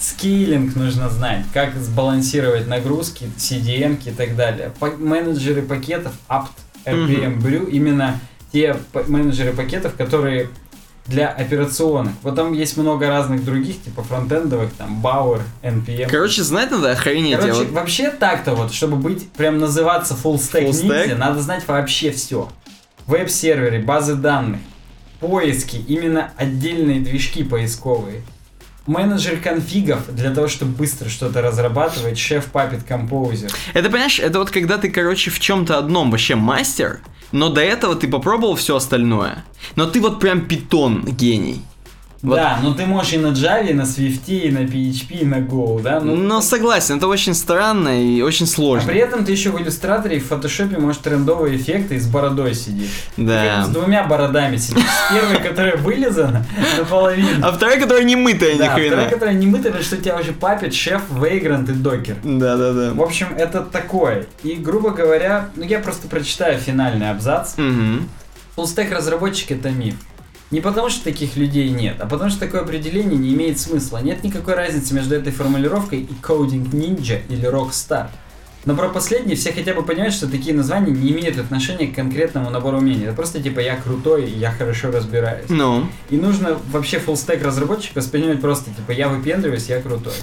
[0.00, 4.72] Скейлинг нужно знать, как сбалансировать нагрузки, CDN и так далее.
[4.80, 6.50] Менеджеры пакетов apt,
[6.84, 8.18] RPM, Brew, именно
[8.52, 10.48] те менеджеры пакетов, которые
[11.08, 12.12] для операционных.
[12.22, 16.08] Потом есть много разных других, типа фронтендовых, там, Bauer, NPM.
[16.08, 17.38] Короче, знать надо охренеть.
[17.38, 20.98] Короче, вот- вообще так-то вот, чтобы быть, прям называться full stack Full stack?
[21.00, 22.48] ниндзя, надо знать вообще все.
[23.06, 24.60] Веб-серверы, базы данных,
[25.20, 28.22] поиски, именно отдельные движки поисковые.
[28.88, 33.52] Менеджер конфигов для того, чтобы быстро что-то разрабатывать, шеф Puppet Composer.
[33.74, 37.00] Это, понимаешь, это вот когда ты, короче, в чем-то одном вообще мастер,
[37.30, 39.44] но до этого ты попробовал все остальное.
[39.76, 41.62] Но ты вот прям питон гений.
[42.20, 42.34] Вот.
[42.34, 45.36] Да, но ты можешь и на Java, и на Swift, и на PHP, и на
[45.36, 46.00] Go, да?
[46.00, 48.88] Ну, Но согласен, это очень странно и очень а сложно.
[48.90, 52.54] при этом ты еще в иллюстраторе и в фотошопе можешь трендовые эффекты и с бородой
[52.54, 52.90] сидишь.
[53.16, 53.64] Да.
[53.64, 54.82] С двумя бородами сидишь.
[54.82, 56.44] С первой, которая вылизана
[56.78, 57.46] наполовину.
[57.46, 58.86] А вторая, которая не мытая ни хрена.
[58.96, 62.16] вторая, которая не мытая, потому что у тебя уже Puppet, Chef, Vagrant и Docker.
[62.24, 62.94] Да, да, да.
[62.94, 64.26] В общем, это такое.
[64.42, 67.54] И, грубо говоря, ну я просто прочитаю финальный абзац.
[68.56, 69.94] Full stack разработчик это миф.
[70.50, 73.98] Не потому, что таких людей нет, а потому, что такое определение не имеет смысла.
[73.98, 78.10] Нет никакой разницы между этой формулировкой и coding ninja или rockstar.
[78.64, 82.50] Но про последнее все хотя бы понимают, что такие названия не имеют отношения к конкретному
[82.50, 83.04] набору умений.
[83.04, 85.48] Это просто типа я крутой, я хорошо разбираюсь.
[85.48, 90.14] Ну, И нужно вообще full stack разработчик воспринимать просто типа я выпендриваюсь, я крутой.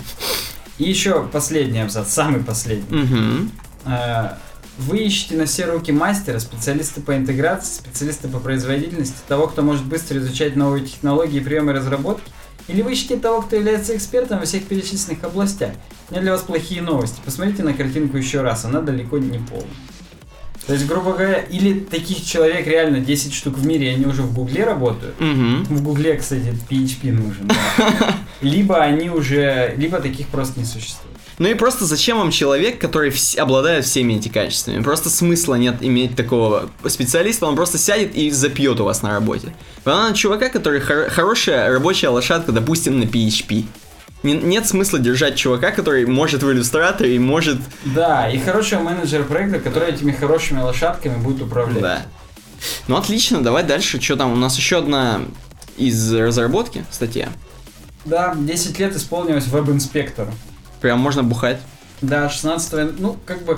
[0.78, 2.98] И еще последний абзац, самый последний.
[2.98, 3.52] мгм.
[3.86, 4.32] Э,
[4.78, 9.86] Вы ищете на все руки мастера, специалисты по интеграции, специалисты по производительности, того, кто может
[9.86, 12.30] быстро изучать новые технологии и приемы разработки,
[12.68, 15.72] или вы ищете того, кто является экспертом во всех перечисленных областях.
[16.10, 17.22] У меня для вас плохие новости.
[17.24, 19.70] Посмотрите на картинку еще раз, она далеко не полная.
[20.68, 24.24] То есть, грубо говоря, или таких человек реально 10 штук в мире, и они уже
[24.24, 25.20] в Гугле работают.
[25.20, 25.64] Мгм.
[25.66, 27.48] В Гугле, кстати, PHP нужен.
[27.48, 28.16] да.
[28.42, 31.15] Либо они уже, либо таких просто не существует.
[31.38, 34.82] Ну и просто зачем вам человек, который вс- обладает всеми этими качествами?
[34.82, 39.54] Просто смысла нет иметь такого специалиста, он просто сядет и запьет у вас на работе.
[39.84, 43.66] Вам надо чувака, который хор- хорошая рабочая лошадка, допустим, на PHP.
[44.24, 47.58] Не- нет смысла держать чувака, который может в иллюстраторе и может...
[47.84, 51.82] Да, и хорошего менеджера проекта, который этими хорошими лошадками будет управлять.
[51.82, 52.02] Да.
[52.88, 54.02] Ну отлично, давай дальше.
[54.02, 54.32] Что там?
[54.32, 55.22] У нас еще одна
[55.78, 57.28] из разработки статья.
[58.06, 60.32] Да, 10 лет исполнилось веб-инспектору.
[60.86, 61.58] Прям можно бухать.
[62.02, 63.58] Да, 16 ну, как бы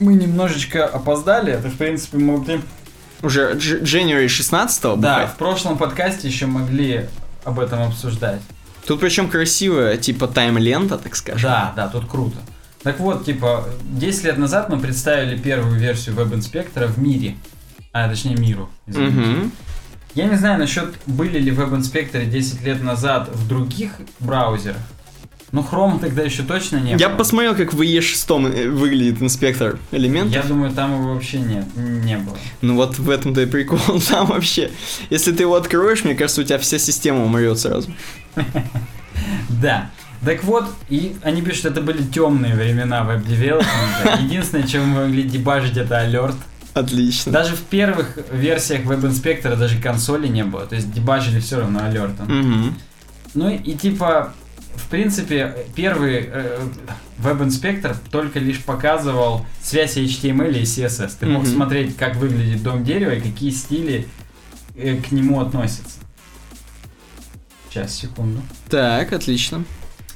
[0.00, 2.62] мы немножечко опоздали, это, в принципе, могли...
[3.22, 5.30] Уже January 16 Да, бухать.
[5.30, 7.06] в прошлом подкасте еще могли
[7.44, 8.40] об этом обсуждать.
[8.88, 11.48] Тут причем красивая, типа тайм-лента, так скажем.
[11.48, 12.38] Да, да, тут круто.
[12.82, 17.36] Так вот, типа, 10 лет назад мы представили первую версию веб-инспектора в мире.
[17.92, 18.68] А, точнее, миру.
[18.88, 19.16] извините.
[19.16, 19.52] Мгм.
[20.16, 24.82] Я не знаю насчет, были ли веб-инспекторы 10 лет назад в других браузерах.
[25.52, 27.18] Ну, Chrome тогда еще точно не Я было.
[27.18, 30.34] посмотрел, как в EE6 э, выглядит инспектор элементов.
[30.34, 32.36] Я думаю, там его вообще нет, не было.
[32.60, 33.78] Ну вот в этом-то и прикол.
[34.08, 34.70] Там вообще,
[35.10, 37.90] если ты его откроешь, мне кажется, у тебя вся система умрет сразу.
[39.48, 39.90] Да.
[40.24, 44.18] Так вот, и они пишут, это были темные времена веб-девелопмента.
[44.22, 46.36] Единственное, чем мы могли дебажить, это алерт.
[46.74, 47.32] Отлично.
[47.32, 50.66] Даже в первых версиях веб-инспектора даже консоли не было.
[50.66, 52.26] То есть дебажили все равно алертом.
[52.26, 52.74] Мгм.
[53.34, 54.32] Ну и типа,
[54.76, 56.58] в принципе, первый э,
[57.18, 61.12] веб-инспектор только лишь показывал связь HTML и CSS.
[61.20, 61.52] Ты мог Мгм.
[61.52, 64.08] смотреть, как выглядит дом дерева и какие стили
[64.76, 65.98] э, к нему относятся.
[67.68, 68.42] Сейчас, секунду.
[68.68, 69.64] Так, отлично.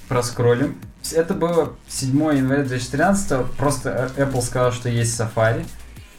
[0.08, 0.76] Проскроллим.
[1.12, 5.64] Это было 7 января 2013 Просто э, Apple сказал, что есть Safari.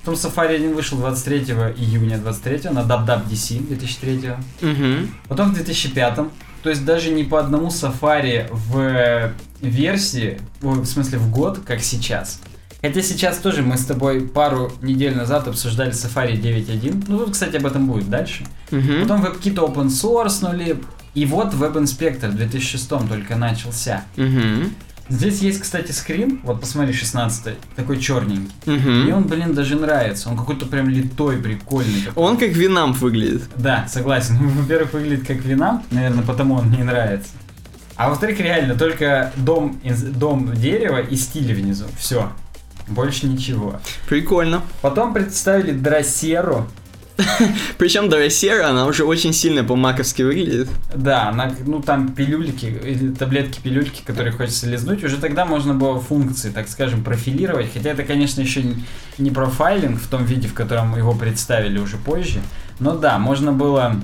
[0.04, 1.40] Потом Safari 1 вышел 23
[1.78, 4.32] июня 23 на WWDC 2003
[4.62, 5.16] Мгм.
[5.28, 6.20] Потом в 2005
[6.66, 9.32] то есть даже не по одному Safari в
[9.62, 12.42] версии, ой, в смысле в год, как сейчас.
[12.82, 17.06] Хотя сейчас тоже мы с тобой пару недель назад обсуждали Safari 9.1.
[17.08, 18.48] Ну, тут, кстати, об этом будет дальше.
[18.72, 19.04] Мгм.
[19.04, 20.84] Потом WebKit open source
[21.14, 24.04] И вот Web Inspector в 2006 только начался.
[24.16, 24.74] Мгм.
[25.08, 26.40] Здесь есть, кстати, скрин.
[26.44, 28.52] Вот посмотри, 16 такой черненький.
[28.66, 29.14] И Мгм.
[29.14, 30.30] он, блин, даже нравится.
[30.30, 32.02] Он какой-то прям литой, прикольный.
[32.02, 32.24] такой.
[32.24, 33.44] Он как Винамп выглядит.
[33.56, 34.38] Да, согласен.
[34.62, 37.30] Во-первых, выглядит как вина, наверное, потому он мне нравится.
[37.96, 41.86] А во-вторых, реально, только дом, из, дом дерева и стили внизу.
[41.98, 42.32] Все.
[42.88, 43.80] Больше ничего.
[44.10, 44.62] Прикольно.
[44.82, 46.68] Потом представили Дросеру.
[47.78, 50.68] Причем Доросера, она уже очень сильно по-маковски выглядит.
[50.94, 55.04] Да, она, ну там пилюльки, или таблетки-пилюльки, которые хочется лизнуть.
[55.04, 57.74] Уже тогда можно было функции, так скажем, профилировать.
[57.74, 58.64] Хотя это, конечно, еще
[59.18, 62.42] не- профайлинг в том виде, в котором его представили уже позже.
[62.80, 63.96] Но да, можно было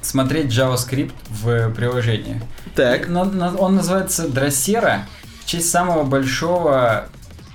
[0.00, 2.42] смотреть JavaScript в приложениях.
[2.74, 3.08] Так.
[3.08, 5.06] Но- но он называется Дросера
[5.42, 7.08] в честь самого большого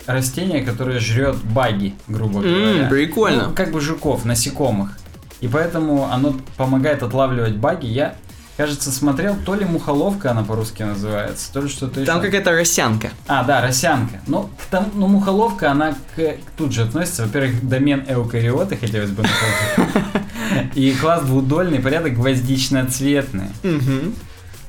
[0.08, 2.88] растения, которое жрет баги, грубо говоря.
[2.90, 3.48] прикольно.
[3.50, 4.98] Ну, как бы жуков, насекомых.
[5.42, 7.86] И поэтому оно помогает отлавливать баги.
[7.86, 8.16] Я,
[8.58, 12.26] кажется, смотрел, то ли мухоловка она по-русски называется, то ли что-то Там еще.
[12.32, 13.10] какая-то росянка.
[13.28, 14.20] А, да, росянка.
[14.26, 17.24] Ну, тому- ну, мухоловка, она к, тут же относится.
[17.28, 19.24] Во-первых, домен эукариоты, хотелось бы.
[20.74, 23.50] И класс двудольный, порядок гвоздично-цветный.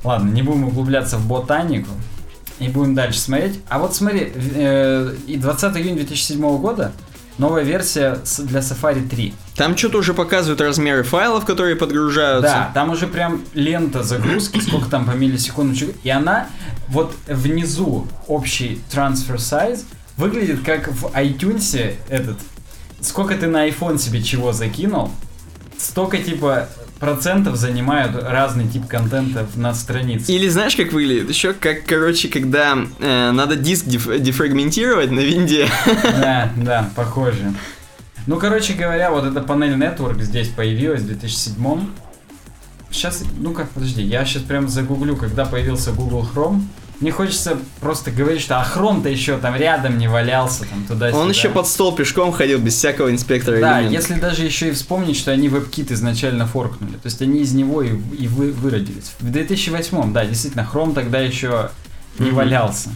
[0.03, 1.89] Ладно, не будем углубляться в ботанику.
[2.59, 3.59] И будем дальше смотреть.
[3.69, 6.91] А вот смотри, э, и 20 июня 2007 года
[7.39, 9.33] новая версия для Safari 3.
[9.55, 12.51] Там что-то уже показывают размеры файлов, которые подгружаются.
[12.51, 15.75] Да, там уже прям лента загрузки, сколько там по миллисекунду.
[16.03, 16.47] И она
[16.89, 19.85] вот внизу общий transfer size
[20.17, 22.37] выглядит как в iTunes этот.
[23.01, 25.09] Сколько ты на iPhone себе чего закинул,
[25.77, 26.67] столько типа
[26.99, 30.31] процентов занимают разный тип контента на странице.
[30.31, 31.29] Или знаешь, как выглядит?
[31.29, 35.67] Еще как, короче, когда э, надо диск деф- дефрагментировать на винде.
[36.03, 37.53] Да, да, похоже.
[38.27, 41.87] Ну, короче говоря, вот эта панель Network здесь появилась в 2007
[42.91, 46.61] Сейчас, ну как, подожди, я сейчас прям загуглю, когда появился Google Chrome.
[46.99, 51.21] Мне хочется просто говорить, что а Chrome-то еще там рядом не валялся, там туда-сюда.
[51.21, 53.91] Он еще под стол пешком ходил без всякого инспектора Да, элементов.
[54.09, 56.93] если даже еще и вспомнить, что они WebKit изначально форкнули.
[56.93, 59.13] То есть они из него и, и вы, выродились.
[59.19, 61.71] В 2008, да, действительно, Chrome тогда еще
[62.17, 62.35] не Мгм.
[62.35, 62.89] валялся.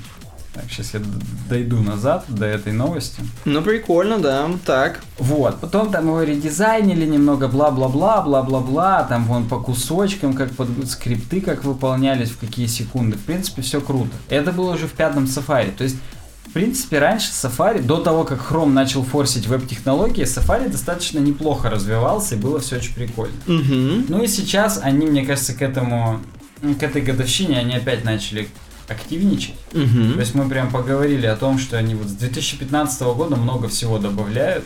[0.53, 1.01] Так, сейчас я
[1.49, 3.21] дойду назад до этой новости.
[3.45, 4.51] Ну, прикольно, да.
[4.65, 5.01] Так.
[5.17, 11.41] Вот, потом там его редизайнили немного, бла-бла-бла, бла-бла-бла, там вон по кусочкам, как под скрипты,
[11.41, 13.17] как выполнялись, в какие секунды.
[13.17, 14.11] В принципе, все круто.
[14.30, 15.71] Это было уже в пятом Safari.
[15.75, 15.97] То есть,
[16.45, 22.35] в принципе, раньше Safari, до того, как Chrome начал форсить веб-технологии, Safari достаточно неплохо развивался,
[22.35, 23.34] и было все очень прикольно.
[23.47, 24.05] Угу.
[24.09, 26.19] Ну и сейчас они, мне кажется, к этому,
[26.61, 28.49] к этой годовщине, они опять начали
[28.88, 29.55] активничать.
[29.72, 30.19] То Угу.
[30.19, 34.65] есть мы прям поговорили о том, что они вот с 2015 года много всего добавляют.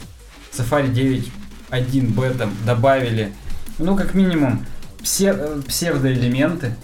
[0.51, 3.33] Safari 9.1 бета добавили,
[3.77, 4.65] ну, как минимум,
[5.01, 6.75] псе- э, псевдоэлементы.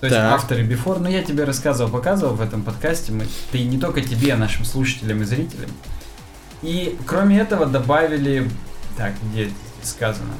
[0.00, 0.32] То есть Так.
[0.34, 0.98] авторы before.
[0.98, 3.12] Ну, я тебе рассказывал, показывал в этом подкасте.
[3.12, 5.70] Мы, да и не только тебе, а нашим слушателям и зрителям.
[6.62, 8.50] И кроме этого добавили...
[8.96, 9.52] Так, где это
[9.82, 10.32] сказано?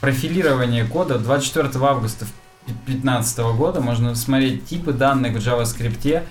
[0.00, 2.26] Профилирование кода 24 августа
[2.66, 3.80] 2015 года.
[3.80, 6.22] Можно смотреть типы данных в JavaScript,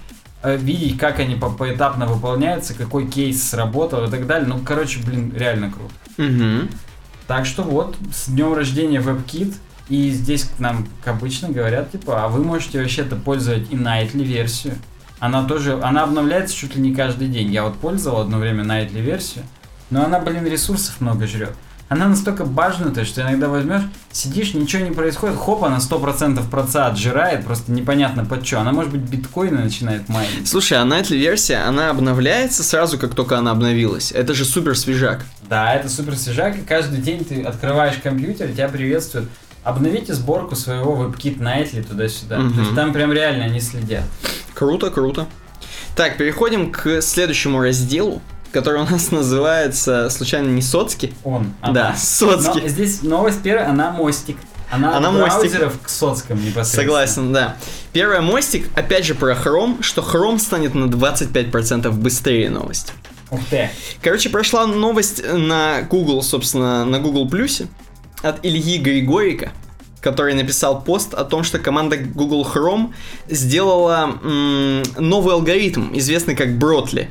[0.43, 4.47] э, видеть, как они по- поэтапно выполняются, какой кейс сработал и так далее.
[4.47, 5.93] Ну, короче, блин, реально круто.
[6.17, 6.69] Угу.
[7.27, 9.53] Так что вот, с днем рождения WebKit.
[9.89, 14.23] И здесь к нам, как обычно, говорят, типа, а вы можете вообще-то пользовать и Nightly
[14.23, 14.75] версию.
[15.19, 17.51] Она тоже, она обновляется чуть ли не каждый день.
[17.51, 19.43] Я вот пользовал одно время Nightly версию,
[19.89, 21.53] но она, блин, ресурсов много жрет.
[21.91, 23.81] Она настолько бажнутая, что иногда возьмешь,
[24.13, 28.61] сидишь, ничего не происходит, хоп, она 100% проца отжирает, просто непонятно под что.
[28.61, 30.47] Она, может быть, биткоины начинает майнить.
[30.47, 34.13] Слушай, а Nightly версия, она обновляется сразу, как только она обновилась.
[34.13, 35.25] Это же супер свежак.
[35.49, 39.27] Да, это супер свежак, и каждый день ты открываешь компьютер, тебя приветствует.
[39.65, 42.39] Обновите сборку своего WebKit Nightly туда-сюда.
[42.39, 42.53] Мгм.
[42.53, 44.05] То есть там прям реально они следят.
[44.53, 45.27] Круто, круто.
[45.97, 48.21] Так, переходим к следующему разделу,
[48.51, 51.13] который у нас называется, случайно, не Соцки?
[51.23, 51.53] Он.
[51.61, 51.73] она.
[51.73, 52.59] Да, Соцки.
[52.61, 54.37] Но здесь новость первая, она мостик.
[54.69, 55.39] Она, Она от мостик.
[55.51, 56.83] браузеров к соцкам непосредственно.
[56.83, 57.57] Согласен, да.
[57.91, 62.93] Первый мостик, опять же, про Chrome, что Chrome станет на 25% быстрее новость.
[63.31, 63.69] Ух ты.
[64.01, 67.67] Короче, прошла новость на Google, собственно, на Google Плюсе
[68.21, 69.51] от Ильи Григорика,
[69.99, 72.93] который написал пост о том, что команда Google Chrome
[73.29, 77.09] сделала м, новый алгоритм, известный как Бротли.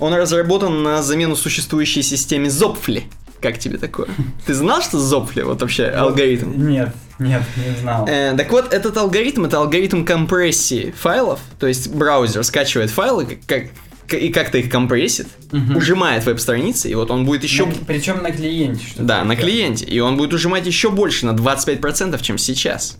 [0.00, 3.04] Он разработан на замену существующей системе Zopfli.
[3.40, 4.08] Как тебе такое?
[4.46, 6.68] Ты знал, что Zopfli вот вообще алгоритм?
[6.68, 8.06] Нет, нет, не знал.
[8.08, 13.66] Э, так вот, этот алгоритм это алгоритм компрессии файлов, то есть браузер скачивает файлы, как,
[14.12, 15.76] и как-то их компрессит, Мгм.
[15.76, 17.66] ужимает веб-страницы, и вот он будет еще...
[17.66, 18.84] На- причем на клиенте.
[18.86, 22.96] Что Да, на клиенте, и он будет ужимать еще больше, на 25%, чем сейчас.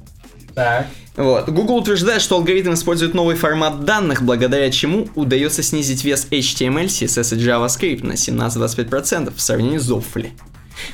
[0.54, 0.86] Так.
[1.18, 1.48] Вот.
[1.48, 7.36] Google утверждает, что алгоритм использует новый формат данных, благодаря чему удается снизить вес HTML, CSS
[7.36, 10.30] и JavaScript на 17-25% в сравнении с Zopfli.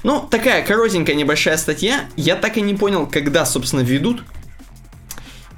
[0.02, 2.06] Ну, такая коротенькая небольшая статья.
[2.16, 4.24] Я так и не понял, когда, собственно, ведут.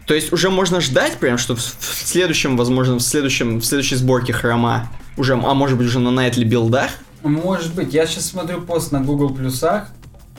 [0.04, 3.94] То есть уже можно ждать прям, что в, в следующем, возможно, в следующем, в следующей
[3.94, 6.90] сборке хрома уже, а может быть уже на Nightly билдах.
[7.22, 9.90] Может быть, я сейчас смотрю пост на Google плюсах.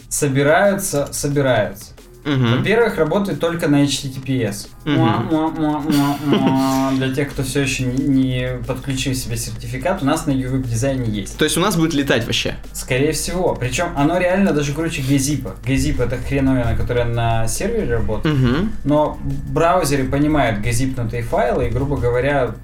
[0.09, 1.96] Собираются, собираются.
[2.27, 2.57] Мгм.
[2.57, 4.67] Во-первых, работает только на HTTPS.
[4.85, 4.97] Мгм.
[4.97, 6.95] Муа-муа-муа-муа.
[6.97, 11.37] Для тех, кто все еще не, подключил себе сертификат, у нас на UWebDesign е есть.
[11.37, 12.55] То есть у нас будет летать вообще.
[12.73, 13.55] Скорее всего.
[13.55, 15.77] Причем оно реально даже круче Gzip а.
[15.77, 18.35] Gzip это хреновина, которая на сервере работает.
[18.35, 18.71] Мгм.
[18.83, 19.17] Но
[19.49, 22.55] браузеры понимают газипнутые файлы, и, грубо говоря,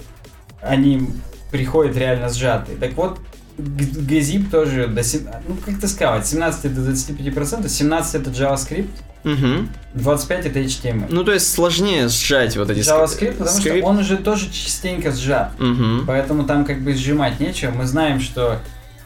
[0.62, 1.10] они
[1.52, 2.78] приходят реально сжатые.
[2.78, 3.20] Так вот,
[3.58, 8.90] газип тоже до сем- ну как ты сказал, от 17 до 25%, 17 это JavaScript,
[9.24, 9.70] Мгм.
[9.94, 11.08] 25 это HTML.
[11.10, 15.12] Ну, то есть сложнее сжать вот эти JavaScript, потому скрипт- что он уже тоже частенько
[15.12, 15.58] сжат.
[15.60, 16.06] Мгм.
[16.08, 17.72] Поэтому там как бы сжимать нечего.
[17.72, 18.60] Мы знаем, что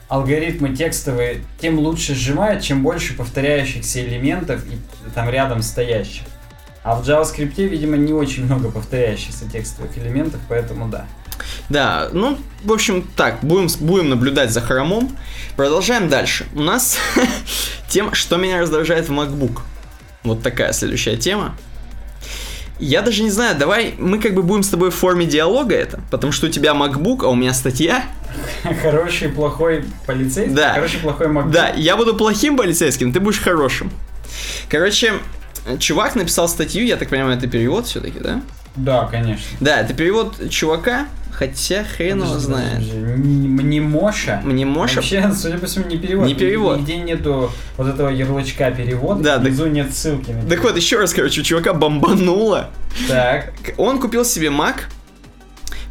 [0.07, 4.77] алгоритмы текстовые тем лучше сжимают, чем больше повторяющихся элементов и
[5.13, 6.23] там рядом стоящих.
[6.83, 11.05] А в JavaScript, видимо, не очень много повторяющихся текстовых элементов, поэтому да.
[11.69, 15.15] Да, ну, в общем, так, будем, будем наблюдать за хромом.
[15.57, 16.45] Продолжаем дальше.
[16.55, 16.97] У нас
[17.89, 19.59] тема, что меня раздражает в MacBook.
[20.27, 21.55] Вот такая следующая тема.
[22.79, 25.99] Я даже не знаю, давай мы как бы будем с тобой в форме диалога это,
[26.11, 28.03] потому что у тебя MacBook, а у меня статья.
[28.83, 30.73] Хороший, плохой полицейский, Да.
[30.75, 31.49] хороший, плохой MacBook.
[31.49, 33.89] Да, я буду плохим полицейским, ты будешь хорошим.
[34.69, 35.13] Короче,
[35.79, 38.41] чувак написал статью, я так понимаю, это перевод все-таки, да?
[38.77, 39.45] Да, конечно.
[39.59, 42.79] Да, это перевод чувака, хотя хрен его знает.
[42.79, 44.41] подожди, Не, не Моша.
[44.43, 46.25] Мне Моша Вообще, судя по всему, не перевод.
[46.25, 46.79] Не перевод.
[46.79, 49.21] Нигде нету вот этого ярлычка перевод.
[49.21, 50.31] Да, внизу нет ссылки.
[50.31, 52.69] на Так вот, еще раз, короче, чувака бомбануло.
[53.07, 53.53] Так.
[53.77, 54.75] Он купил себе Mac,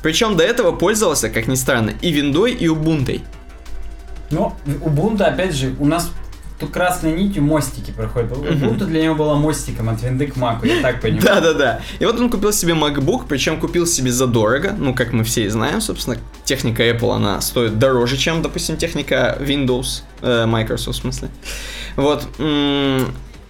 [0.02, 3.22] причем до этого пользовался, как ни странно, и виндой, и Ubuntu.
[4.30, 6.10] Ну, Ubuntu, опять же, у нас
[6.58, 8.32] тут красной нитью мостики проходят.
[8.32, 11.22] Ubuntu для него было мостиком от винды к маку, я так понимаю.
[11.24, 11.80] Да-да-да.
[11.98, 14.74] И вот он купил себе MacBook, причем купил себе задорого.
[14.76, 19.36] Ну, как мы все и знаем, собственно, техника Apple, она стоит дороже, чем, допустим, техника
[19.40, 21.28] Windows, э, Microsoft, в смысле.
[21.96, 22.26] Вот.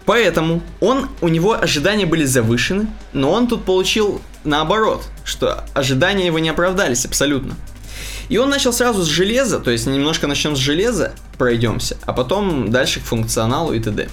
[0.06, 6.38] Поэтому он, у него ожидания были завышены, но он тут получил наоборот, что ожидания его
[6.38, 7.56] не оправдались абсолютно.
[8.28, 12.70] И он начал сразу с железа, то есть немножко начнем с железа, пройдемся, а потом
[12.70, 14.08] дальше к функционалу и т.д.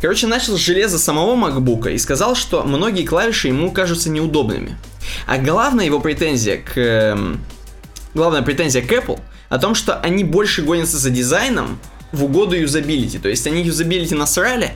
[0.00, 4.78] Короче, начал с железа самого MacBook и сказал, что многие клавиши ему кажутся неудобными.
[5.26, 6.78] А главная его претензия к...
[6.78, 7.40] эм,
[8.12, 11.78] Главная претензия к Apple о том, что они больше гонятся за дизайном
[12.12, 13.18] в угоду юзабилити.
[13.18, 14.72] То есть они юзабилити насрали,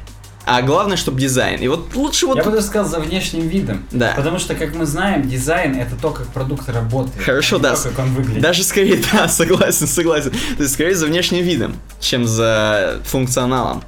[0.47, 1.61] а главное, чтобы дизайн.
[1.61, 2.37] И вот лучше вот...
[2.37, 3.85] Я бы даже сказал за внешним видом.
[3.91, 4.13] Да.
[4.15, 7.23] Потому что, как мы знаем, дизайн это то, как продукт работает.
[7.23, 7.77] Хорошо, а да.
[7.77, 8.43] То, как он выглядит.
[8.43, 10.31] Даже скорее, да, согласен, согласен.
[10.57, 13.83] То есть скорее за внешним видом, чем за функционалом.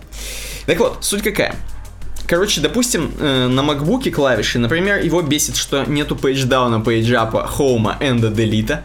[0.64, 1.54] Так вот, суть какая?
[2.26, 8.30] Короче, допустим, э, на MacBook клавиши, например, его бесит, что нету пейдждауна, пейджапа, хоума, энда,
[8.30, 8.82] делита.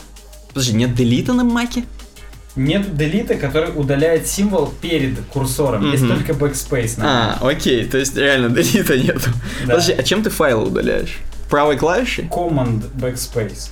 [0.49, 1.85] Подожди, нет делита на маке?
[2.55, 5.89] Нет делита, который удаляет символ перед курсором.
[5.91, 6.15] Есть Мгм.
[6.17, 6.99] только backspace.
[6.99, 9.29] на А, окей, то есть реально делита нету.
[9.61, 9.67] Да.
[9.75, 11.17] Подожди, а чем ты файлы удаляешь?
[11.49, 12.25] Правой клавишей?
[12.25, 13.69] Command backspace.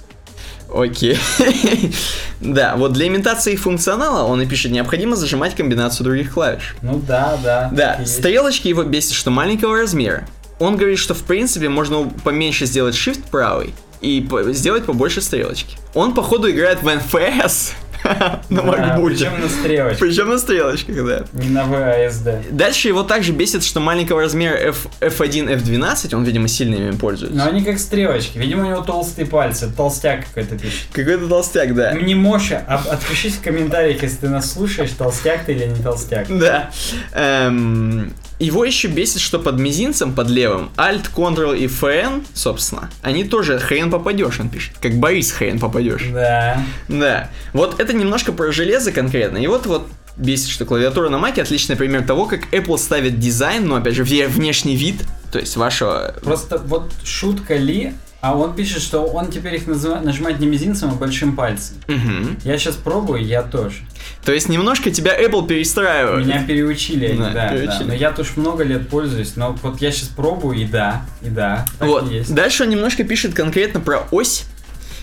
[0.73, 1.17] Окей.
[2.41, 6.75] да, вот для имитации функционала он и пишет, необходимо зажимать комбинацию других клавиш.
[6.81, 7.69] Ну да, да.
[7.73, 8.13] Да, есть.
[8.19, 10.27] стрелочки его бесит, что маленького размера.
[10.59, 15.77] Он говорит, что в принципе можно поменьше сделать shift правый и по- сделать побольше стрелочки.
[15.93, 17.71] Он, походу, играет в NFS
[18.49, 19.15] на макбуке.
[19.15, 21.25] Причем на стрелочке, Причем на стрелочках, да.
[21.33, 22.47] не на VASD.
[22.51, 27.37] Дальше его также бесит, что маленького размера F, F1, F12, он, видимо, сильно ими пользуется.
[27.37, 28.37] Но они как стрелочки.
[28.37, 29.69] Видимо, у него толстые пальцы.
[29.75, 30.87] Толстяк какой-то пишет.
[30.93, 31.93] Какой-то толстяк, да.
[31.93, 36.27] Мне Моша, а- отпишись в комментариях, если ты нас слушаешь, толстяк ты или не толстяк.
[36.29, 36.69] Да.
[37.13, 43.25] Эм, его еще бесит, что под мизинцем, под левым, Alt, Ctrl и FN, собственно, они
[43.25, 44.75] тоже хрен попадешь, он пишет.
[44.81, 46.05] Как Борис хрен попадешь.
[46.11, 46.63] Да.
[46.87, 47.29] Да.
[47.53, 49.37] Вот это немножко про железо конкретно.
[49.37, 53.65] И вот вот бесит, что клавиатура на Маке отличный пример того, как Apple ставит дизайн,
[53.67, 55.01] но опять же вне- внешний вид,
[55.31, 56.15] то есть вашего...
[56.21, 60.89] Просто вот шутка Ли, а он пишет, что он теперь их называ- нажимает не мизинцем,
[60.91, 61.75] а большим пальцем.
[61.87, 62.37] Мгм.
[62.43, 63.77] Я сейчас пробую, я тоже.
[64.25, 66.25] То есть немножко тебя Apple перестраивает.
[66.25, 67.49] Меня переучили они, Да, да, да.
[67.55, 67.83] переучили.
[67.87, 71.65] Но я тоже много лет пользуюсь, но вот я сейчас пробую, и да, и да,
[71.79, 72.11] Вот.
[72.11, 72.33] и есть.
[72.35, 74.45] Дальше он немножко пишет конкретно про ось.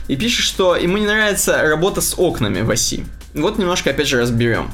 [0.08, 3.04] И пишет, что ему не нравится работа с окнами в оси.
[3.34, 4.70] Вот немножко опять же разберем.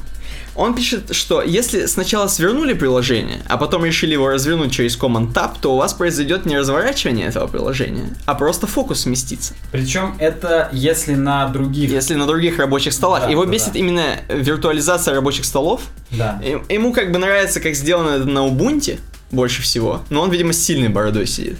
[0.55, 5.55] Он пишет, что если сначала свернули приложение, а потом решили его развернуть через Command Tab,
[5.59, 9.55] то у вас произойдет не разворачивание этого приложения, а просто фокус сместится.
[9.71, 11.89] Причем это если на других.
[11.89, 13.23] Если на других рабочих столах.
[13.23, 13.79] Да, Его да, бесит да.
[13.79, 15.81] именно виртуализация рабочих столов.
[16.11, 16.39] Да.
[16.69, 18.99] Ему как бы нравится, как сделано это на Ubuntu
[19.31, 21.57] больше всего, но он, видимо, с сильной бородой сидит.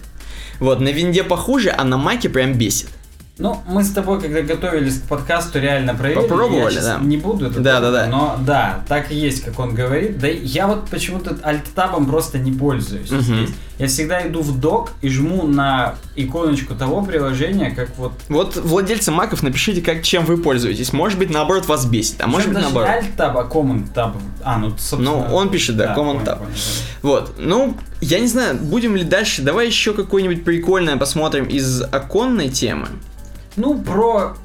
[0.60, 2.88] Вот, на винде похуже, а на маке прям бесит.
[3.40, 6.22] Ну, мы с тобой, когда готовились к подкасту, реально проверили.
[6.22, 7.00] Попробовали, я да.
[7.02, 8.06] Не буду это Да, да, да.
[8.06, 10.20] Но да, так и есть, как он говорит.
[10.20, 13.22] Да я вот почему-то альт-табом просто не пользуюсь Мгм.
[13.24, 13.50] здесь.
[13.80, 18.14] Я всегда иду в док и жму на иконочку того приложения, как вот...
[18.30, 20.94] Вот владельцы маков напишите, как чем вы пользуетесь.
[20.94, 22.90] Может быть, наоборот, вас бесит, а может быть, даже наоборот.
[22.90, 24.12] не альт-таб, а command-таб.
[24.44, 25.28] А, ну, собственно...
[25.28, 26.38] Ну, он пишет, да, command понял, tab.
[26.38, 26.56] понял, понял.
[27.02, 29.42] Вот, ну, я не знаю, будем ли дальше.
[29.42, 32.90] Давай еще какое-нибудь прикольное посмотрим из оконной темы.
[33.56, 34.36] Ну, про,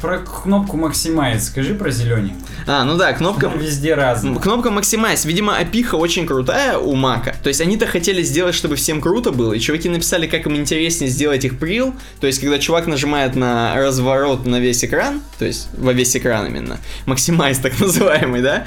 [0.00, 2.42] про кнопку Maximize скажи про зелененькую.
[2.66, 3.46] А, ну да, кнопка...
[3.46, 4.34] Она везде разная.
[4.36, 7.34] Кнопка Maximize, видимо, опиха очень крутая у Мака.
[7.42, 11.10] То есть они-то хотели сделать, чтобы всем круто было, и чуваки написали, как им интереснее
[11.10, 11.94] сделать их прил.
[12.20, 16.46] То есть, когда чувак нажимает на разворот на весь экран, то есть во весь экран
[16.46, 18.66] именно, Maximize так называемый, да,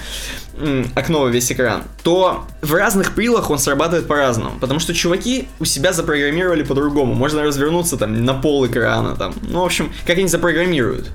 [0.96, 4.60] окно во весь экран, то в разных прилах он срабатывает по-разному.
[4.60, 7.14] Потому что чуваки у себя запрограммировали по-другому.
[7.14, 9.34] Можно развернуться там на пол экрана, там.
[9.42, 11.10] Ну, в общем, как они запрограммируют.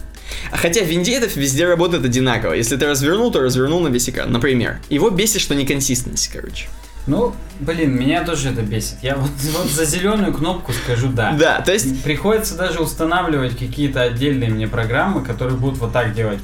[0.50, 2.54] А Хотя в винде это везде работает одинаково.
[2.54, 4.32] Если ты развернул, то развернул на весь экран.
[4.32, 4.80] Например.
[4.90, 6.66] Его бесит, что неконсистенность, короче.
[7.06, 8.96] Ну, блин, меня тоже это бесит.
[9.02, 11.32] Я вот, вот за зеленую кнопку скажу да.
[11.38, 12.02] Да, то есть...
[12.02, 16.40] Приходится даже устанавливать какие-то отдельные мне программы, которые будут вот так делать.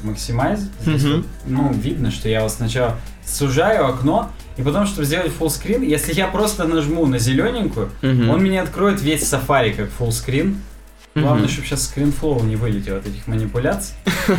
[0.81, 1.15] Здесь Мгм.
[1.17, 6.13] вот, ну, видно, что я вот сначала сужаю окно, и потом, чтобы сделать screen, если
[6.13, 8.29] я просто нажму на зелененькую, Мгм.
[8.29, 10.55] он мне откроет весь Safari как screen.
[11.15, 11.49] Главное, Мгм.
[11.51, 13.95] чтобы сейчас скринфлоу не вылетел от этих манипуляций.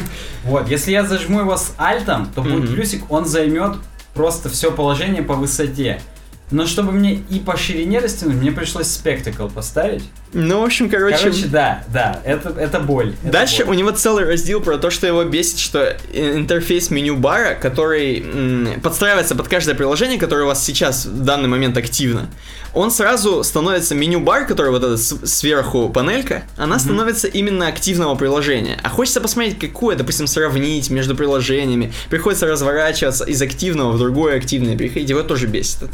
[0.44, 3.76] Вот, если я зажму его с альтом, то будет плюсик, он займет
[4.14, 6.00] просто все положение по высоте.
[6.50, 10.04] Но чтобы мне и по ширине растянуть, мне пришлось спектакл поставить.
[10.34, 11.16] Ну, в общем, короче...
[11.18, 13.14] Короче, да, да, это, это боль.
[13.22, 13.76] это Дальше боль.
[13.76, 18.80] у него целый раздел про то, что его бесит, что интерфейс меню бара, который м,
[18.82, 22.28] подстраивается под каждое приложение, которое у вас сейчас в данный момент активно,
[22.74, 28.78] он сразу становится меню бар, который вот эта сверху панелька, она становится именно активного приложения.
[28.82, 31.92] А хочется посмотреть, какое, допустим, сравнить между приложениями.
[32.10, 35.08] Приходится разворачиваться из активного в другое активное переходить.
[35.08, 35.92] Его тоже бесит это.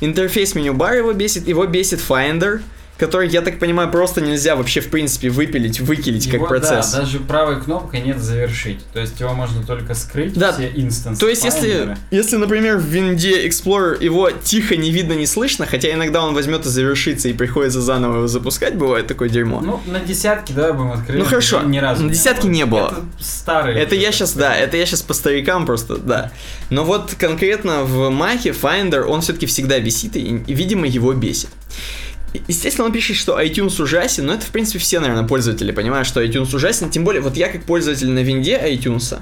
[0.00, 2.60] Интерфейс меню бар его бесит, его бесит Finder,
[2.98, 6.92] который, я так понимаю, просто нельзя вообще, в принципе, выпилить, выкилить как Его, процесс.
[6.92, 8.84] Да, даже правой кнопкой нет завершить.
[8.92, 10.52] То есть его можно только скрыть, Да.
[10.52, 11.20] все инстансы.
[11.20, 15.92] То есть, если, если, например, в винде Explorer его тихо не видно, не слышно, хотя
[15.92, 19.60] иногда он возьмет и завершится, и приходится заново его запускать, бывает такое дерьмо.
[19.60, 21.18] Ну, на десятки давай будем открыть.
[21.18, 21.60] Ну, хорошо.
[21.62, 22.04] Ни разу.
[22.04, 22.86] На десятки не было.
[22.88, 23.74] Это старый.
[23.74, 26.32] это я сейчас, да, это я сейчас по старикам просто, да.
[26.70, 31.50] Но вот конкретно в Маке Finder он все-таки всегда висит, и, видимо, его бесит.
[32.48, 36.22] Естественно, он пишет, что iTunes ужасен, но это, в принципе, все, наверное, пользователи понимают, что
[36.24, 36.90] iTunes ужасен.
[36.90, 39.18] Тем более, вот я как пользователь на винде iTunes,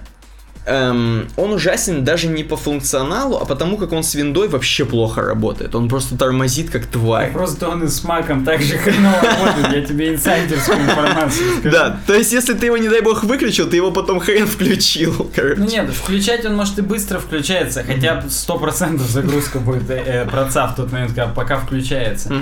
[0.67, 5.23] эм, он ужасен даже не по функционалу, а потому как он с виндой вообще плохо
[5.23, 5.75] работает.
[5.75, 7.33] Он просто тормозит как тварь.
[7.33, 11.77] Просто он и с маком так же хреново работает, я тебе инсайдерскую информацию скажу.
[11.77, 15.31] Да, то есть если ты его, не дай бог, выключил, ты его потом хрен включил,
[15.35, 15.61] короче.
[15.61, 20.67] Ну нет, включать он может и быстро включается, хотя бы 100% загрузка будет э, проца
[20.67, 22.33] в тот момент, когда пока включается.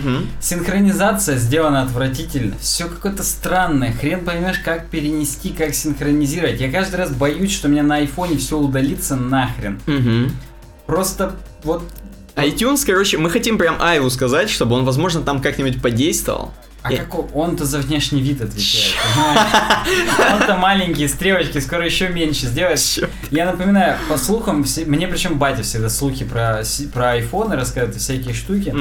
[0.40, 2.54] Синхронизация сделана отвратительно.
[2.60, 3.92] Все какое-то странное.
[3.92, 6.60] Хрен поймешь, как перенести, как синхронизировать.
[6.60, 9.80] Я каждый раз боюсь, что у меня на айфоне все удалится нахрен.
[9.86, 10.32] Мгм.
[10.86, 11.82] Просто вот
[12.36, 16.52] iTunes, короче, мы хотим прям Айву сказать, чтобы он, возможно, там как-нибудь подействовал.
[16.82, 18.94] А Я- как он- он-то за внешний вид отвечает?
[20.32, 22.80] Он-то маленькие стрелочки, скоро еще меньше сделает.
[22.80, 23.06] Чё?
[23.30, 26.62] Я напоминаю, по слухам, мне причем батя всегда слухи про,
[26.92, 28.74] про айфоны рассказывает, всякие штуки.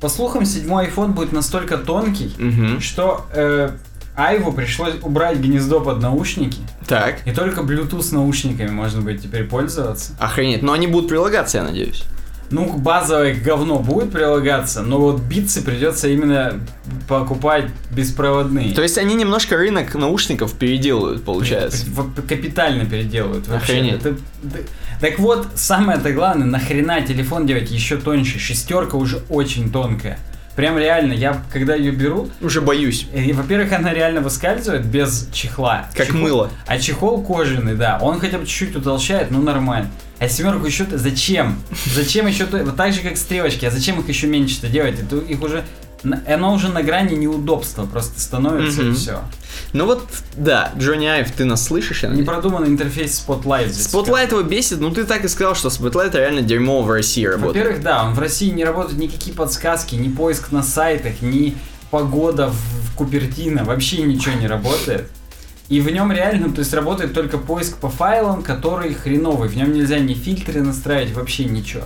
[0.00, 2.34] По слухам, седьмой iPhone будет настолько тонкий,
[2.80, 3.70] что э,
[4.14, 7.26] Айву пришлось убрать гнездо под наушники, Так.
[7.26, 10.12] и только Bluetooth наушниками можно будет теперь пользоваться.
[10.18, 10.62] Охренеть.
[10.62, 12.04] Но они будут прилагаться, я надеюсь.
[12.50, 16.60] Ну, базовое говно будет прилагаться, но вот битсы придется именно
[17.08, 18.74] покупать беспроводные.
[18.74, 21.86] То есть они немножко рынок наушников переделают, получается.
[22.28, 23.72] Капитально переделывают вообще.
[23.72, 23.94] Охренеть.
[24.04, 24.16] Это-
[25.00, 28.38] так вот, самое-то главное, нахрена телефон делать еще тоньше?
[28.38, 30.18] Шестерка уже очень тонкая.
[30.56, 33.06] Прям реально, я когда ее беру, Уже боюсь.
[33.14, 35.86] э, во-первых, она реально выскальзывает без чехла.
[35.94, 36.50] Как Чехол- мыло.
[36.66, 39.88] А чехол кожаный, да, он хотя бы чуть-чуть утолщает, ну нормально.
[40.18, 41.58] А семерку еще зачем?
[41.94, 42.58] Зачем еще то?
[42.58, 44.96] Вот так же как стрелочки, а зачем их еще меньше-то делать?
[45.00, 45.64] Это их уже
[46.26, 48.94] оно уже на грани неудобства просто становится и Мгм.
[48.94, 49.20] все.
[49.72, 50.06] Ну вот,
[50.36, 52.02] да, Джонни Айв, ты нас слышишь?
[52.02, 53.86] Непродуманный интерфейс Spotlight здесь.
[53.86, 57.56] Spotlight его бесит, ну ты так и сказал, что Spotlight реально дерьмо в России работает.
[57.64, 61.56] Во-первых, да, в России не работают никакие подсказки, ни поиск на сайтах, ни
[61.90, 65.08] погода в, в Купертино, вообще ничего не работает.
[65.68, 69.48] И в нем реально, то есть работает только поиск по файлам, который хреновый.
[69.48, 71.84] В нем нельзя ни фильтры настраивать, вообще ничего.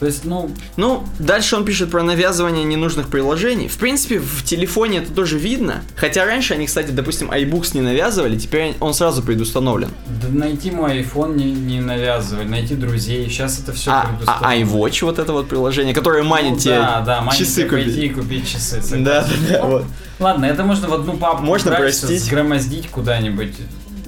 [0.00, 3.68] То есть, ну, Ну, дальше он пишет про навязывание ненужных приложений.
[3.68, 5.82] В принципе, в телефоне это тоже видно.
[5.94, 9.90] Хотя раньше они, кстати, допустим, iBooks не навязывали, теперь он сразу предустановлен.
[10.22, 13.28] да найти мой iPhone не, не навязывали, найти друзей.
[13.28, 17.00] Сейчас это все А, а iWatch, вот это вот приложение, которое манит тебе Ну да,
[17.02, 18.04] да, манит часы тебя пойти купить.
[18.04, 18.80] и купить часы.
[18.82, 19.04] согласен.
[19.04, 19.28] Да, да,
[19.58, 19.84] да, вот.
[20.18, 22.24] Ладно, это можно в одну папку Можно убрать, простить.
[22.24, 23.52] сгромоздить куда-нибудь.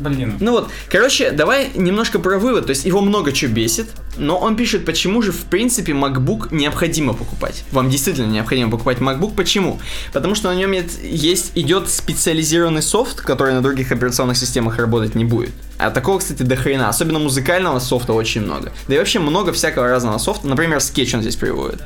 [0.03, 0.37] Блин.
[0.41, 2.67] Ну вот, короче, давай немножко про вывод.
[2.67, 7.13] То есть его много чего бесит, но он пишет, почему же в принципе MacBook необходимо
[7.15, 7.65] покупать.
[7.71, 9.35] Вам действительно необходимо покупать MacBook.
[9.35, 9.81] Почему?
[10.13, 15.25] Потому что на нем есть- идет специализированный софт, который на других операционных системах работать не
[15.25, 15.53] будет.
[15.79, 16.89] А такого, кстати, до хрена.
[16.89, 18.73] Особенно музыкального софта очень много.
[18.89, 20.49] Да и вообще много всякого разного софта.
[20.49, 21.81] Например, Sketch он здесь приводит.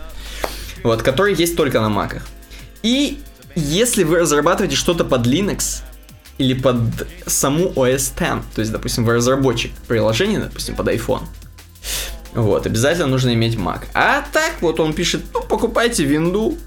[0.83, 2.27] Вот, который есть только на маках.
[2.83, 3.21] И
[3.55, 5.83] если вы разрабатываете что-то под Linux,
[6.39, 6.79] или под
[7.27, 11.23] саму OS X, то есть, допустим, вы разработчик приложения, допустим, под iPhone,
[12.35, 13.85] вот, обязательно нужно иметь Mac.
[13.95, 16.59] А так, вот он пишет, ну, покупайте винду,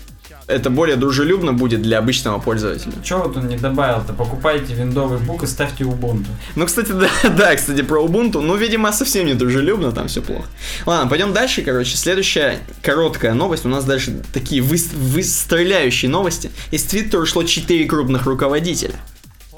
[0.48, 2.94] это более дружелюбно будет для обычного пользователя.
[3.04, 4.14] Че вот он не добавил-то?
[4.14, 6.26] Покупайте виндовый бук и ставьте Ubuntu.
[6.56, 10.48] Ну, кстати, да, да, кстати, про Ubuntu, ну, видимо, совсем не дружелюбно, там все плохо.
[10.88, 16.50] Ладно, пойдем дальше, короче, следующая короткая новость, у нас дальше такие вы- выстреляющие новости.
[16.72, 18.96] Из Твиттера ушло 4 крупных руководителя.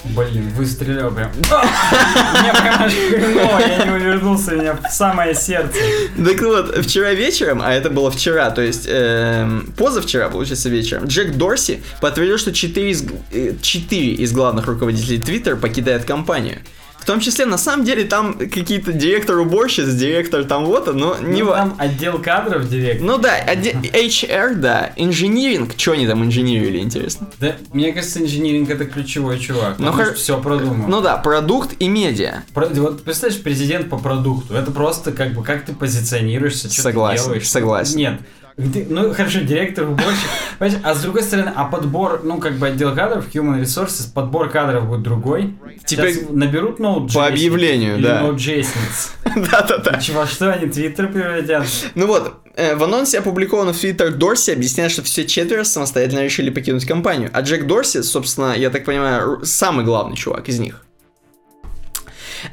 [0.04, 1.30] Блин, выстрелил прям.
[1.32, 5.78] Мне прям аж хреново, я не увернулся, меня в самое сердце.
[6.16, 11.36] Так вот, вчера вечером, а это было вчера, то есть эм, позавчера, получается, вечером, Джек
[11.36, 16.58] Дорси подтвердил, что 4 из, э, четыре из главных руководителей Twitter покидают компанию.
[17.02, 21.42] В том числе, на самом деле, там какие-то директор уборщиц, директор там вот, но не
[21.42, 23.04] Ну, ва- там отдел кадров директор.
[23.04, 27.28] Ну да, HR, да, инжиниринг, что они там инжинирили, интересно?
[27.40, 29.80] Да, мне кажется, инжиниринг это ключевой чувак.
[29.80, 30.86] Ну, Ну, хор- все продумал.
[30.86, 32.44] Ну да, продукт и медиа.
[32.54, 34.54] Про- вот представляешь, президент по продукту.
[34.54, 37.50] Это просто как бы как ты позиционируешься, что Согласен, ты делаешь.
[37.50, 37.96] согласен.
[37.96, 38.20] Нет.
[38.56, 40.28] Ну хорошо, директор уборщик.
[40.84, 44.86] А с другой стороны, а подбор, ну как бы отдел кадров, human resources, подбор кадров
[44.86, 45.54] будет другой.
[45.84, 48.20] Теперь Сейчас наберут ноут по объявлению, да.
[48.20, 49.12] ноут-джейсниц.
[49.50, 49.98] Да-да-да.
[49.98, 51.66] И Чего, что они твиттер превратят?
[51.94, 56.50] Ну вот, э, в анонсе, опубликованном в Twitter, Дорси объясняет, что все четверо самостоятельно решили
[56.50, 57.30] покинуть компанию.
[57.32, 60.84] А Джек Дорси, собственно, я так понимаю, самый главный чувак из них.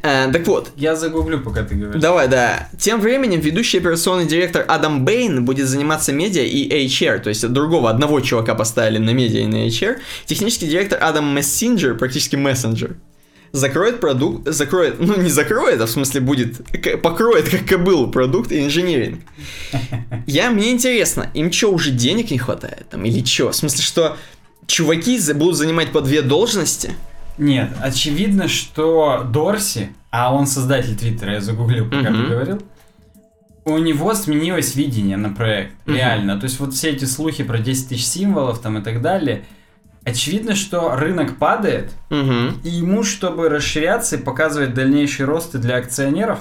[0.02, 2.02] Э, так вот, Я загуглю, пока ты говоришь.
[2.02, 2.70] давай, да.
[2.80, 7.90] Тем временем ведущий операционный директор Адам Бэйн будет заниматься медиа и HR, то есть другого,
[7.90, 9.98] одного чувака поставили на медиа и на HR.
[10.26, 12.98] Технический директор Адам Мессенджер, практически мессенджер,
[13.52, 16.62] закроет продукт, закроет, ну не закроет, а в смысле будет,
[17.02, 19.22] покроет как кобылу продукт и инжиниринг.
[20.28, 23.52] Я, мне интересно, им что, уже денег не хватает там или что?
[23.52, 24.18] В смысле, что
[24.68, 26.94] чуваки будут занимать по две должности?
[27.40, 32.24] Нет, очевидно, что Дорси, а он создатель Твиттера, я загуглил, пока Мгм.
[32.24, 32.62] ты говорил,
[33.66, 35.74] у него сменилось видение на проект.
[35.86, 35.96] Мгм.
[35.96, 36.40] Реально.
[36.40, 39.46] То есть вот все эти слухи про 10 тысяч символов там и так далее.
[40.06, 42.60] Очевидно, что рынок падает, Мгм.
[42.64, 46.40] и ему, чтобы расширяться и показывать дальнейшие росты для акционеров,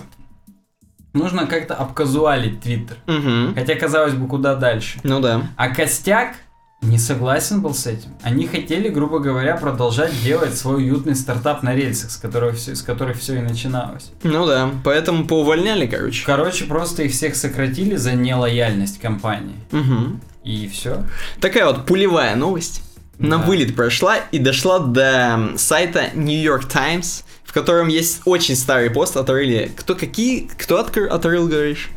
[1.12, 2.97] нужно как-то обказуалить Твиттер.
[3.07, 3.55] Мгм.
[3.55, 5.01] Хотя, казалось бы, куда дальше.
[5.03, 5.43] Ну да.
[5.57, 6.35] А Костяк
[6.81, 8.11] не согласен был с этим.
[8.23, 12.83] Они хотели, грубо говоря, продолжать делать свой уютный стартап на рельсах, с которых все, с
[12.83, 14.13] которых все и начиналось.
[14.23, 14.71] Ну да.
[14.85, 16.25] Поэтому поувольняли, короче.
[16.25, 19.57] Короче, просто их всех сократили за нелояльность компании.
[19.73, 20.21] Мгм.
[20.45, 21.05] И все.
[21.41, 22.83] Такая вот пулевая новость.
[23.19, 23.45] На Да.
[23.47, 29.17] вылет прошла и дошла до сайта New York Times, в котором есть очень старый пост
[29.17, 29.73] отрыли.
[29.77, 30.49] Кто какие?
[30.57, 31.91] Кто открыл, отрыл, говоришь?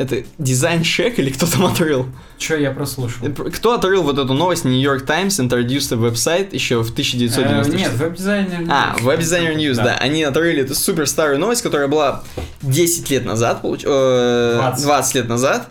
[0.00, 2.06] Это дизайн шек или кто там отрыл?
[2.38, 3.28] Че я прослушал?
[3.28, 7.76] Кто отрыл вот эту новость New York Times introduced a веб-сайт еще в Э, 1996
[7.76, 9.96] нет, веб-дизайнер А, веб-дизайнер News, да.
[9.96, 12.22] Они отрыли эту супер старую новость, которая была
[12.62, 13.82] 10 лет назад, получ...
[13.84, 14.84] э, 20.
[14.84, 15.68] 20 лет назад.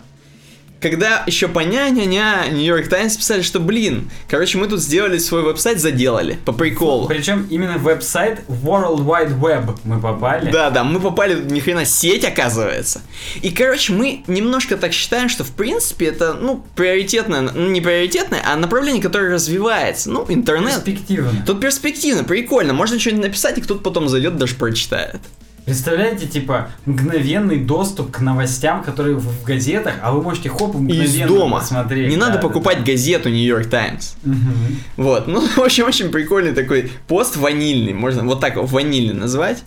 [0.80, 5.42] Когда еще по ня-ня-ня New York Times писали, что, блин, короче, мы тут сделали свой
[5.42, 7.06] веб-сайт, заделали, по приколу.
[7.06, 10.50] Причем именно веб-сайт World Wide Web мы попали.
[10.50, 13.02] Да, да, мы попали ни хрена сеть, оказывается.
[13.42, 18.42] И, короче, мы немножко так считаем, что, в принципе, это, ну, приоритетное, ну, не приоритетное,
[18.46, 20.10] а направление, которое развивается.
[20.10, 20.82] Ну, интернет.
[20.82, 21.44] Перспективно.
[21.46, 22.72] Тут перспективно, прикольно.
[22.72, 25.20] Можно что-нибудь написать, и кто-то потом зайдет, даже прочитает.
[25.64, 31.28] Представляете, типа, мгновенный доступ к новостям, которые в газетах, а вы можете хоп, мгновенно Из
[31.28, 31.58] дома.
[31.60, 32.08] посмотреть.
[32.08, 34.16] Не Да, надо да, покупать газету New York Times.
[34.22, 34.32] да.
[34.32, 34.76] Мгм.
[34.96, 35.26] Вот.
[35.26, 37.92] Ну, в общем, очень прикольный такой пост ванильный.
[37.92, 39.62] Можно вот так ванильный назвать.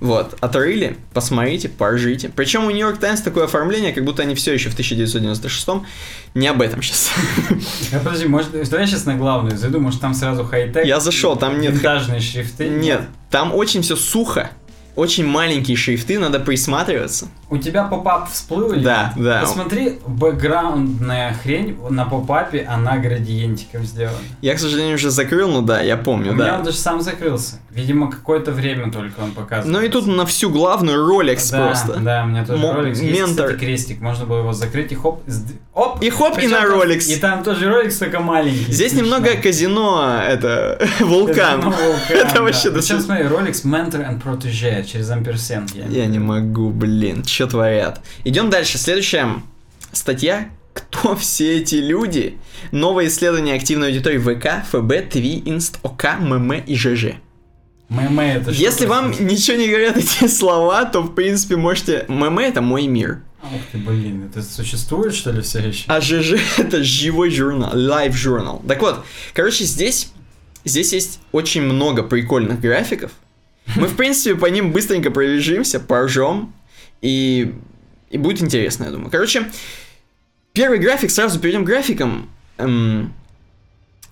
[0.00, 2.28] Вот, отрыли, посмотрите, поржите.
[2.34, 5.68] Причем у New York Times такое оформление, как будто они все еще в 1996
[6.34, 7.10] Не об этом сейчас.
[7.92, 10.84] А, подожди, может, давай я сейчас на главную зайду, может там сразу хай-тек?
[10.84, 12.68] Я зашел, там нет Винтажные шрифты.
[12.68, 14.50] Нет, там очень все сухо.
[14.96, 17.26] Очень маленькие шрифты, надо присматриваться.
[17.50, 19.24] У тебя попап всплыл или Да, нет?
[19.24, 19.40] да.
[19.40, 24.16] Посмотри, бэкграундная хрень на попапе, она градиентиком сделана.
[24.40, 26.58] Я, к сожалению, уже закрыл, ну да, я помню, У меня да.
[26.58, 27.56] он даже сам закрылся.
[27.70, 29.72] Видимо, какое-то время только он показывал.
[29.78, 31.94] Ну и тут на всю главную Rolex да, просто.
[32.00, 33.46] Да, у меня тоже Мо- ролик есть, ментор.
[33.46, 34.00] кстати, крестик.
[34.00, 36.00] Можно было его закрыть и хоп, сд- оп.
[36.02, 37.00] И хоп, и на Rolex.
[37.12, 38.72] И там тоже ролик, только маленький.
[38.72, 39.06] Здесь смешно.
[39.18, 41.60] немного казино, это, вулкан.
[41.62, 42.42] Казино Вулкан, это да.
[42.42, 45.74] вообще Причем, смотри, Rolex Mentor and Protege через амперсент.
[45.74, 48.00] Я, Я не могу, блин, что творят.
[48.24, 48.78] Идем дальше.
[48.78, 49.42] Следующая
[49.92, 50.48] статья.
[50.72, 52.38] Кто все эти люди?
[52.72, 57.14] Новое исследование активной аудитории ВК, ФБ, ТВ, Инст, ОК, ММ и ЖЖ.
[57.88, 62.04] ММ это что Если вам ничего не говорят эти слова, то, в принципе, можете...
[62.08, 63.20] ММ— это мой мир.
[63.42, 65.84] Ух ты, блин, это существует, что ли, все еще?
[65.86, 68.62] А ЖЖ— это живой журнал, Live журнал.
[68.66, 69.04] Так вот,
[69.34, 70.12] короче, здесь,
[70.64, 73.12] здесь есть очень много прикольных графиков.
[73.76, 76.52] Мы, в принципе, по ним быстренько пробежимся, поржем,
[77.00, 77.54] и,
[78.10, 79.10] и будет интересно, я думаю.
[79.10, 79.50] Короче,
[80.52, 82.28] первый график, сразу перейдем к графикам.
[82.58, 83.12] Эм,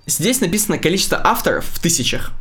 [0.07, 2.33] здесь написано количество авторов в тысячах.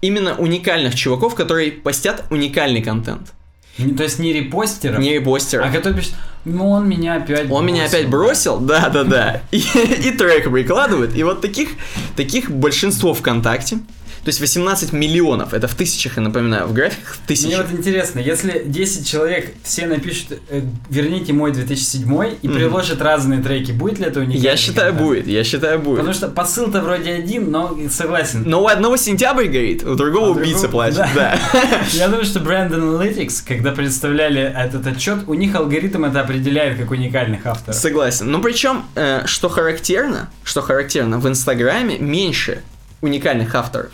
[0.00, 3.32] Именно уникальных чуваков, которые постят уникальный контент.
[3.78, 5.66] Не- То есть не репостеров, Не репостеров.
[5.68, 6.14] а который пишет,
[6.44, 9.42] ну он меня опять Он меня опять бросил, да, да, да.
[9.52, 11.16] И, и трек прикладывает.
[11.16, 11.70] И вот таких,
[12.16, 13.78] таких большинство ВКонтакте.
[14.24, 15.54] То есть 18 миллионов.
[15.54, 17.66] Это в тысячах, я напоминаю, в графиках в Мне тысячах.
[17.70, 22.56] вот интересно, если 10 человек все напишут э, «Верните мой 2007» и Мгм.
[22.56, 24.42] приложат разные треки, будет ли это уникально?
[24.42, 25.98] Я считаю, будет, я считаю, будет.
[25.98, 28.42] Потому что посыл-то вроде один, но согласен.
[28.46, 31.38] Но у одного сентябрь горит, у другого А у убийца другого- плачет, да.
[31.52, 31.80] да.
[31.92, 36.90] Я думаю, что Brand Analytics, когда представляли этот отчет, у них алгоритм это определяет как
[36.90, 37.78] уникальных авторов.
[37.78, 38.30] Согласен.
[38.30, 42.62] Но причем, э, что характерно, что характерно, в Инстаграме меньше
[43.00, 43.90] уникальных авторов.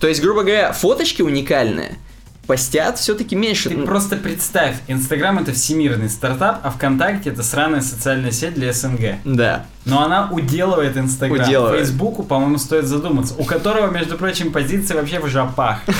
[0.00, 1.98] То есть, грубо говоря, фоточки уникальные
[2.46, 3.68] постят все-таки меньше.
[3.68, 9.16] Ты просто представь, Инстаграм это всемирный стартап, а ВКонтакте это сраная социальная сеть для СНГ.
[9.24, 9.66] Да.
[9.84, 11.40] Но она уделывает Инстаграм.
[11.40, 11.80] Уделывает.
[11.80, 13.34] Фейсбуку, по-моему, стоит задуматься.
[13.38, 15.80] У которого, между прочим, позиция вообще в жопах.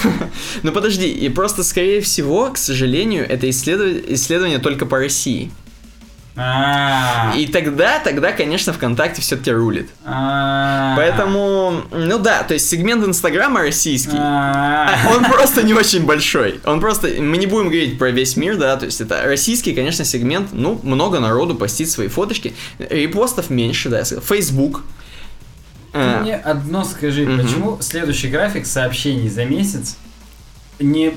[0.63, 5.51] Ну подожди, и просто, скорее всего, к сожалению, это исследование, исследование только по России.
[6.37, 7.33] А.
[7.35, 9.89] И тогда, тогда, конечно, ВКонтакте все-таки рулит.
[10.05, 10.95] А.
[10.97, 14.95] Поэтому, ну да, то есть сегмент Инстаграма российский, А.
[15.11, 16.61] он просто не очень большой.
[16.65, 20.05] Он просто, мы не будем говорить про весь мир, да, то есть это российский, конечно,
[20.05, 24.05] сегмент, ну, много народу постит свои фоточки, репостов меньше, да.
[24.05, 24.83] Facebook.
[25.93, 29.97] Ты мне одно скажи, почему следующий график сообщений за месяц
[30.79, 31.15] не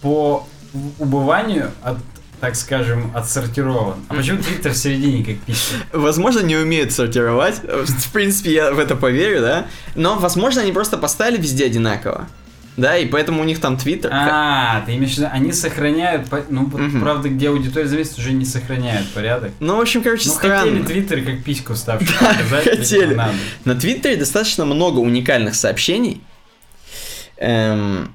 [0.00, 0.46] по
[0.98, 1.98] убыванию, от,
[2.40, 3.96] так скажем, отсортирован?
[4.08, 5.74] А почему Твиттер в середине как пишет?
[5.92, 7.60] Возможно, не умеют сортировать.
[7.62, 9.66] В принципе, я в это поверю, да.
[9.94, 12.28] Но, возможно, они просто поставили везде одинаково.
[12.76, 14.10] Да, и поэтому у них там Твиттер.
[14.12, 17.00] А, ты имеешь в виду, они сохраняют, ну, Мгм.
[17.00, 19.50] правда, где аудитория зависит, уже не сохраняют порядок.
[19.60, 20.60] Ну, в общем, короче, Ну, странно.
[20.78, 23.14] хотели Твиттер как письку вставшую показать, видимо, хотели.
[23.14, 23.34] надо.
[23.66, 26.22] На Твиттере достаточно много уникальных сообщений.
[27.36, 28.14] Эм,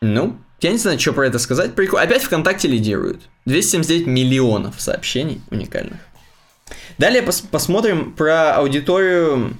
[0.00, 1.74] ну, я не знаю, что про это сказать.
[1.74, 3.20] Прикол- Опять ВКонтакте лидирует.
[3.46, 6.00] 279 миллионов сообщений уникальных.
[6.98, 9.56] Далее пос- посмотрим про аудиторию.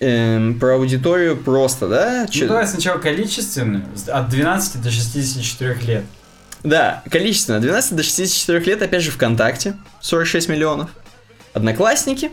[0.00, 2.26] эм, про аудиторию просто, да?
[2.26, 6.04] Чё- Ну, давай сначала количественную, от 12 до 64 лет.
[6.62, 7.60] Да, количественно.
[7.60, 9.76] 12 до 64 лет, опять же, ВКонтакте.
[10.00, 10.90] 46 миллионов.
[11.54, 12.30] Одноклассники.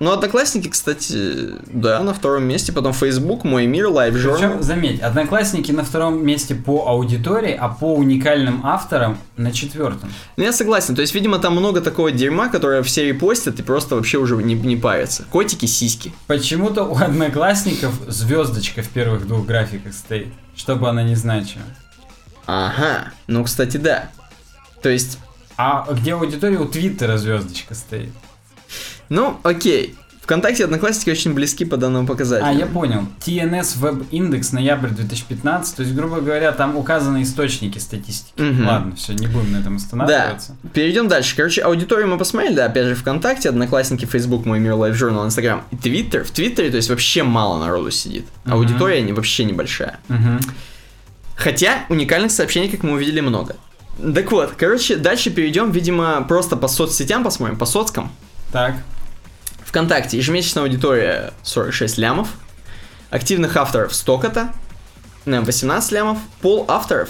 [0.00, 2.72] Ну, Одноклассники, кстати, да, на втором месте.
[2.72, 4.62] Потом Facebook, Мой мир, Live Причем, Journal.
[4.62, 10.10] заметь, одноклассники на втором месте по аудитории, а по уникальным авторам на четвертом.
[10.38, 10.94] Ну, я согласен.
[10.94, 14.54] То есть, видимо, там много такого дерьма, которое все репостят и просто вообще уже не,
[14.54, 15.24] не парятся.
[15.30, 16.14] Котики, сиськи.
[16.26, 21.62] Почему-то у одноклассников звездочка в первых двух графиках стоит, чтобы она не значила.
[22.46, 23.12] Ага.
[23.26, 24.08] Ну, кстати, да.
[24.82, 25.18] То есть,
[25.58, 28.12] А где аудитория, у Твиттера звездочка стоит.
[29.10, 29.96] Ну, окей.
[30.22, 32.46] ВКонтакте и Одноклассники очень близки по данному показателю.
[32.46, 33.08] А, я понял.
[33.26, 35.76] TNS Web Index ноябрь 2015.
[35.76, 38.40] То есть, грубо говоря, там указаны источники статистики.
[38.40, 38.66] Мгм.
[38.68, 40.56] Ладно, все, не будем на этом Да, останавливаться.
[40.72, 41.34] перейдем дальше.
[41.34, 45.64] Короче, аудиторию мы посмотрели, да, опять же, ВКонтакте, Одноклассники, Facebook, Мой мир, Live Journal, Инстаграм
[45.72, 46.22] и Твиттер.
[46.22, 48.26] В Твиттере, то есть, вообще мало народу сидит.
[48.44, 49.98] Аудитория не, вообще небольшая.
[50.06, 50.38] Мгм.
[51.34, 53.56] Хотя, уникальных сообщений, как мы увидели, много.
[54.14, 58.12] Так вот, короче, дальше перейдем, видимо, просто по соцсетям посмотрим, по соцкам.
[58.52, 58.74] Так.
[59.70, 62.28] ВКонтакте ежемесячная аудитория 46 лямов,
[63.10, 64.52] активных авторов 100 кота,
[65.26, 67.08] 18 лямов, пол авторов,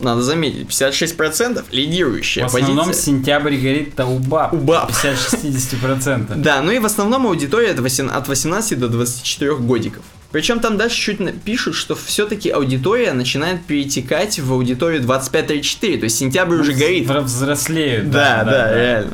[0.00, 3.02] надо заметить, 56%, лидирующая В основном позиция.
[3.12, 4.52] сентябрь горит-то у баб.
[4.54, 4.90] У баб.
[4.90, 6.34] 50-60%.
[6.36, 10.02] Да, ну и в основном аудитория от 8 от 18 до 24 годиков.
[10.32, 16.16] Причем там дальше чуть пишут, что все-таки аудитория начинает перетекать в аудиторию 25-34, то есть
[16.18, 17.08] сентябрь уже горит.
[17.08, 18.10] Вз- Взрослеют.
[18.10, 19.12] Да, да, реально.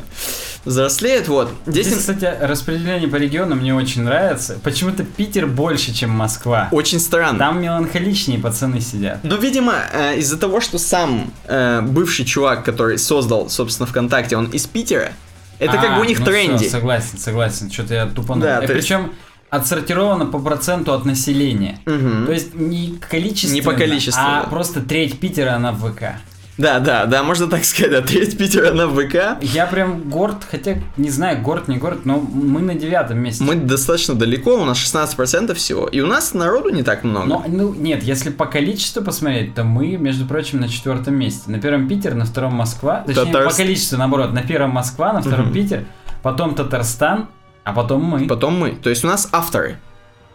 [0.67, 1.49] Взрослеет, вот.
[1.65, 4.59] Здесь, Здесь, кстати, распределение по регионам мне очень нравится.
[4.63, 6.67] Почему-то Питер больше, чем Москва.
[6.71, 7.39] очень странно.
[7.39, 9.19] Там меланхоличнее пацаны сидят.
[9.23, 14.47] Ну, видимо, э, из-за того, что сам э, бывший чувак, который создал, собственно, ВКонтакте, он
[14.47, 15.13] из Питера,
[15.59, 16.63] это как А, бы у них ну тренди.
[16.65, 17.71] всё, согласен, согласен.
[17.71, 18.43] Что-то я тупанул.
[18.43, 19.13] Да, И есть- причем
[19.49, 21.79] отсортировано по проценту от населения.
[21.85, 22.25] Мгм.
[22.25, 24.49] То есть не количественно, Не по количеству, а да.
[24.49, 26.15] просто треть Питера она в ВК.
[26.57, 29.41] Да, да, да, можно так сказать, да, треть Питера на ВК.
[29.41, 33.43] Я прям горд, хотя не знаю, горд, не горд, но мы на девятом месте.
[33.43, 37.27] Мы достаточно далеко, у нас 16% всего, и у нас народу не так много.
[37.27, 41.51] Но, ну, нет, если по количеству посмотреть, то мы, между прочим, на четвертом месте.
[41.51, 43.03] На первом Питер, на втором Москва.
[43.05, 45.53] Точнее, Татарс- по количеству, наоборот, на первом Москва, на втором Мгм.
[45.53, 45.85] Питер,
[46.23, 47.27] потом Татарстан,
[47.63, 48.27] а потом мы.
[48.27, 48.71] Потом мы.
[48.71, 49.77] То есть у нас авторы.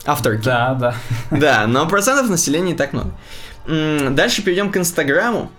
[0.05, 0.45] Авторки.
[0.45, 0.95] Да, да.
[1.31, 3.11] Да, но процентов населения не так много.
[4.11, 5.51] Дальше перейдем к Инстаграму.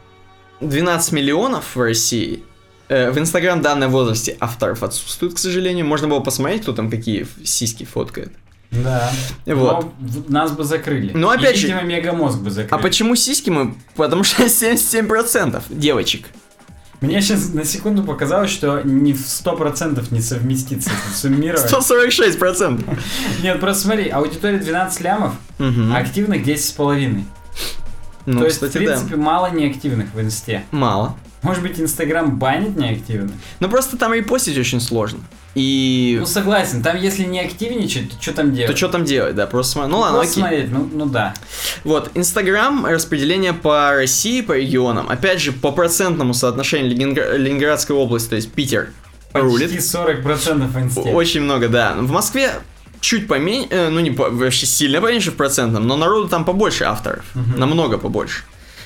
[0.61, 2.43] 12 миллионов в России.
[2.89, 5.85] Э, В Инстаграм в данном возрасте авторов отсутствует, к сожалению.
[5.85, 8.31] Можно было посмотреть, кто там какие сиськи фоткает.
[8.71, 9.11] Да.
[9.45, 9.93] Вот.
[9.99, 11.11] Но нас бы закрыли.
[11.13, 12.73] Ну, опять И, же- видимо, мегамозг бы закрыли.
[12.73, 13.75] А почему сиськи мы?
[13.95, 16.25] Потому что 77% девочек.
[17.01, 21.69] Мне сейчас на секунду показалось, что не в 100% не совместится суммировать.
[21.71, 22.97] 146%.
[23.43, 25.93] Нет, просто смотри, аудитория 12 лямов, Мгм.
[25.93, 27.23] а активных 10,5.
[28.25, 30.63] Ну, То есть, кстати, в принципе, мало неактивных в инсте.
[30.71, 30.77] да.
[30.77, 31.15] Мало.
[31.41, 33.31] Может быть, Инстаграм банит неактивных?
[33.59, 35.19] Ну, просто там репостить очень сложно.
[35.55, 36.15] И...
[36.19, 38.71] Ну, согласен, там если не активничать, то что там делать?
[38.71, 39.91] То что там делать, да, просто смотри.
[39.91, 40.41] Ну ладно, Просто окей.
[40.41, 41.33] смотреть, ну, ну да.
[41.83, 45.09] Вот, Инстаграм, распределение по России, по регионам.
[45.09, 48.91] Опять же, по процентному соотношению Ленингра- Ленинградской области, то есть Питер,
[49.33, 49.69] рулит.
[49.71, 51.01] Почти 40% в инсте.
[51.01, 51.93] Очень много, да.
[51.99, 52.51] В Москве
[53.03, 57.25] чуть поменьше, ну не по- вообще сильно поменьше в процентном, но народу там побольше авторов.
[57.35, 57.59] Мгм.
[57.59, 58.43] Намного побольше.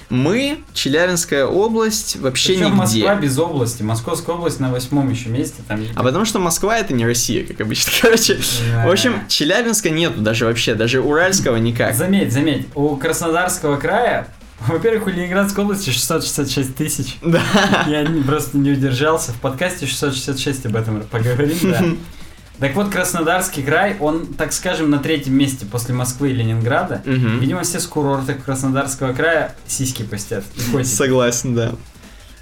[0.10, 2.77] Мы, Челябинская область, вообще Причем нигде.
[3.03, 3.84] Москва без области.
[3.84, 5.61] Московская область на восьмом еще месте.
[5.68, 5.84] Там...
[5.95, 7.91] А потому что Москва это не Россия, как обычно.
[8.02, 8.39] Короче,
[8.72, 8.88] Да.
[8.88, 11.94] в общем, Челябинска нету даже вообще, даже Уральского никак.
[11.94, 14.30] Заметь, заметь, у Краснодарского края,
[14.65, 17.18] во-первых, у Ленинградской области 666 тысяч.
[17.22, 17.41] Да.
[17.85, 19.34] Я не- просто не удержался.
[19.34, 21.84] В подкасте 666 об этом поговорим, да.
[22.60, 27.04] Так вот, Краснодарский край, он, так скажем, на третьем месте после Москвы и Ленинграда.
[27.06, 27.40] Мгм.
[27.40, 30.44] Видимо, все с курортов Краснодарского края сиськи постят.
[30.84, 31.74] Согласен, да.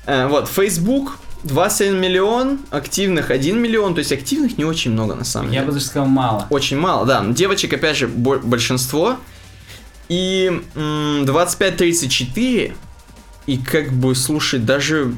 [0.06, 5.26] Э, Вот, Facebook 21 миллион, активных 1 миллион, то есть активных не очень много на
[5.26, 5.66] самом Я деле.
[5.68, 6.48] бы даже сказал мало.
[6.50, 7.24] Очень мало, да.
[7.28, 9.18] Девочек, опять же, бо- большинство.
[10.08, 12.74] И м, 25-34,
[13.48, 15.14] и как бы, слушай, даже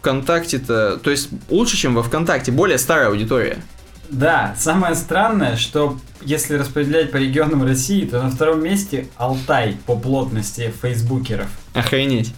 [0.00, 3.62] ВКонтакте-то, то есть лучше, чем во ВКонтакте, более старая аудитория.
[4.10, 9.96] Да, самое странное, что если распределять по регионам России, то на втором месте Алтай по
[9.96, 11.48] плотности фейсбукеров.
[11.74, 12.34] Охренеть.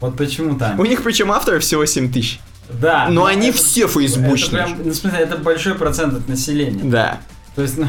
[0.00, 0.78] Вот почему там.
[0.78, 2.40] У них причем авторов всего 7 тысяч.
[2.70, 3.08] Да.
[3.10, 4.64] Но они это- все Это фейсбучные.
[4.64, 6.80] прям, ну, в смысле, это большой процент от населения.
[6.84, 7.20] Да.
[7.56, 7.86] То есть, ну,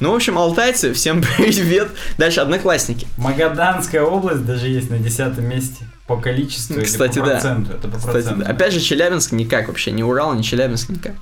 [0.00, 1.88] Ну, в общем, алтайцы, всем привет.
[2.18, 3.06] Дальше одноклассники.
[3.16, 7.32] Магаданская область даже есть на десятом месте по количеству или Кстати, по да.
[7.32, 7.72] проценту.
[7.72, 8.40] Это по Кстати, проценту.
[8.44, 8.50] да.
[8.50, 11.14] опять же, Челябинск никак вообще, ни Урал, ни Челябинск никак.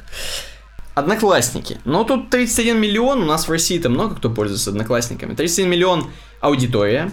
[0.94, 1.78] Одноклассники.
[1.84, 5.34] Ну, тут 31 миллион, у нас в России-то много кто пользуется одноклассниками.
[5.34, 6.10] 31 миллион
[6.40, 7.10] аудитория,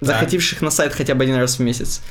[0.00, 2.02] заходивших на сайт хотя бы один раз в месяц.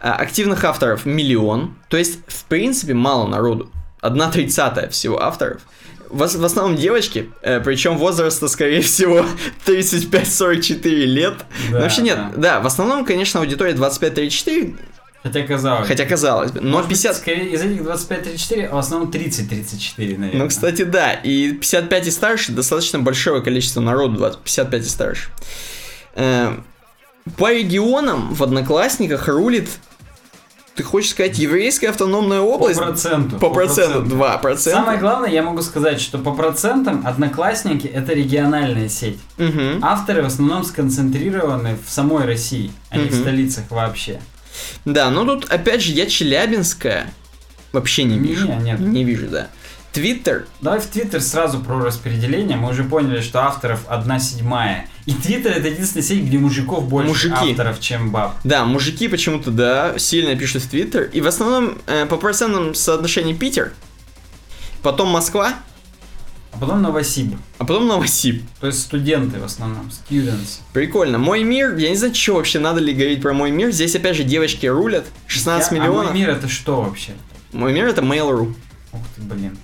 [0.00, 1.74] А, Активных авторов миллион.
[1.88, 3.70] То есть, в принципе, мало народу.
[4.00, 5.62] Одна тридцатая всего авторов.
[6.08, 9.26] В, в основном девочки, э, причем возраста, скорее всего,
[9.66, 11.34] 35-44 лет.
[11.70, 12.36] Да, Но вообще нет, да.
[12.36, 14.76] да, в основном, конечно, аудитория 25-34,
[15.32, 15.86] Хотя казалось.
[15.88, 17.16] хотя казалось бы, но Может быть, 50...
[17.16, 20.30] скорее из этих 25-34, а в основном 30-34, наверное.
[20.42, 21.12] Ну, кстати, да.
[21.12, 25.30] И 55 и старше достаточно большое количество народу, 20 55 и старше.
[26.14, 26.64] Эм,
[27.36, 29.68] По регионам в Одноклассниках рулит,
[30.74, 32.78] ты хочешь сказать, еврейская автономная По область?
[32.78, 33.36] проценту.
[33.38, 34.56] По проценту, 2%.
[34.58, 39.18] Самое главное, я могу сказать, что по процентам Одноклассники это региональная сеть.
[39.38, 39.80] Мгм.
[39.84, 44.20] Авторы в основном сконцентрированы в самой России, а не в столицах вообще.
[44.84, 47.12] Да, но тут, опять же, я Челябинская
[47.72, 48.46] вообще не Не, вижу.
[48.52, 48.80] нет.
[48.80, 49.48] Не вижу, да.
[49.92, 52.56] Твиттер, Давай в Твиттер сразу про распределение.
[52.58, 54.86] Мы уже поняли, что авторов одна седьмая.
[55.06, 57.50] И Твиттер это единственная сеть, где мужиков больше Мужики.
[57.52, 58.36] авторов, чем баб.
[58.44, 61.04] да, мужики почему-то, да, сильно пишут в Твиттер.
[61.12, 63.72] И в основном э, по процентным соотношению Питер,
[64.82, 65.54] потом Москва,
[66.58, 67.36] А потом Новосиб.
[67.58, 68.42] а потом Новосиб.
[68.60, 70.58] То есть студенты в основном, students.
[70.72, 71.16] Прикольно.
[71.18, 73.70] Мой мир, я не знаю, что вообще надо ли говорить про мой мир.
[73.70, 75.04] Здесь опять же девочки рулят.
[75.28, 76.06] 16 Я- миллионов.
[76.06, 77.12] А мой мир это что вообще?
[77.52, 78.54] Мой мир это Mail.ru.
[78.92, 79.56] Ух ты, блин.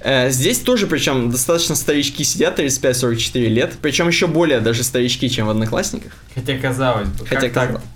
[0.00, 3.74] Э, здесь тоже, причем, достаточно старички сидят, 35-44 лет.
[3.82, 6.12] Причем еще более даже старички, чем в Одноклассниках.
[6.34, 7.66] Хотя казалось бы, Хотя как так?
[7.66, 7.86] казалось.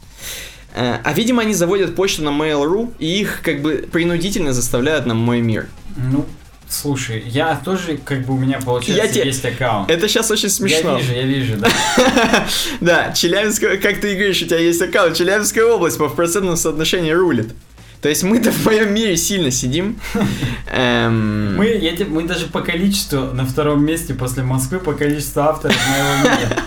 [0.75, 5.15] Э, а видимо, они заводят почту на Mail.ru, и их как бы принудительно заставляют на
[5.15, 5.69] мой мир.
[5.97, 6.27] Ну,
[6.69, 9.91] слушай, я тоже, как бы у меня получается Я те- есть аккаунт.
[9.91, 10.93] Это сейчас очень смешно.
[10.93, 11.69] Я вижу, я вижу, да.
[12.81, 17.55] Да, Челябинская, как ты говоришь, у тебя есть аккаунт, Челябинская область по процентному соотношению рулит.
[18.03, 19.99] То есть мы-то в моем мире сильно сидим.
[20.73, 25.41] Эм, Мы, я, тебе- мы даже по количеству на втором месте после Москвы по количеству
[25.43, 26.63] авторов моего мира.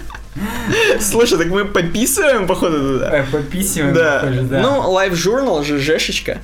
[1.02, 3.20] Слушай, так мы пописываем, походу, туда.
[3.20, 4.20] Э, Пописываем, Да.
[4.20, 4.60] похоже, да.
[4.62, 6.40] Ну, Live Journal, ЖЖшечка.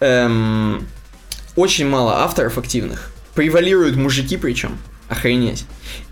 [0.00, 0.86] Эм,
[1.56, 3.10] очень мало авторов активных.
[3.34, 4.78] Превалируют мужики причем.
[5.08, 5.64] Охренеть.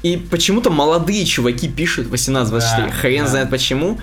[0.02, 2.50] И почему-то молодые чуваки пишут 18-24.
[2.60, 3.30] Да, Хрен да.
[3.30, 3.98] знает почему.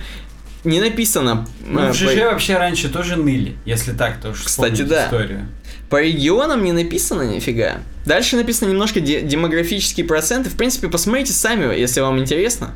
[0.64, 1.46] Не написано.
[1.66, 5.06] Ну, э, в по- ЖЖ вообще раньше тоже ныли, если так, то уж Кстати, да.
[5.06, 5.48] историю.
[5.88, 7.78] По регионам не написано нифига.
[8.04, 10.50] Дальше написано немножко де- демографические проценты.
[10.50, 12.72] В принципе, посмотрите сами, если вам интересно.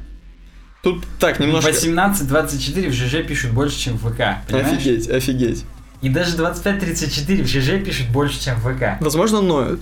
[0.83, 1.71] Тут так, немножко...
[1.71, 4.79] 18-24 в ЖЖ пишут больше, чем в ВК, понимаешь?
[4.79, 5.65] Офигеть, офигеть.
[6.05, 9.01] И даже 25-34 в ЖЖ пишут больше, чем в ВК.
[9.01, 9.81] Возможно, ноют.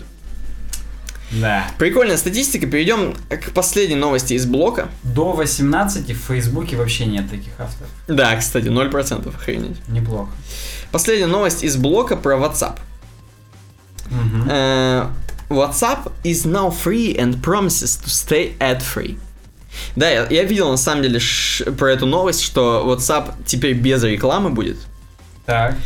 [1.33, 1.67] Да.
[1.79, 2.67] Прикольная статистика.
[2.67, 4.89] Перейдем к последней новости из блока.
[5.03, 7.91] До 18 в Фейсбуке вообще нет таких авторов.
[8.07, 9.77] Да, кстати, 0% охренеть.
[9.89, 10.31] Неплохо.
[10.93, 12.79] Последняя новость из блока про WhatsApp.
[14.49, 15.07] Э,
[15.49, 19.19] WhatsApp is now free and promises to stay ad-free.
[19.97, 24.03] Да, я, я видел на самом деле ш- про эту новость, что WhatsApp теперь без
[24.05, 24.77] рекламы будет.
[25.47, 25.77] Так.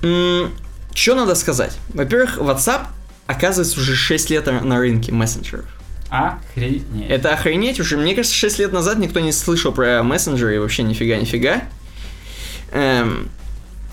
[0.00, 1.76] Что надо сказать?
[1.90, 2.86] Во-первых, WhatsApp
[3.26, 5.66] оказывается уже 6 лет на- рынке мессенджеров.
[6.08, 6.84] Охренеть.
[7.08, 7.96] Это охренеть уже.
[7.96, 11.62] Мне кажется, 6 лет назад никто не слышал про мессенджеры и вообще нифига-нифига.
[12.72, 13.28] Эм,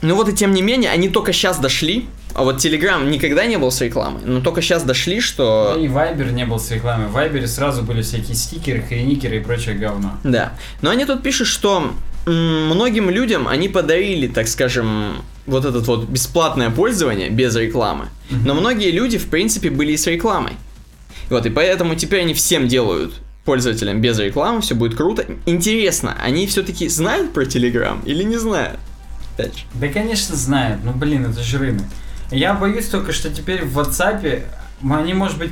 [0.01, 2.07] ну вот и тем не менее, они только сейчас дошли.
[2.35, 5.77] А вот Telegram никогда не был с рекламой, но только сейчас дошли, что...
[5.79, 7.07] И Viber не был с рекламой.
[7.07, 10.17] В Вайбере сразу были всякие стикеры, хреникеры и прочее говно.
[10.23, 10.53] Да.
[10.81, 11.93] Но они тут пишут, что
[12.25, 18.09] многим людям они подарили, так скажем, вот это вот бесплатное пользование без рекламы.
[18.29, 20.53] Но многие люди, в принципе, были и с рекламой.
[21.29, 23.13] Вот, и поэтому теперь они всем делают
[23.45, 25.25] пользователям без рекламы, все будет круто.
[25.45, 28.79] Интересно, они все-таки знают про Telegram или не знают?
[29.37, 29.47] Же.
[29.73, 30.81] Да, конечно, знают.
[30.83, 31.85] Ну, блин, это же рынок.
[32.31, 34.43] Я боюсь только, что теперь в WhatsApp
[34.89, 35.51] они, может быть,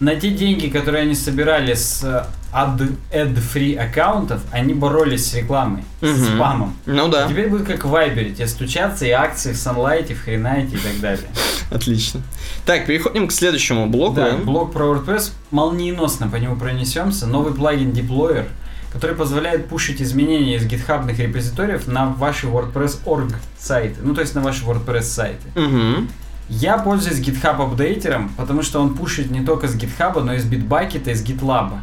[0.00, 5.82] на те деньги, которые они собирали с э, ad, ad-free аккаунтов, они боролись с рекламой,
[6.00, 6.36] с Мгм.
[6.36, 6.76] спамом.
[6.86, 10.76] Ну да, Теперь будет как в Вайбере, тебе стучатся и акции в Sunlight, в Хренайте
[10.76, 11.26] и так далее.
[11.70, 12.20] отлично.
[12.64, 14.14] Так, переходим к следующему блоку.
[14.16, 17.26] Да, блок про WordPress, молниеносно по нему пронесемся.
[17.26, 18.46] Новый плагин Deployer,
[18.92, 23.96] который позволяет пушить изменения из гитхабных репозиториев на ваши WordPress.org сайты.
[24.02, 25.48] Ну, то есть на ваши WordPress сайты.
[25.56, 26.08] Мгм.
[26.48, 30.46] Я пользуюсь GitHub апдейтером, потому что он пушит не только с GitHub, но и с
[30.46, 31.78] Bitbucket и с GitLab.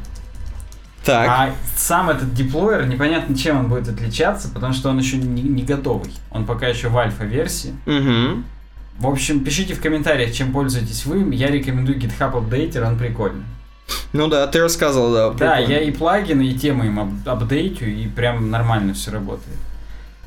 [1.05, 1.27] Так.
[1.29, 5.61] А сам этот деплойер, непонятно чем он будет отличаться, потому что он еще не, не
[5.61, 6.11] готовый.
[6.31, 7.75] Он пока еще в альфа-версии.
[7.85, 8.43] Угу.
[8.97, 11.31] В общем, пишите в комментариях, чем пользуетесь вы.
[11.35, 13.43] Я рекомендую GitHub апдейтер, он прикольный.
[14.13, 15.29] Ну да, ты рассказывал, да.
[15.29, 15.71] Да, прикольно.
[15.71, 19.57] я и плагины, и темы им ап- апдейтю, и прям нормально все работает.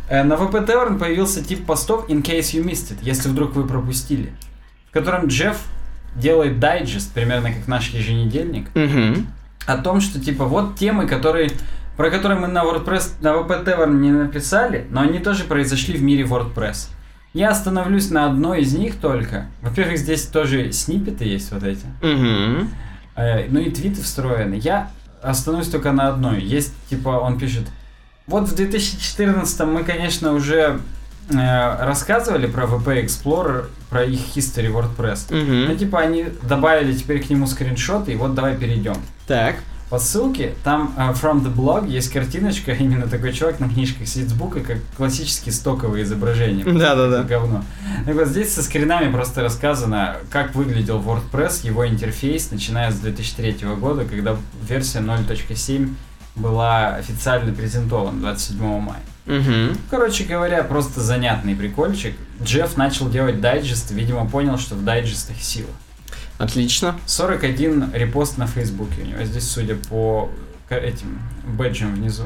[0.08, 3.66] Э, На VP Tavern появился тип постов in case you missed it, если вдруг вы
[3.66, 4.32] пропустили,
[4.88, 5.56] в котором Джефф
[6.16, 9.26] делает дайджест, примерно как наш еженедельник, Мгм.
[9.66, 11.50] о том, что типа вот темы, которые
[11.96, 16.02] про которые мы на WordPress, на VP Tavern не написали, но они тоже произошли в
[16.02, 16.90] мире WordPress.
[17.34, 19.46] Я остановлюсь на одной из них только.
[19.62, 21.84] Во-первых, здесь тоже сниппеты есть вот эти.
[22.00, 22.70] Мгм.
[23.16, 24.54] Э, ну и твиты встроены.
[24.54, 24.90] Я
[25.22, 26.40] остановлюсь только на одной.
[26.40, 27.64] Есть, типа, он пишет,
[28.28, 30.80] вот в 2014 мы, конечно, уже
[31.30, 35.34] э, рассказывали про VP Explorer, про их history WordPress.
[35.34, 35.64] Мгм.
[35.68, 38.96] Ну, типа, они добавили теперь к нему скриншоты, и вот давай перейдем.
[39.26, 39.56] Так.
[39.88, 44.28] По ссылке, там э, from the blog есть картиночка, именно такой чувак на книжках сидит
[44.28, 46.64] с букой, как классические стоковые изображения.
[46.66, 47.22] Да-да-да.
[47.22, 47.64] Говно.
[48.04, 53.66] Так вот, здесь со скринами просто рассказано, как выглядел WordPress, его интерфейс, начиная с 2003
[53.80, 54.36] года, когда
[54.68, 55.94] версия 0.7
[56.38, 59.00] была официально презентована 27 мая.
[59.26, 59.78] Угу.
[59.90, 62.14] Короче говоря, просто занятный прикольчик.
[62.42, 65.70] Джефф начал делать дайджест, видимо, понял, что в дайджестах сила.
[66.38, 66.98] Отлично.
[67.06, 70.30] 41 репост на Фейсбуке у него здесь, судя по
[70.70, 72.24] этим бэджам внизу.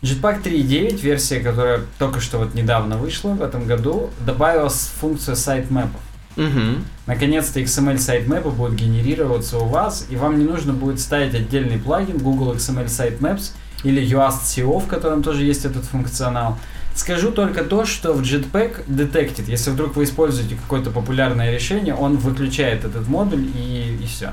[0.00, 6.00] Jetpack 3.9, версия, которая только что вот недавно вышла в этом году, добавила функцию сайтмэпов.
[6.38, 6.84] Угу.
[7.06, 12.18] Наконец-то XML сайтмэпы будут генерироваться у вас, и вам не нужно будет ставить отдельный плагин
[12.18, 13.52] Google XML Sitemaps
[13.82, 16.56] или Yoast SEO, в котором тоже есть этот функционал.
[16.94, 22.16] Скажу только то, что в Jetpack Detected, если вдруг вы используете какое-то популярное решение, он
[22.16, 24.32] выключает этот модуль и, и все.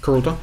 [0.00, 0.36] Круто.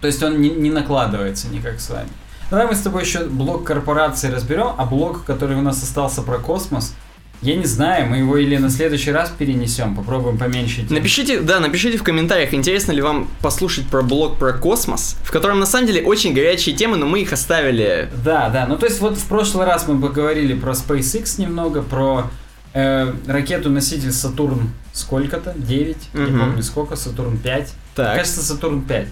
[0.00, 2.08] То есть он не, не накладывается никак с вами.
[2.50, 6.38] Давай мы с тобой еще блок корпорации разберем, а блок, который у нас остался про
[6.38, 6.94] космос,
[7.42, 10.84] я не знаю, мы его или на следующий раз перенесем, попробуем поменьше.
[10.84, 10.94] тем.
[10.96, 15.60] Напишите, да, напишите в комментариях, интересно ли вам послушать про блог про космос, в котором
[15.60, 18.08] на самом деле очень горячие темы, но мы их оставили.
[18.24, 18.66] Да, да.
[18.66, 22.30] Ну, то есть, вот в прошлый раз мы поговорили про SpaceX немного, про
[22.74, 25.54] э, ракету-носитель Сатурн сколько-то?
[25.56, 25.96] 9?
[26.14, 26.40] Не Мгм.
[26.40, 27.72] помню сколько, Сатурн 5.
[27.94, 28.16] Так.
[28.16, 29.06] Кажется, Сатурн 5.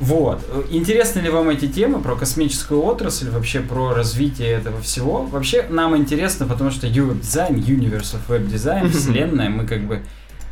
[0.00, 0.44] Вот.
[0.70, 5.22] Интересны ли вам эти темы про космическую отрасль, вообще про развитие этого всего?
[5.22, 10.00] Вообще нам интересно, потому что Design, Universe of Web Design, вселенная, мы как бы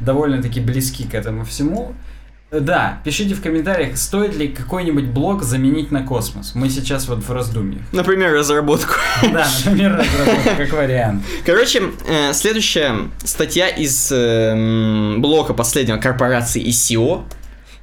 [0.00, 1.94] довольно-таки близки к этому всему.
[2.52, 6.54] Да, пишите в комментариях, стоит ли какой-нибудь блок заменить на космос.
[6.54, 7.80] Мы сейчас вот в раздумьях.
[7.92, 8.92] Например, разработку.
[9.32, 11.24] Да, например, разработка, как вариант.
[11.46, 14.16] Короче, э, следующая статья из э,
[14.52, 17.22] м, блока последнего корпорации ICO.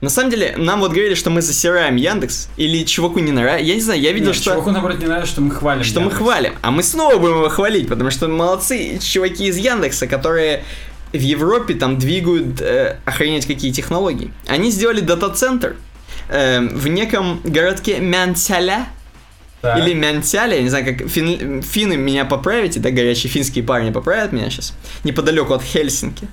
[0.02, 3.66] На самом деле, нам вот говорили, что мы засираем Яндекс, или чуваку не нравится.
[3.66, 4.52] Я не знаю, я видел, Нет, что...
[4.52, 5.84] чуваку, наоборот, не нравится, что мы хвалим.
[5.84, 6.22] Что мы Яндекс.
[6.22, 10.64] хвалим, а мы снова будем его хвалить, потому что молодцы чуваки из Яндекса, которые
[11.12, 14.32] в Европе там двигают э, охренеть какие технологии.
[14.48, 15.76] Они сделали дата-центр
[16.30, 18.88] э, в неком городке Мянцяля,
[19.62, 19.80] Так.
[19.80, 24.32] или Мянцяля, я не знаю, как фин- финны меня поправите, да, горячие финские парни поправят
[24.32, 24.74] меня сейчас,
[25.04, 26.28] неподалеку от Хельсинки.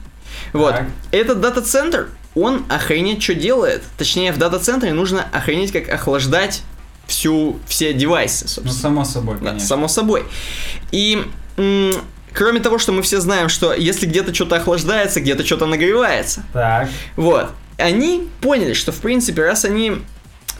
[0.52, 0.86] Вот, Так.
[1.10, 3.82] этот дата-центр, он охренеть что делает.
[3.98, 6.62] Точнее, в дата-центре нужно охренеть как охлаждать
[7.08, 8.72] всю, все девайсы, Ну, собственно.
[8.80, 9.66] само собой, Да, конечно.
[9.68, 10.24] само собой.
[10.92, 11.24] И
[11.56, 11.92] м,
[12.32, 16.44] кроме того, что мы все знаем, что если где-то что-то охлаждается, где-то что-то нагревается.
[16.52, 16.88] Так.
[17.16, 17.50] Вот.
[17.78, 19.92] Они поняли, что в принципе, раз они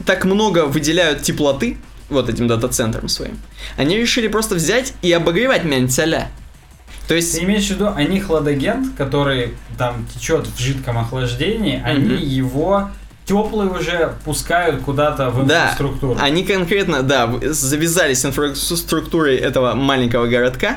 [0.04, 1.78] так много выделяют теплоты
[2.08, 3.38] вот этим дата-центром своим,
[3.76, 6.28] они решили просто взять и обогревать Мянцаля.
[7.08, 7.36] То есть...
[7.36, 12.90] Ты имеешь в виду, они хладагент, который там течет в жидком охлаждении, они его
[13.24, 16.18] теплый уже пускают куда-то в Да, инфраструктуру.
[16.20, 20.76] они конкретно, да, завязались с инфраструктурой этого маленького городка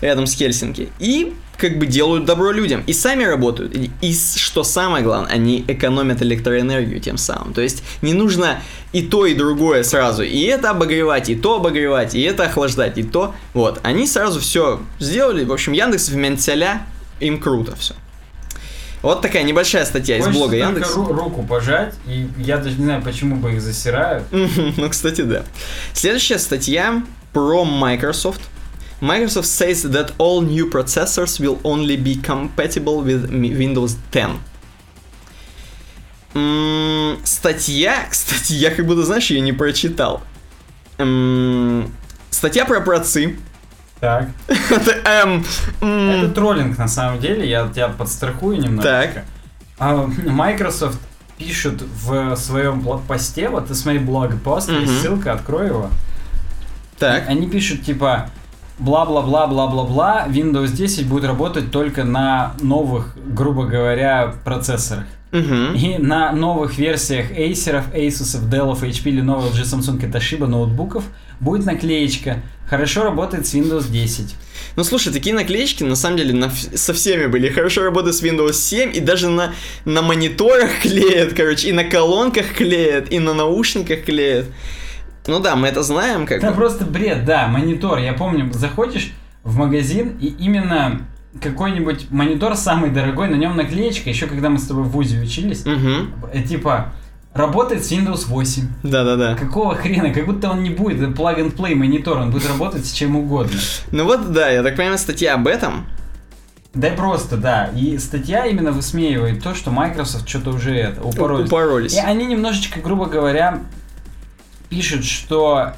[0.00, 2.82] рядом с Хельсинки и как бы делают добро людям.
[2.86, 3.74] И сами работают.
[4.00, 7.52] И, что самое главное, они экономят электроэнергию тем самым.
[7.52, 8.62] То есть не нужно
[8.92, 10.22] и то, и другое сразу.
[10.22, 13.34] И это обогревать, и то обогревать, и это охлаждать, и то.
[13.52, 13.78] Вот.
[13.82, 15.44] Они сразу все сделали.
[15.44, 16.80] В общем, Яндекс в Ментяля,
[17.20, 17.94] им круто все.
[19.02, 20.94] Вот такая небольшая статья из Хочется блога только Яндекс.
[20.96, 24.24] ру- руку пожать, и я даже не знаю, почему бы их засирают.
[24.30, 25.42] Ну, кстати, да.
[25.92, 27.02] Следующая статья
[27.34, 28.40] про Microsoft.
[29.00, 34.38] Microsoft says that all new processors will only be compatible with Windows 10.
[36.34, 40.22] М, статья, кстати, я как будто, знаешь, ее не прочитал.
[40.98, 41.90] М,
[42.30, 43.38] статья про процы.
[44.00, 44.28] Так.
[44.48, 45.44] Это, эм,
[45.80, 48.82] м, Это троллинг на самом деле, я тебя подстрахую немножко.
[49.14, 49.24] Так.
[49.78, 50.98] А, Microsoft
[51.38, 54.80] пишут в своем блокпосте, вот ты смотри блог-пост, Мгм.
[54.82, 55.90] есть ссылка, открой его.
[56.98, 57.28] Так.
[57.28, 58.30] Они пишут типа
[58.80, 65.04] бла-бла-бла-бла-бла-бла, Windows 10 будет работать только на новых, грубо говоря, процессорах.
[65.32, 65.74] Мгм.
[65.74, 71.04] И на новых версиях Acer, Asus, Dell, HP, Lenovo, LG, Samsung и Toshiba ноутбуков
[71.38, 74.34] будет наклеечка «Хорошо работает с Windows 10».
[74.76, 77.48] Ну слушай, такие наклеечки на самом деле на со всеми были.
[77.48, 79.54] Хорошо работают с Windows 7 и даже на,
[79.84, 84.46] на мониторах клеят, короче, и на колонках клеят, и на наушниках клеят.
[85.26, 86.54] Ну да, мы это знаем, как Это бы.
[86.54, 87.98] просто бред, да, монитор.
[87.98, 89.12] Я помню, заходишь
[89.44, 91.02] в магазин, и именно
[91.40, 95.64] какой-нибудь монитор самый дорогой, на нем наклеечка, еще когда мы с тобой в ВУЗе учились,
[95.64, 96.92] э, типа,
[97.34, 98.62] работает с Windows 8.
[98.82, 99.36] Да-да-да.
[99.36, 100.12] Какого хрена?
[100.12, 103.58] Как будто он не будет, это plug-and-play монитор, он будет работать с чем угодно.
[103.92, 105.86] Ну вот, да, я так понимаю, статья об этом.
[106.74, 107.70] Да и просто, да.
[107.74, 111.48] И статья именно высмеивает то, что Microsoft что-то уже это, упоролись.
[111.48, 111.94] Упоролись.
[111.96, 113.60] И они немножечко, грубо говоря,
[114.70, 115.74] пишут, что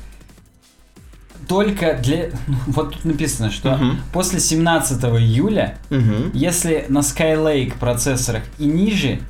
[1.48, 2.30] только для...
[2.68, 3.98] Вот тут написано, что Мгм.
[4.12, 6.30] после 17 июля, Мгм.
[6.34, 9.20] если на Skylake процессорах и ниже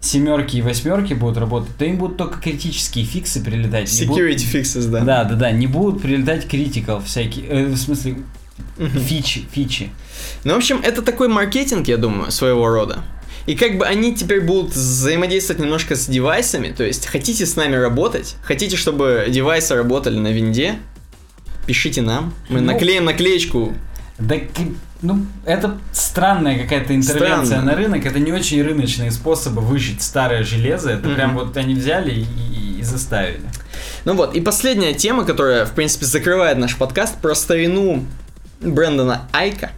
[0.00, 3.92] семерки и восьмерки будут работать, то им будут только критические фиксы прилетать.
[4.00, 5.00] не будут- Security fixes, да.
[5.00, 8.18] Да, да, да, не будут прилетать critical всякие, э, в смысле,
[8.78, 9.00] Мгм.
[9.00, 9.90] фичи, фичи.
[10.44, 12.98] Ну, в общем, это такой маркетинг, я думаю, своего рода.
[13.46, 17.76] И как бы они теперь будут взаимодействовать немножко с девайсами, то есть хотите с нами
[17.76, 20.76] работать, хотите, чтобы девайсы работали на винде,
[21.66, 23.72] пишите нам, мы Ну, наклеим наклеечку.
[24.18, 24.34] Да,
[25.02, 27.72] ну, это странная какая-то интервенция Странно.
[27.72, 31.14] на рынок, это не очень рыночные способы выжить старое железо, это Мгм.
[31.14, 33.42] прям вот они взяли и, и- и заставили.
[34.04, 38.04] Ну вот, и последняя тема, которая, в принципе, закрывает наш подкаст, про старину
[38.60, 39.70] Брэндона Айка.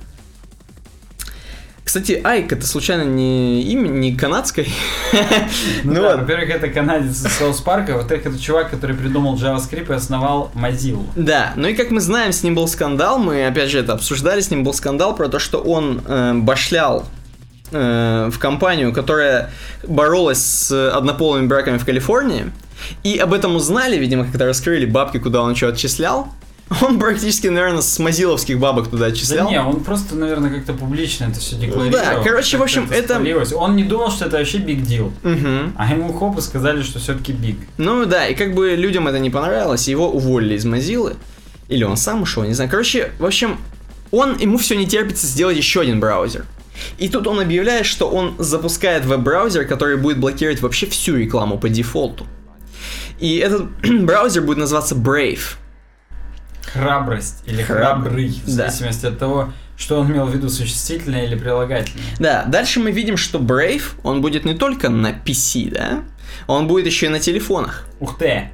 [1.89, 4.67] Кстати, Айк это случайно не имя, не канадское?
[5.85, 9.37] Ну, Ну да, вот, во-первых, это канадец из Соус Парка, во-вторых, это чувак, который придумал
[9.37, 11.03] JavaScript и основал Mozilla.
[11.17, 14.43] Да, ну и как мы знаем, с ним был скандал, мы опять же это обсуждали,
[14.43, 17.07] с ним был скандал про то, что он э, башлял
[17.71, 19.51] э, в компанию, которая
[19.83, 22.53] боролась с однополыми браками в Калифорнии,
[23.03, 26.29] и об этом узнали, видимо, когда раскрыли бабки, куда он что отчислял.
[26.83, 29.49] Он практически, наверное, с мазиловских бабок туда Да отчислял.
[29.51, 31.91] не, он просто, наверное, как-то публично это все декларировал.
[32.05, 33.53] Да, короче, в общем, это- свалилось.
[33.53, 35.13] Он не думал, что это вообще big deal.
[35.23, 35.73] Мгм.
[35.77, 37.57] А ему хоп и сказали, что все-таки big.
[37.79, 41.17] Ну да, и как бы людям это не понравилось, его уволили из Mozilla.
[41.69, 42.71] Или он сам ушел, не знаю.
[42.71, 43.59] Короче, в общем,
[44.11, 46.45] он, ему все не терпится сделать еще один браузер.
[46.99, 51.69] И тут он объявляет, что он запускает веб-браузер, который будет блокировать вообще всю рекламу по
[51.69, 52.27] дефолту.
[53.19, 55.57] И этот браузер будет называться Brave.
[56.73, 58.69] Храбрость или Храбрый, в да.
[58.69, 62.05] зависимости от того, что он имел в виду, существительное или прилагательное.
[62.19, 66.05] Да, дальше мы видим, что Brave, он будет не только на PC, да?
[66.47, 67.87] Он будет еще и на телефонах.
[68.01, 68.51] Ух ты!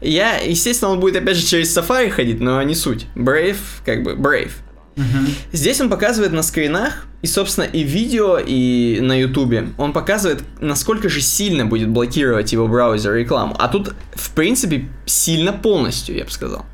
[0.00, 3.06] Я, естественно, он будет опять же через Safari ходить, но не суть.
[3.14, 4.52] Brave, как бы, Brave.
[4.96, 5.28] Мгм.
[5.52, 11.08] Здесь он показывает на скринах, и, собственно, и видео, и на ютубе, он показывает, насколько
[11.08, 13.56] же сильно будет блокировать его браузер рекламу.
[13.58, 16.64] А тут, в принципе, сильно полностью, я бы сказал.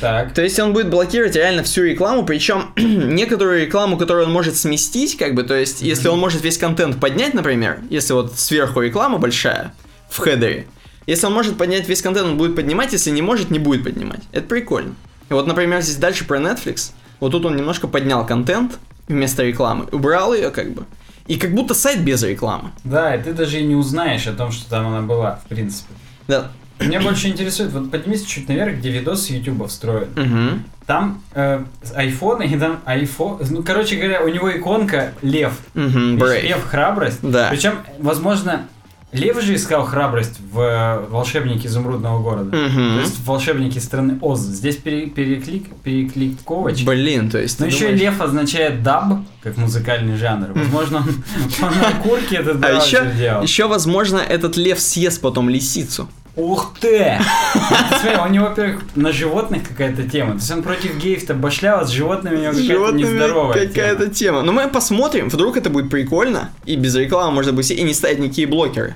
[0.00, 0.34] Так.
[0.34, 5.16] То есть он будет блокировать реально всю рекламу, причем некоторую рекламу, которую он может сместить,
[5.16, 9.18] как бы, то есть если он может весь контент поднять, например, если вот сверху реклама
[9.18, 9.74] большая
[10.10, 10.66] в хедере,
[11.06, 14.20] если он может поднять весь контент, он будет поднимать, если не может, не будет поднимать.
[14.32, 14.94] Это прикольно.
[15.30, 18.78] И вот, например, здесь дальше про Netflix, вот тут он немножко поднял контент
[19.08, 20.84] вместо рекламы, убрал ее как бы,
[21.26, 22.72] и как будто сайт без рекламы.
[22.84, 25.92] Да, и ты даже и не узнаешь о том, что там она была, в принципе.
[26.26, 26.50] Да.
[26.80, 30.08] Меня больше интересует, вот поднимись чуть наверх, где видосы YouTube встроен.
[30.16, 30.64] Мгм.
[30.86, 31.62] Там э,
[31.94, 33.44] айфоны и там iPhone.
[33.50, 35.52] Ну, короче говоря, у него иконка лев.
[35.74, 36.42] Brave.
[36.42, 37.18] Лев храбрость.
[37.22, 37.48] Да.
[37.50, 38.66] Причем, возможно,
[39.10, 42.54] Лев же искал храбрость в э, волшебнике изумрудного города.
[42.54, 42.94] Мгм.
[42.96, 44.40] То есть в волшебнике страны Оз.
[44.40, 46.84] Здесь пере- переклик, перекликовочка.
[46.84, 50.48] Блин, то есть Но ты еще думаешь- лев означает даб, как музыкальный жанр.
[50.54, 50.98] Возможно,
[51.62, 53.42] он, на курке этот А браузер еще, делал.
[53.42, 56.08] еще, возможно, этот лев съест потом лисицу.
[56.38, 57.18] Ух ты!
[57.52, 60.30] Смотри, у него, во-первых, на животных какая-то тема.
[60.32, 64.14] То есть он против геев-то башлял, а с животными у него какая-то нездоровая какая-то тема.
[64.14, 64.42] тема.
[64.42, 68.20] Ну мы посмотрим, вдруг это будет прикольно, и без рекламы можно будет и не ставить
[68.20, 68.94] никакие блокеры.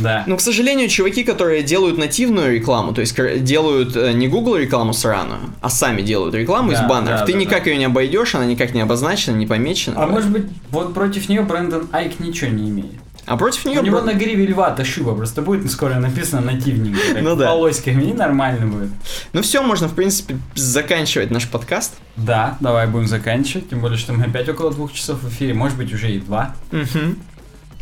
[0.00, 0.24] Да.
[0.26, 3.14] Но, к сожалению, чуваки, которые делают нативную рекламу, то есть
[3.44, 7.32] делают э, не Google рекламу сраную, а сами делают рекламу Да, из баннеров, да, ты
[7.32, 7.70] да, никак да.
[7.70, 10.02] ее не обойдешь, она никак не обозначена, не помечена.
[10.02, 13.05] А может быть, вот против нее Брэндон Айк ничего не имеет.
[13.26, 13.80] А против нее...
[13.80, 17.20] У него на гриве льва тащуба просто будет скоро написано нативненько.
[17.20, 17.46] Ну да.
[17.46, 18.90] Полоськами, и нормально будет.
[19.32, 21.94] Ну все, можно, в принципе, заканчивать наш подкаст.
[22.16, 25.76] Да, давай будем заканчивать, тем более, что мы опять около двух часов в эфире, может
[25.76, 26.54] быть, уже и два.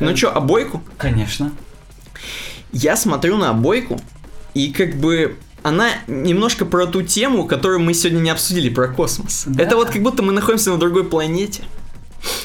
[0.01, 0.83] Ну что, обойку?
[0.97, 1.53] Конечно.
[2.73, 4.01] Я смотрю на обойку,
[4.55, 9.45] и как бы она немножко про ту тему, которую мы сегодня не обсудили, про космос.
[9.47, 9.62] Да.
[9.62, 11.62] Это вот как будто мы находимся на другой планете.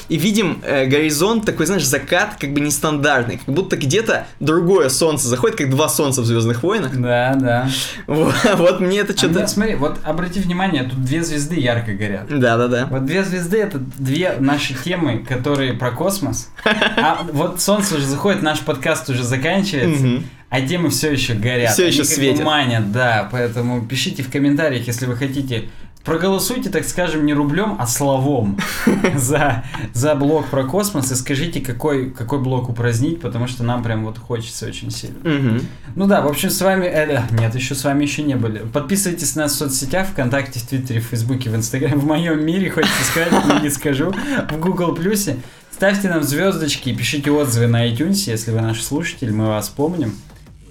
[0.08, 3.38] И видим э, горизонт такой, знаешь, закат как бы нестандартный.
[3.38, 6.96] Как будто где-то другое солнце заходит, как два солнца в Звездных войнах.
[6.96, 7.70] Да, да.
[8.06, 9.38] Вот, вот мне это А что-то...
[9.40, 12.26] мне, смотри, вот обрати внимание, тут две звезды ярко горят.
[12.28, 12.86] Да-да-да.
[12.90, 16.50] Вот две звезды это две наши темы, которые про космос.
[16.64, 20.24] А вот солнце уже заходит, наш подкаст уже заканчивается.
[20.48, 21.78] А темы все еще горят.
[21.78, 22.44] Они еще светят.
[22.44, 23.28] манят, да.
[23.30, 25.68] Поэтому пишите в комментариях, если вы хотите.
[26.04, 28.58] Проголосуйте, так скажем, не рублем, а словом
[29.16, 34.06] за, за блок про космос и скажите, какой, какой блок упразднить, потому что нам прям
[34.06, 35.18] вот хочется очень сильно.
[35.22, 35.60] Мгм.
[35.96, 36.86] Ну да, в общем, с вами...
[36.86, 38.60] э, нет, еще с вами еще не были.
[38.72, 42.70] Подписывайтесь на нас в соцсетях, ВКонтакте, в Твиттере, в Фейсбуке, в Инстаграме, в моем мире,
[42.70, 44.14] хочется сказать, но не скажу,
[44.50, 45.36] в Google Плюсе.
[45.70, 50.14] Ставьте нам звездочки и пишите отзывы на iTunes, если вы наш слушатель, мы вас помним.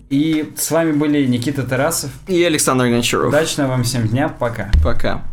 [0.09, 2.11] И с вами были Никита Тарасов.
[2.27, 3.29] И Александр Гончаров.
[3.29, 4.71] Удачного вам всем дня, пока.
[4.83, 5.23] Пока.